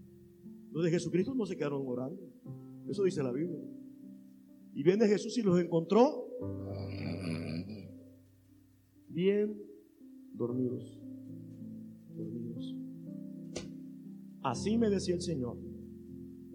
Los 0.69 0.83
de 0.83 0.91
Jesucristo 0.91 1.33
no 1.33 1.47
se 1.47 1.57
quedaron 1.57 1.81
orando. 1.83 2.21
Eso 2.87 3.01
dice 3.05 3.23
la 3.23 3.31
Biblia. 3.31 3.59
Y 4.75 4.83
viene 4.83 5.07
Jesús 5.07 5.35
y 5.39 5.41
los 5.41 5.59
encontró 5.59 6.27
bien 9.09 9.59
dormidos. 10.31 11.01
Dormidos. 12.15 12.75
Así 14.43 14.77
me 14.77 14.91
decía 14.91 15.15
el 15.15 15.21
Señor. 15.21 15.66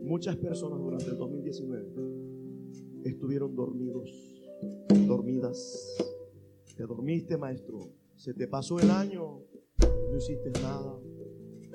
Muchas 0.02 0.36
personas 0.36 0.78
durante 0.78 1.06
el 1.06 1.16
2019 1.16 1.86
estuvieron 3.04 3.54
dormidos 3.54 4.32
dormidas. 5.06 5.96
Te 6.76 6.84
dormiste, 6.84 7.36
maestro. 7.36 7.90
Se 8.16 8.34
te 8.34 8.46
pasó 8.46 8.78
el 8.78 8.90
año, 8.90 9.42
no 9.78 10.16
hiciste 10.16 10.50
nada. 10.60 10.98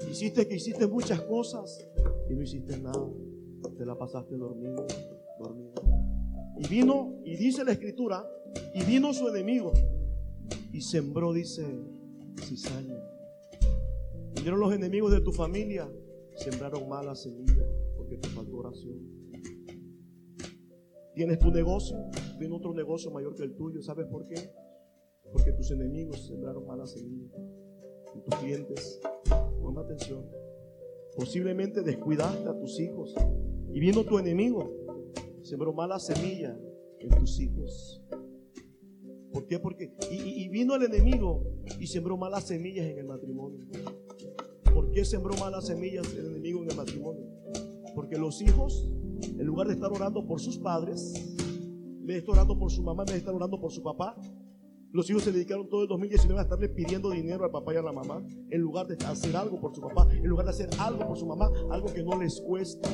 Hiciste 0.09 0.47
que 0.47 0.55
hiciste 0.55 0.87
muchas 0.87 1.21
cosas 1.21 1.87
y 2.29 2.35
no 2.35 2.41
hiciste 2.41 2.77
nada. 2.79 3.09
Te 3.77 3.85
la 3.85 3.97
pasaste 3.97 4.35
dormido, 4.35 4.85
dormido. 5.39 5.73
Y 6.57 6.67
vino, 6.67 7.19
y 7.23 7.35
dice 7.35 7.63
la 7.63 7.73
escritura, 7.73 8.25
y 8.73 8.83
vino 8.83 9.13
su 9.13 9.27
enemigo 9.27 9.73
y 10.71 10.81
sembró, 10.81 11.33
dice, 11.33 11.63
cizaña. 12.41 12.97
Vinieron 14.35 14.59
los 14.59 14.73
enemigos 14.73 15.11
de 15.11 15.21
tu 15.21 15.31
familia, 15.31 15.89
sembraron 16.35 16.87
mala 16.87 17.15
semilla 17.15 17.65
oración. 18.59 18.99
Tienes 21.13 21.39
tu 21.39 21.51
negocio, 21.51 21.97
tiene 22.37 22.55
otro 22.55 22.73
negocio 22.73 23.09
mayor 23.11 23.35
que 23.35 23.43
el 23.43 23.55
tuyo. 23.55 23.81
¿Sabes 23.81 24.05
por 24.05 24.27
qué? 24.27 24.51
Porque 25.31 25.51
tus 25.53 25.71
enemigos 25.71 26.27
sembraron 26.27 26.65
mala 26.67 26.85
semilla. 26.85 27.35
Y 28.15 28.21
tus 28.21 28.35
clientes, 28.35 29.01
pon 29.61 29.77
atención. 29.77 30.25
Posiblemente 31.15 31.81
descuidaste 31.81 32.47
a 32.47 32.57
tus 32.57 32.79
hijos. 32.79 33.15
Y 33.73 33.79
vino 33.79 34.03
tu 34.03 34.19
enemigo, 34.19 34.71
sembró 35.41 35.73
mala 35.73 35.99
semilla 35.99 36.57
en 36.99 37.09
tus 37.09 37.39
hijos. 37.39 38.01
¿Por 39.31 39.45
qué? 39.47 39.59
Porque 39.59 39.93
y, 40.11 40.43
y, 40.43 40.49
vino 40.49 40.75
el 40.75 40.83
enemigo 40.83 41.43
y 41.79 41.87
sembró 41.87 42.17
malas 42.17 42.45
semillas 42.45 42.85
en 42.85 42.99
el 42.99 43.05
matrimonio. 43.05 43.67
¿Por 44.73 44.91
qué 44.91 45.03
sembró 45.05 45.35
malas 45.37 45.67
semillas 45.67 46.11
el 46.13 46.27
enemigo 46.27 46.63
en 46.63 46.71
el 46.71 46.77
matrimonio? 46.77 47.26
Porque 48.07 48.21
los 48.21 48.41
hijos 48.41 48.89
en 49.21 49.45
lugar 49.45 49.67
de 49.67 49.73
estar 49.73 49.91
orando 49.91 50.25
por 50.25 50.39
sus 50.39 50.57
padres, 50.57 51.35
de 52.05 52.17
estar 52.17 52.35
orando 52.35 52.57
por 52.57 52.71
su 52.71 52.81
mamá, 52.81 53.03
de 53.03 53.17
estar 53.17 53.35
orando 53.35 53.59
por 53.59 53.69
su 53.69 53.83
papá, 53.83 54.15
los 54.93 55.09
hijos 55.09 55.23
se 55.23 55.33
dedicaron 55.33 55.67
todo 55.67 55.81
el 55.81 55.89
2019 55.89 56.39
a 56.39 56.43
estarle 56.43 56.69
pidiendo 56.69 57.09
dinero 57.09 57.43
al 57.43 57.51
papá 57.51 57.73
y 57.73 57.75
a 57.75 57.81
la 57.81 57.91
mamá, 57.91 58.25
en 58.49 58.61
lugar 58.61 58.87
de 58.87 58.95
hacer 59.05 59.35
algo 59.35 59.59
por 59.59 59.75
su 59.75 59.81
papá, 59.81 60.07
en 60.09 60.25
lugar 60.25 60.45
de 60.45 60.51
hacer 60.51 60.69
algo 60.79 61.05
por 61.05 61.17
su 61.17 61.25
mamá, 61.25 61.51
algo 61.69 61.93
que 61.93 62.01
no 62.01 62.17
les 62.17 62.39
cuesta. 62.39 62.89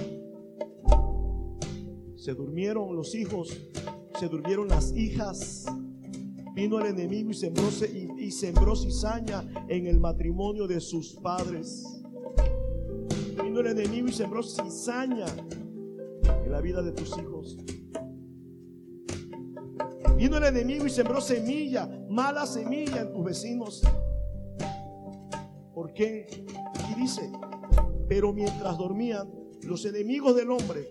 Se 2.15 2.33
durmieron 2.33 2.95
los 2.95 3.13
hijos, 3.13 3.55
se 4.19 4.27
durmieron 4.29 4.67
las 4.67 4.95
hijas. 4.95 5.67
Vino 6.55 6.79
el 6.79 6.87
enemigo 6.87 7.29
y 7.29 7.35
sembró, 7.35 7.65
y, 7.93 8.25
y 8.25 8.31
sembró 8.31 8.75
cizaña 8.75 9.43
en 9.67 9.85
el 9.85 9.99
matrimonio 9.99 10.65
de 10.65 10.81
sus 10.81 11.13
padres. 11.17 12.02
Vino 13.53 13.69
el 13.69 13.77
enemigo 13.77 14.07
y 14.07 14.11
sembró 14.11 14.41
cizaña 14.41 15.27
en 16.43 16.51
la 16.51 16.59
vida 16.59 16.81
de 16.81 16.91
tus 16.91 17.15
hijos. 17.19 17.55
Vino 20.17 20.37
el 20.37 20.43
enemigo 20.45 20.87
y 20.87 20.89
sembró 20.89 21.21
semilla, 21.21 21.85
mala 22.09 22.47
semilla 22.47 23.01
en 23.01 23.13
tus 23.13 23.23
vecinos. 23.23 23.83
¿Por 25.71 25.93
qué? 25.93 26.25
Y 26.89 26.99
dice, 26.99 27.31
pero 28.09 28.33
mientras 28.33 28.75
dormían, 28.75 29.31
los 29.67 29.85
enemigos 29.85 30.35
del 30.35 30.49
hombre, 30.49 30.89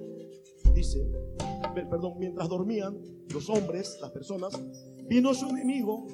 dice, 0.73 1.05
perdón, 1.75 2.15
mientras 2.21 2.49
dormían 2.49 2.97
los 3.31 3.51
hombres, 3.51 3.99
las 4.01 4.13
personas, 4.13 4.53
vino 5.09 5.35
su 5.35 5.49
enemigo 5.49 6.07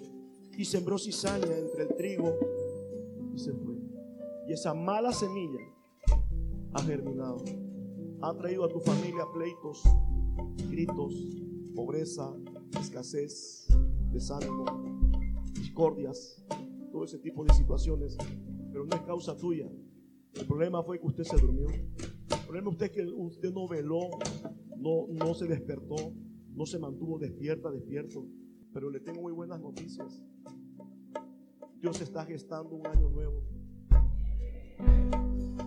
y 0.56 0.64
sembró 0.64 0.96
cizaña 0.96 1.58
entre 1.58 1.82
el 1.82 1.94
trigo 1.94 2.38
y 3.34 3.38
se 3.38 3.52
fue. 3.52 3.74
Y 4.46 4.54
esa 4.54 4.72
mala 4.72 5.12
semilla 5.12 5.76
ha 6.72 6.82
germinado 6.82 7.44
ha 8.20 8.34
traído 8.34 8.64
a 8.64 8.68
tu 8.68 8.80
familia 8.80 9.24
pleitos, 9.32 9.82
gritos, 10.68 11.14
pobreza, 11.74 12.34
escasez, 12.80 13.68
desánimo, 14.10 14.64
discordias, 15.54 16.44
todo 16.90 17.04
ese 17.04 17.18
tipo 17.18 17.44
de 17.44 17.54
situaciones, 17.54 18.16
pero 18.72 18.84
no 18.84 18.96
es 18.96 19.02
causa 19.02 19.36
tuya. 19.36 19.70
El 20.34 20.46
problema 20.46 20.82
fue 20.82 20.98
que 20.98 21.06
usted 21.06 21.24
se 21.24 21.36
durmió. 21.36 21.68
El 21.68 22.44
problema 22.44 22.70
usted 22.70 22.86
es 22.86 22.92
que 22.92 23.04
usted 23.04 23.52
no 23.52 23.68
veló, 23.68 24.10
no, 24.76 25.06
no 25.08 25.34
se 25.34 25.46
despertó, 25.46 26.12
no 26.54 26.66
se 26.66 26.78
mantuvo 26.78 27.18
despierta, 27.18 27.70
despierto. 27.70 28.26
Pero 28.72 28.90
le 28.90 29.00
tengo 29.00 29.22
muy 29.22 29.32
buenas 29.32 29.60
noticias. 29.60 30.22
Dios 31.80 32.00
está 32.00 32.24
gestando 32.24 32.74
un 32.74 32.86
año 32.86 33.08
nuevo. 33.08 33.44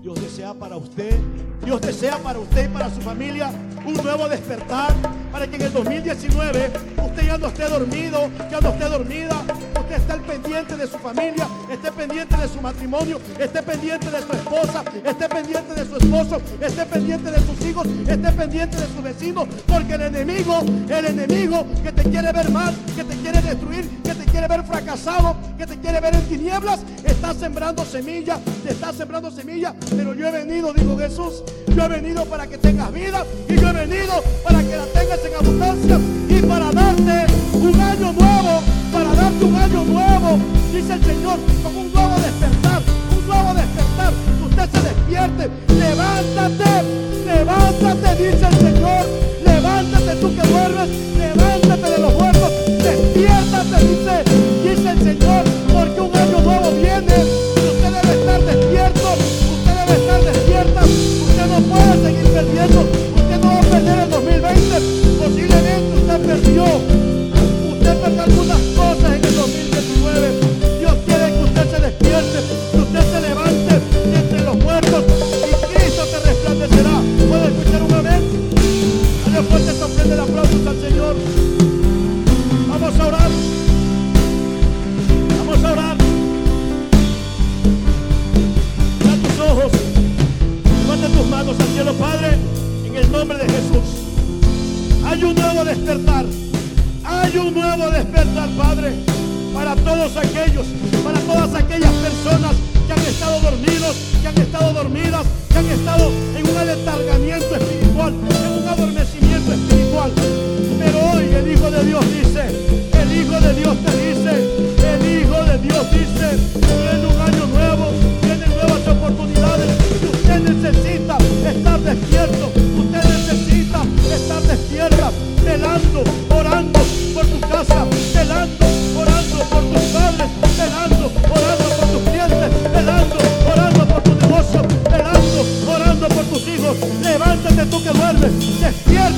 Dios 0.02 0.20
desea 0.20 0.56
para 0.56 0.78
usted, 0.78 1.16
Dios 1.64 1.80
desea 1.80 2.18
para 2.18 2.39
usted 2.39 2.66
y 2.66 2.74
para 2.74 2.89
su 2.89 3.02
familia 3.02 3.52
un 3.86 3.93
nuevo 3.93 4.28
despertar 4.28 4.91
para 5.32 5.45
que 5.45 5.58
en 5.58 5.62
el 5.62 5.74
2019 5.74 6.72
usted 7.12 7.28
ya 7.28 7.38
no 7.38 7.47
esté 7.47 7.68
dormido, 7.68 8.30
ya 8.49 8.59
no 8.62 8.70
esté 8.70 8.86
dormida. 8.86 9.43
Usted 9.80 9.95
está 9.95 10.16
pendiente 10.18 10.78
de 10.78 10.88
su 10.88 10.97
familia, 10.97 11.47
esté 11.70 11.91
pendiente 11.91 12.38
de 12.38 12.47
su 12.47 12.62
matrimonio, 12.62 13.20
esté 13.38 13.62
pendiente 13.62 14.09
de 14.09 14.22
su 14.22 14.32
esposa, 14.32 14.84
esté 15.03 15.28
pendiente 15.28 15.74
de 15.74 15.86
su 15.86 15.97
esposo, 15.97 16.41
esté 16.62 16.86
pendiente 16.86 17.32
de 17.32 17.39
sus 17.39 17.66
hijos, 17.66 17.88
esté 18.07 18.32
pendiente 18.32 18.78
de 18.78 18.88
sus 18.88 19.03
vecinos, 19.03 19.47
porque 19.68 19.95
el 19.95 20.01
enemigo, 20.03 20.64
el 20.89 21.05
enemigo 21.05 21.66
que 21.84 21.91
te 21.91 22.03
quiere 22.03 22.32
ver 22.32 22.49
mal, 22.51 22.74
que 22.95 23.03
te 23.03 23.16
quiere 23.18 23.41
destruir, 23.41 23.89
que 24.03 24.14
te 24.14 24.26
quiere 24.26 24.47
ver 24.47 24.64
fracasado, 24.64 25.36
que 25.57 25.66
te 25.66 25.78
quiere 25.80 25.99
ver 25.99 26.16
en 26.16 26.26
tinieblas, 26.30 26.80
está 27.03 27.34
sembrando 27.34 27.84
semillas, 27.84 28.39
te 28.64 28.72
está 28.72 28.93
sembrando 28.93 29.30
semillas, 29.30 29.74
pero 29.95 30.14
yo 30.14 30.28
he 30.28 30.32
venido, 30.32 30.72
dijo 30.74 30.97
Jesús, 30.97 31.43
yo 31.76 31.84
he 31.84 31.89
venido 31.89 32.24
para 32.26 32.47
que 32.47 32.57
tengas 32.57 32.93
vida 32.93 33.26
y 33.49 33.59
yo 33.59 33.68
he 33.68 33.74
venido 33.74 34.24
para 34.43 34.62
que 34.62 34.78
la 34.78 34.86
tengas 34.86 35.20
en 35.26 35.36
abundancia 35.36 36.20
para 36.48 36.72
darte 36.72 37.26
un 37.54 37.82
año 37.82 38.14
nuevo, 38.14 38.62
para 38.92 39.14
darte 39.14 39.46
un 39.46 39.56
año 39.56 39.84
nuevo, 39.84 40.39
dice 40.74 40.94
el 40.94 41.04
Señor, 41.04 41.39
con 41.64 41.76
un 41.76 41.94
nuevo 41.94 42.16
despertar, 42.16 42.82
un 43.18 43.28
nuevo 43.28 43.54
despertar. 43.54 44.14
Usted 44.44 44.70
se 44.72 44.82
despierte, 44.82 45.50
levántate, 45.74 46.84
levántate, 47.26 48.16
dice 48.16 48.48
el 48.48 48.51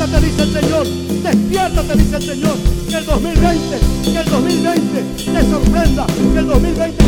Despiértate, 0.03 0.25
dice 0.25 0.43
el 0.43 0.53
Señor. 0.53 0.87
Despiértate, 1.23 1.95
dice 1.95 2.15
el 2.17 2.23
Señor. 2.23 2.55
Que 2.89 2.97
el 2.97 3.05
2020, 3.05 3.79
que 4.03 4.17
el 4.19 4.29
2020 4.29 5.01
te 5.15 5.49
sorprenda. 5.49 6.07
Que 6.07 6.39
el 6.39 6.47
2020 6.47 7.02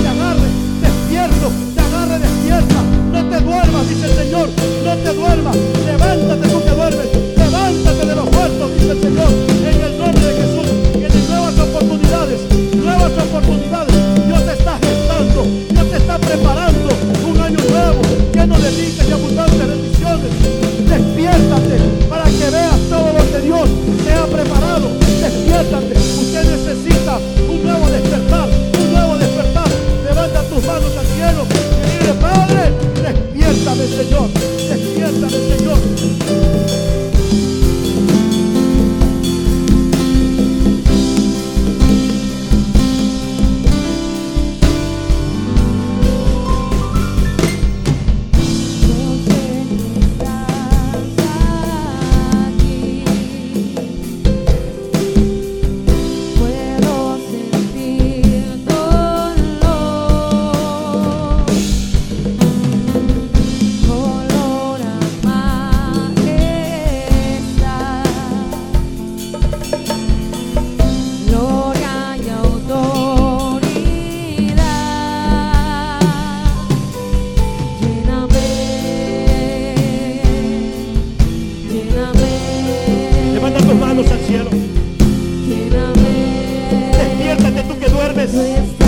Chris. 88.27 88.84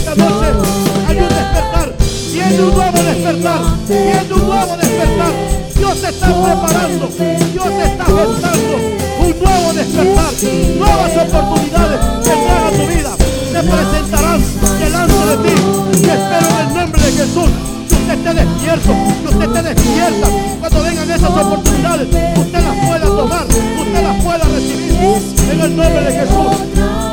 Esta 0.00 0.14
noche, 0.14 0.46
hay 1.08 1.16
un 1.18 1.28
despertar. 1.28 1.94
Viene 2.32 2.62
un 2.62 2.74
nuevo 2.74 2.98
despertar. 3.02 3.60
Viene 3.88 4.32
un 4.34 4.46
nuevo 4.46 4.76
despertar. 4.76 5.32
Dios 5.76 6.00
te 6.00 6.08
está 6.08 6.26
preparando. 6.26 7.08
Dios 7.52 7.64
te 7.64 7.84
está 7.84 8.04
gestando 8.04 8.76
un 9.20 9.34
nuevo 9.38 9.72
despertar. 9.74 10.32
Nuevas 10.78 11.12
oportunidades 11.16 12.00
vendrán 12.24 12.64
a 12.64 12.70
tu 12.70 12.86
vida. 12.86 13.12
Se 13.52 13.60
presentarán 13.60 14.40
delante 14.78 15.26
de 15.26 15.36
ti. 15.44 15.54
Y 15.92 16.08
espero 16.08 16.48
en 16.48 16.68
el 16.68 16.74
nombre 16.74 17.02
de 17.02 17.12
Jesús 17.12 17.50
que 17.88 17.94
usted 17.94 18.14
esté 18.14 18.34
despierto, 18.34 18.92
que 19.20 19.28
usted 19.28 19.44
esté 19.44 19.62
despierta. 19.62 20.28
Cuando 20.60 20.82
vengan 20.82 21.10
esas 21.10 21.30
oportunidades, 21.30 22.06
usted 22.06 22.62
las 22.62 22.86
pueda 22.86 23.06
tomar, 23.06 23.44
usted 23.44 24.02
las 24.02 24.24
pueda 24.24 24.44
recibir. 24.44 24.90
En 25.50 25.60
el 25.60 25.76
nombre 25.76 26.00
de 26.00 26.12
Jesús. 26.12 26.56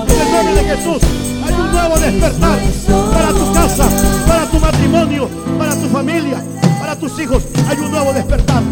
En 0.08 0.22
el 0.22 0.32
nombre 0.32 0.64
de 0.64 0.76
Jesús. 0.76 1.02
Hay 1.46 1.54
un 1.54 1.72
nuevo 1.72 1.98
despertar 1.98 2.60
tu 4.58 4.66
matrimonio, 4.66 5.30
para 5.60 5.76
tu 5.76 5.88
familia, 5.88 6.44
para 6.80 6.96
tus 6.96 7.20
hijos. 7.20 7.44
Hay 7.70 7.78
un 7.78 7.92
nuevo 7.92 8.14
despertar. 8.14 8.64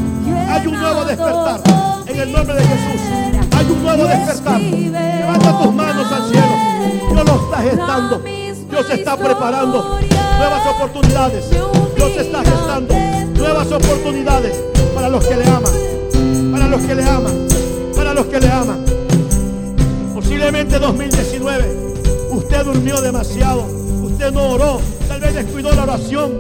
Hay 0.49 0.67
un 0.67 0.79
nuevo 0.79 1.05
despertar. 1.05 1.61
En 2.07 2.19
el 2.19 2.31
nombre 2.31 2.55
de 2.55 2.61
Jesús. 2.61 3.01
Hay 3.55 3.65
un 3.65 3.83
nuevo 3.83 4.05
despertar. 4.05 4.59
Levanta 4.61 5.59
tus 5.61 5.73
manos 5.73 6.11
al 6.11 6.29
cielo. 6.29 6.47
Dios 7.11 7.25
lo 7.25 7.45
está 7.45 7.61
gestando. 7.61 8.19
Dios 8.19 8.89
está 8.89 9.17
preparando 9.17 9.99
nuevas 10.37 10.67
oportunidades. 10.67 11.49
Dios 11.95 12.11
está 12.17 12.39
gestando 12.39 12.95
nuevas 13.37 13.71
oportunidades 13.71 14.55
para 14.95 15.09
los 15.09 15.25
que 15.25 15.35
le 15.35 15.45
aman. 15.45 16.51
Para 16.51 16.67
los 16.67 16.81
que 16.81 16.95
le 16.95 17.03
aman. 17.03 17.47
Para 17.95 18.13
los 18.13 18.25
que 18.25 18.39
le 18.39 18.51
aman. 18.51 18.85
Posiblemente 20.15 20.79
2019 20.79 21.85
usted 22.31 22.63
durmió 22.65 22.99
demasiado, 23.01 23.65
usted 24.03 24.31
no 24.31 24.49
oró, 24.51 24.81
vez 25.25 25.35
descuidó 25.35 25.71
la 25.73 25.83
oración, 25.83 26.31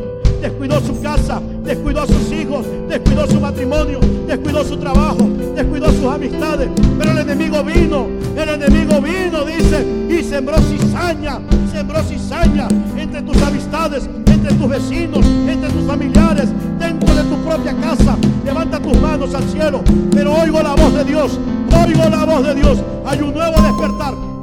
descuidó 0.41 0.79
su 0.79 1.01
casa, 1.01 1.41
descuidó 1.63 2.01
a 2.01 2.07
sus 2.07 2.31
hijos, 2.31 2.65
descuidó 2.87 3.27
su 3.27 3.39
matrimonio, 3.39 3.99
descuidó 4.27 4.63
su 4.63 4.77
trabajo, 4.77 5.27
descuidó 5.55 5.87
sus 5.91 6.05
amistades. 6.05 6.69
Pero 6.97 7.11
el 7.11 7.17
enemigo 7.17 7.63
vino, 7.63 8.07
el 8.37 8.49
enemigo 8.49 9.01
vino, 9.01 9.43
dice, 9.43 9.85
y 10.09 10.23
sembró 10.23 10.57
cizaña, 10.59 11.39
sembró 11.71 12.01
cizaña 12.03 12.67
entre 12.95 13.21
tus 13.23 13.41
amistades, 13.41 14.07
entre 14.27 14.53
tus 14.53 14.69
vecinos, 14.69 15.25
entre 15.47 15.69
tus 15.69 15.85
familiares, 15.85 16.49
dentro 16.79 17.15
de 17.15 17.23
tu 17.23 17.37
propia 17.43 17.75
casa. 17.77 18.15
Levanta 18.45 18.79
tus 18.79 18.99
manos 19.01 19.33
al 19.33 19.43
cielo, 19.49 19.81
pero 20.11 20.33
oigo 20.33 20.61
la 20.61 20.75
voz 20.75 20.93
de 20.93 21.03
Dios, 21.03 21.39
oigo 21.85 22.09
la 22.09 22.25
voz 22.25 22.45
de 22.45 22.55
Dios. 22.55 22.77
Hay 23.05 23.21
un 23.21 23.33
nuevo 23.33 23.61
despertar. 23.61 24.34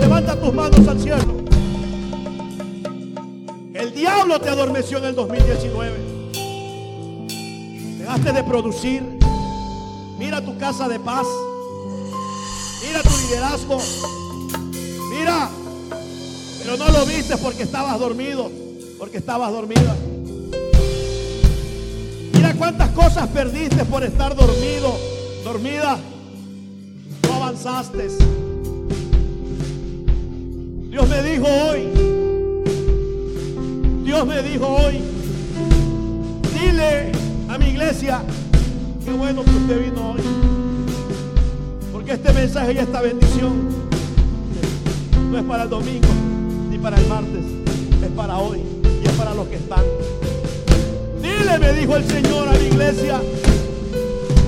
Levanta 0.00 0.40
tus 0.40 0.54
manos 0.54 0.88
al 0.88 1.00
cielo. 1.00 1.42
El 3.74 3.92
diablo 3.92 4.40
te 4.40 4.48
adormeció 4.48 4.98
en 4.98 5.04
el 5.04 5.14
2019. 5.14 5.98
Dejaste 7.98 8.32
de 8.32 8.42
producir. 8.44 9.02
Mira 10.18 10.42
tu 10.42 10.56
casa 10.56 10.88
de 10.88 10.98
paz. 10.98 11.26
Mira 12.86 13.02
tu 13.02 13.10
liderazgo. 13.26 13.78
Mira. 15.10 15.50
Pero 16.62 16.76
no 16.76 16.88
lo 16.90 17.04
viste 17.04 17.36
porque 17.36 17.64
estabas 17.64 17.98
dormido. 17.98 18.50
Porque 18.98 19.18
estabas 19.18 19.52
dormida. 19.52 19.94
Mira 22.32 22.54
cuántas 22.54 22.90
cosas 22.90 23.28
perdiste 23.28 23.84
por 23.84 24.04
estar 24.04 24.34
dormido, 24.34 24.96
dormida. 25.44 25.98
No 27.24 27.34
avanzaste. 27.34 28.47
Dios 30.98 31.10
me 31.10 31.22
dijo 31.22 31.46
hoy, 31.46 31.78
Dios 34.02 34.26
me 34.26 34.42
dijo 34.42 34.66
hoy, 34.66 35.00
dile 36.60 37.12
a 37.48 37.56
mi 37.56 37.66
iglesia, 37.66 38.20
qué 39.04 39.12
bueno 39.12 39.44
que 39.44 39.50
usted 39.50 39.92
vino 39.92 40.10
hoy. 40.10 40.20
Porque 41.92 42.14
este 42.14 42.32
mensaje 42.32 42.72
y 42.72 42.78
esta 42.78 43.00
bendición 43.00 43.68
no 45.30 45.38
es 45.38 45.44
para 45.44 45.62
el 45.62 45.70
domingo 45.70 46.08
ni 46.68 46.78
para 46.78 46.98
el 46.98 47.06
martes, 47.06 47.44
es 48.02 48.10
para 48.16 48.38
hoy 48.38 48.58
y 49.00 49.06
es 49.06 49.12
para 49.12 49.34
los 49.34 49.46
que 49.46 49.54
están. 49.54 49.84
Dile, 51.22 51.58
me 51.60 51.74
dijo 51.74 51.94
el 51.94 52.08
Señor 52.08 52.48
a 52.48 52.54
la 52.54 52.60
iglesia, 52.60 53.20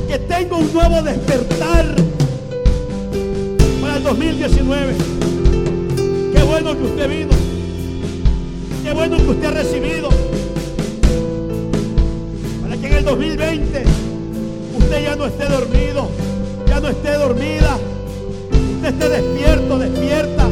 que 0.08 0.18
tengo 0.18 0.56
un 0.58 0.72
nuevo 0.72 1.00
despertar 1.00 1.94
para 3.80 3.96
el 3.98 4.02
2019. 4.02 5.39
Qué 6.32 6.42
bueno 6.42 6.76
que 6.76 6.82
usted 6.84 7.08
vino. 7.08 7.30
Qué 8.84 8.92
bueno 8.92 9.16
que 9.16 9.30
usted 9.30 9.44
ha 9.46 9.50
recibido. 9.50 10.08
Para 12.62 12.76
que 12.76 12.86
en 12.86 12.92
el 12.92 13.04
2020 13.04 13.84
usted 14.78 15.02
ya 15.02 15.16
no 15.16 15.26
esté 15.26 15.44
dormido, 15.46 16.08
ya 16.68 16.80
no 16.80 16.88
esté 16.88 17.12
dormida. 17.12 17.78
Usted 18.76 18.88
esté 18.88 19.08
despierto, 19.08 19.78
despierta. 19.78 20.48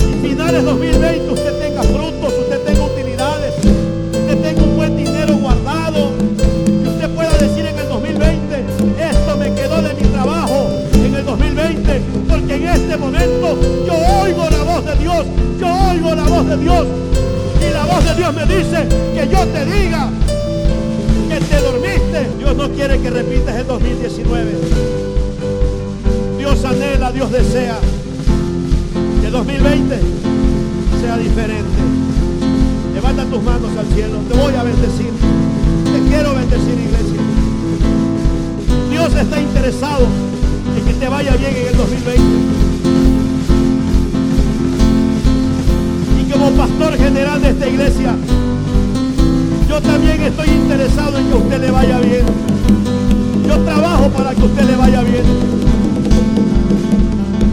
Y 0.00 0.28
finales 0.28 0.64
2020 0.64 1.30
usted 1.30 1.58
tenga 1.58 1.82
frutos, 1.82 2.32
usted 2.38 2.60
tenga 2.64 2.84
utilidades 2.84 3.54
usted 4.28 4.42
tenga 4.42 4.62
un 4.62 4.76
buen 4.76 4.96
dinero 4.96 5.36
guardado, 5.36 6.10
que 6.66 6.88
usted 6.88 7.10
pueda 7.14 7.32
decir 7.38 7.64
en 7.64 7.78
el 7.78 7.88
2020, 7.88 8.64
esto 9.00 9.36
me 9.38 9.54
quedó 9.54 9.80
de 9.80 9.94
mi 9.94 10.02
trabajo 10.08 10.68
en 10.92 11.14
el 11.14 11.24
2020, 11.24 12.02
porque 12.28 12.54
en 12.56 12.68
este 12.68 12.96
momento 12.98 13.37
oigo 14.28 14.50
la 14.50 14.62
voz 14.62 14.84
de 14.84 14.96
Dios, 14.96 15.26
yo 15.58 15.66
oigo 15.90 16.14
la 16.14 16.22
voz 16.24 16.46
de 16.46 16.56
Dios, 16.58 16.86
y 17.60 17.72
la 17.72 17.84
voz 17.86 18.04
de 18.04 18.14
Dios 18.14 18.34
me 18.34 18.46
dice 18.46 18.88
que 19.14 19.28
yo 19.30 19.46
te 19.46 19.64
diga 19.64 20.10
que 21.28 21.40
te 21.40 21.60
dormiste. 21.60 22.28
Dios 22.38 22.56
no 22.56 22.68
quiere 22.70 22.98
que 23.00 23.10
repitas 23.10 23.56
el 23.56 23.66
2019. 23.66 24.52
Dios 26.38 26.64
anhela, 26.64 27.10
Dios 27.12 27.30
desea 27.30 27.78
que 29.20 29.26
el 29.26 29.32
2020 29.32 29.98
sea 31.00 31.16
diferente. 31.16 31.78
Levanta 32.94 33.24
tus 33.24 33.42
manos 33.42 33.70
al 33.78 33.86
cielo. 33.94 34.18
Te 34.30 34.36
voy 34.36 34.54
a 34.54 34.62
bendecir. 34.62 35.10
Te 35.92 36.08
quiero 36.08 36.34
bendecir, 36.34 36.74
iglesia. 36.74 37.20
Dios 38.90 39.14
está 39.14 39.40
interesado 39.40 40.06
en 40.76 40.84
que 40.84 40.94
te 40.94 41.08
vaya 41.08 41.34
bien 41.36 41.56
en 41.56 41.68
el 41.68 41.76
2020. 41.76 42.67
Como 46.38 46.50
pastor 46.52 46.96
general 46.96 47.42
de 47.42 47.50
esta 47.50 47.68
iglesia, 47.68 48.14
yo 49.68 49.80
también 49.82 50.22
estoy 50.22 50.48
interesado 50.48 51.18
en 51.18 51.28
que 51.28 51.34
usted 51.34 51.60
le 51.60 51.70
vaya 51.70 51.98
bien. 51.98 52.24
Yo 53.46 53.58
trabajo 53.58 54.08
para 54.10 54.34
que 54.34 54.42
usted 54.42 54.62
le 54.62 54.76
vaya 54.76 55.02
bien. 55.02 55.24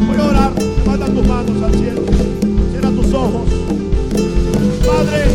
Voy 0.08 0.18
a 0.18 0.24
orar. 0.24 0.52
Levanta 0.78 1.06
tus 1.08 1.28
manos 1.28 1.64
al 1.64 1.74
cielo. 1.74 2.02
Cierra 2.72 2.90
tus 2.92 3.14
ojos. 3.14 3.50
Padre, 4.86 5.26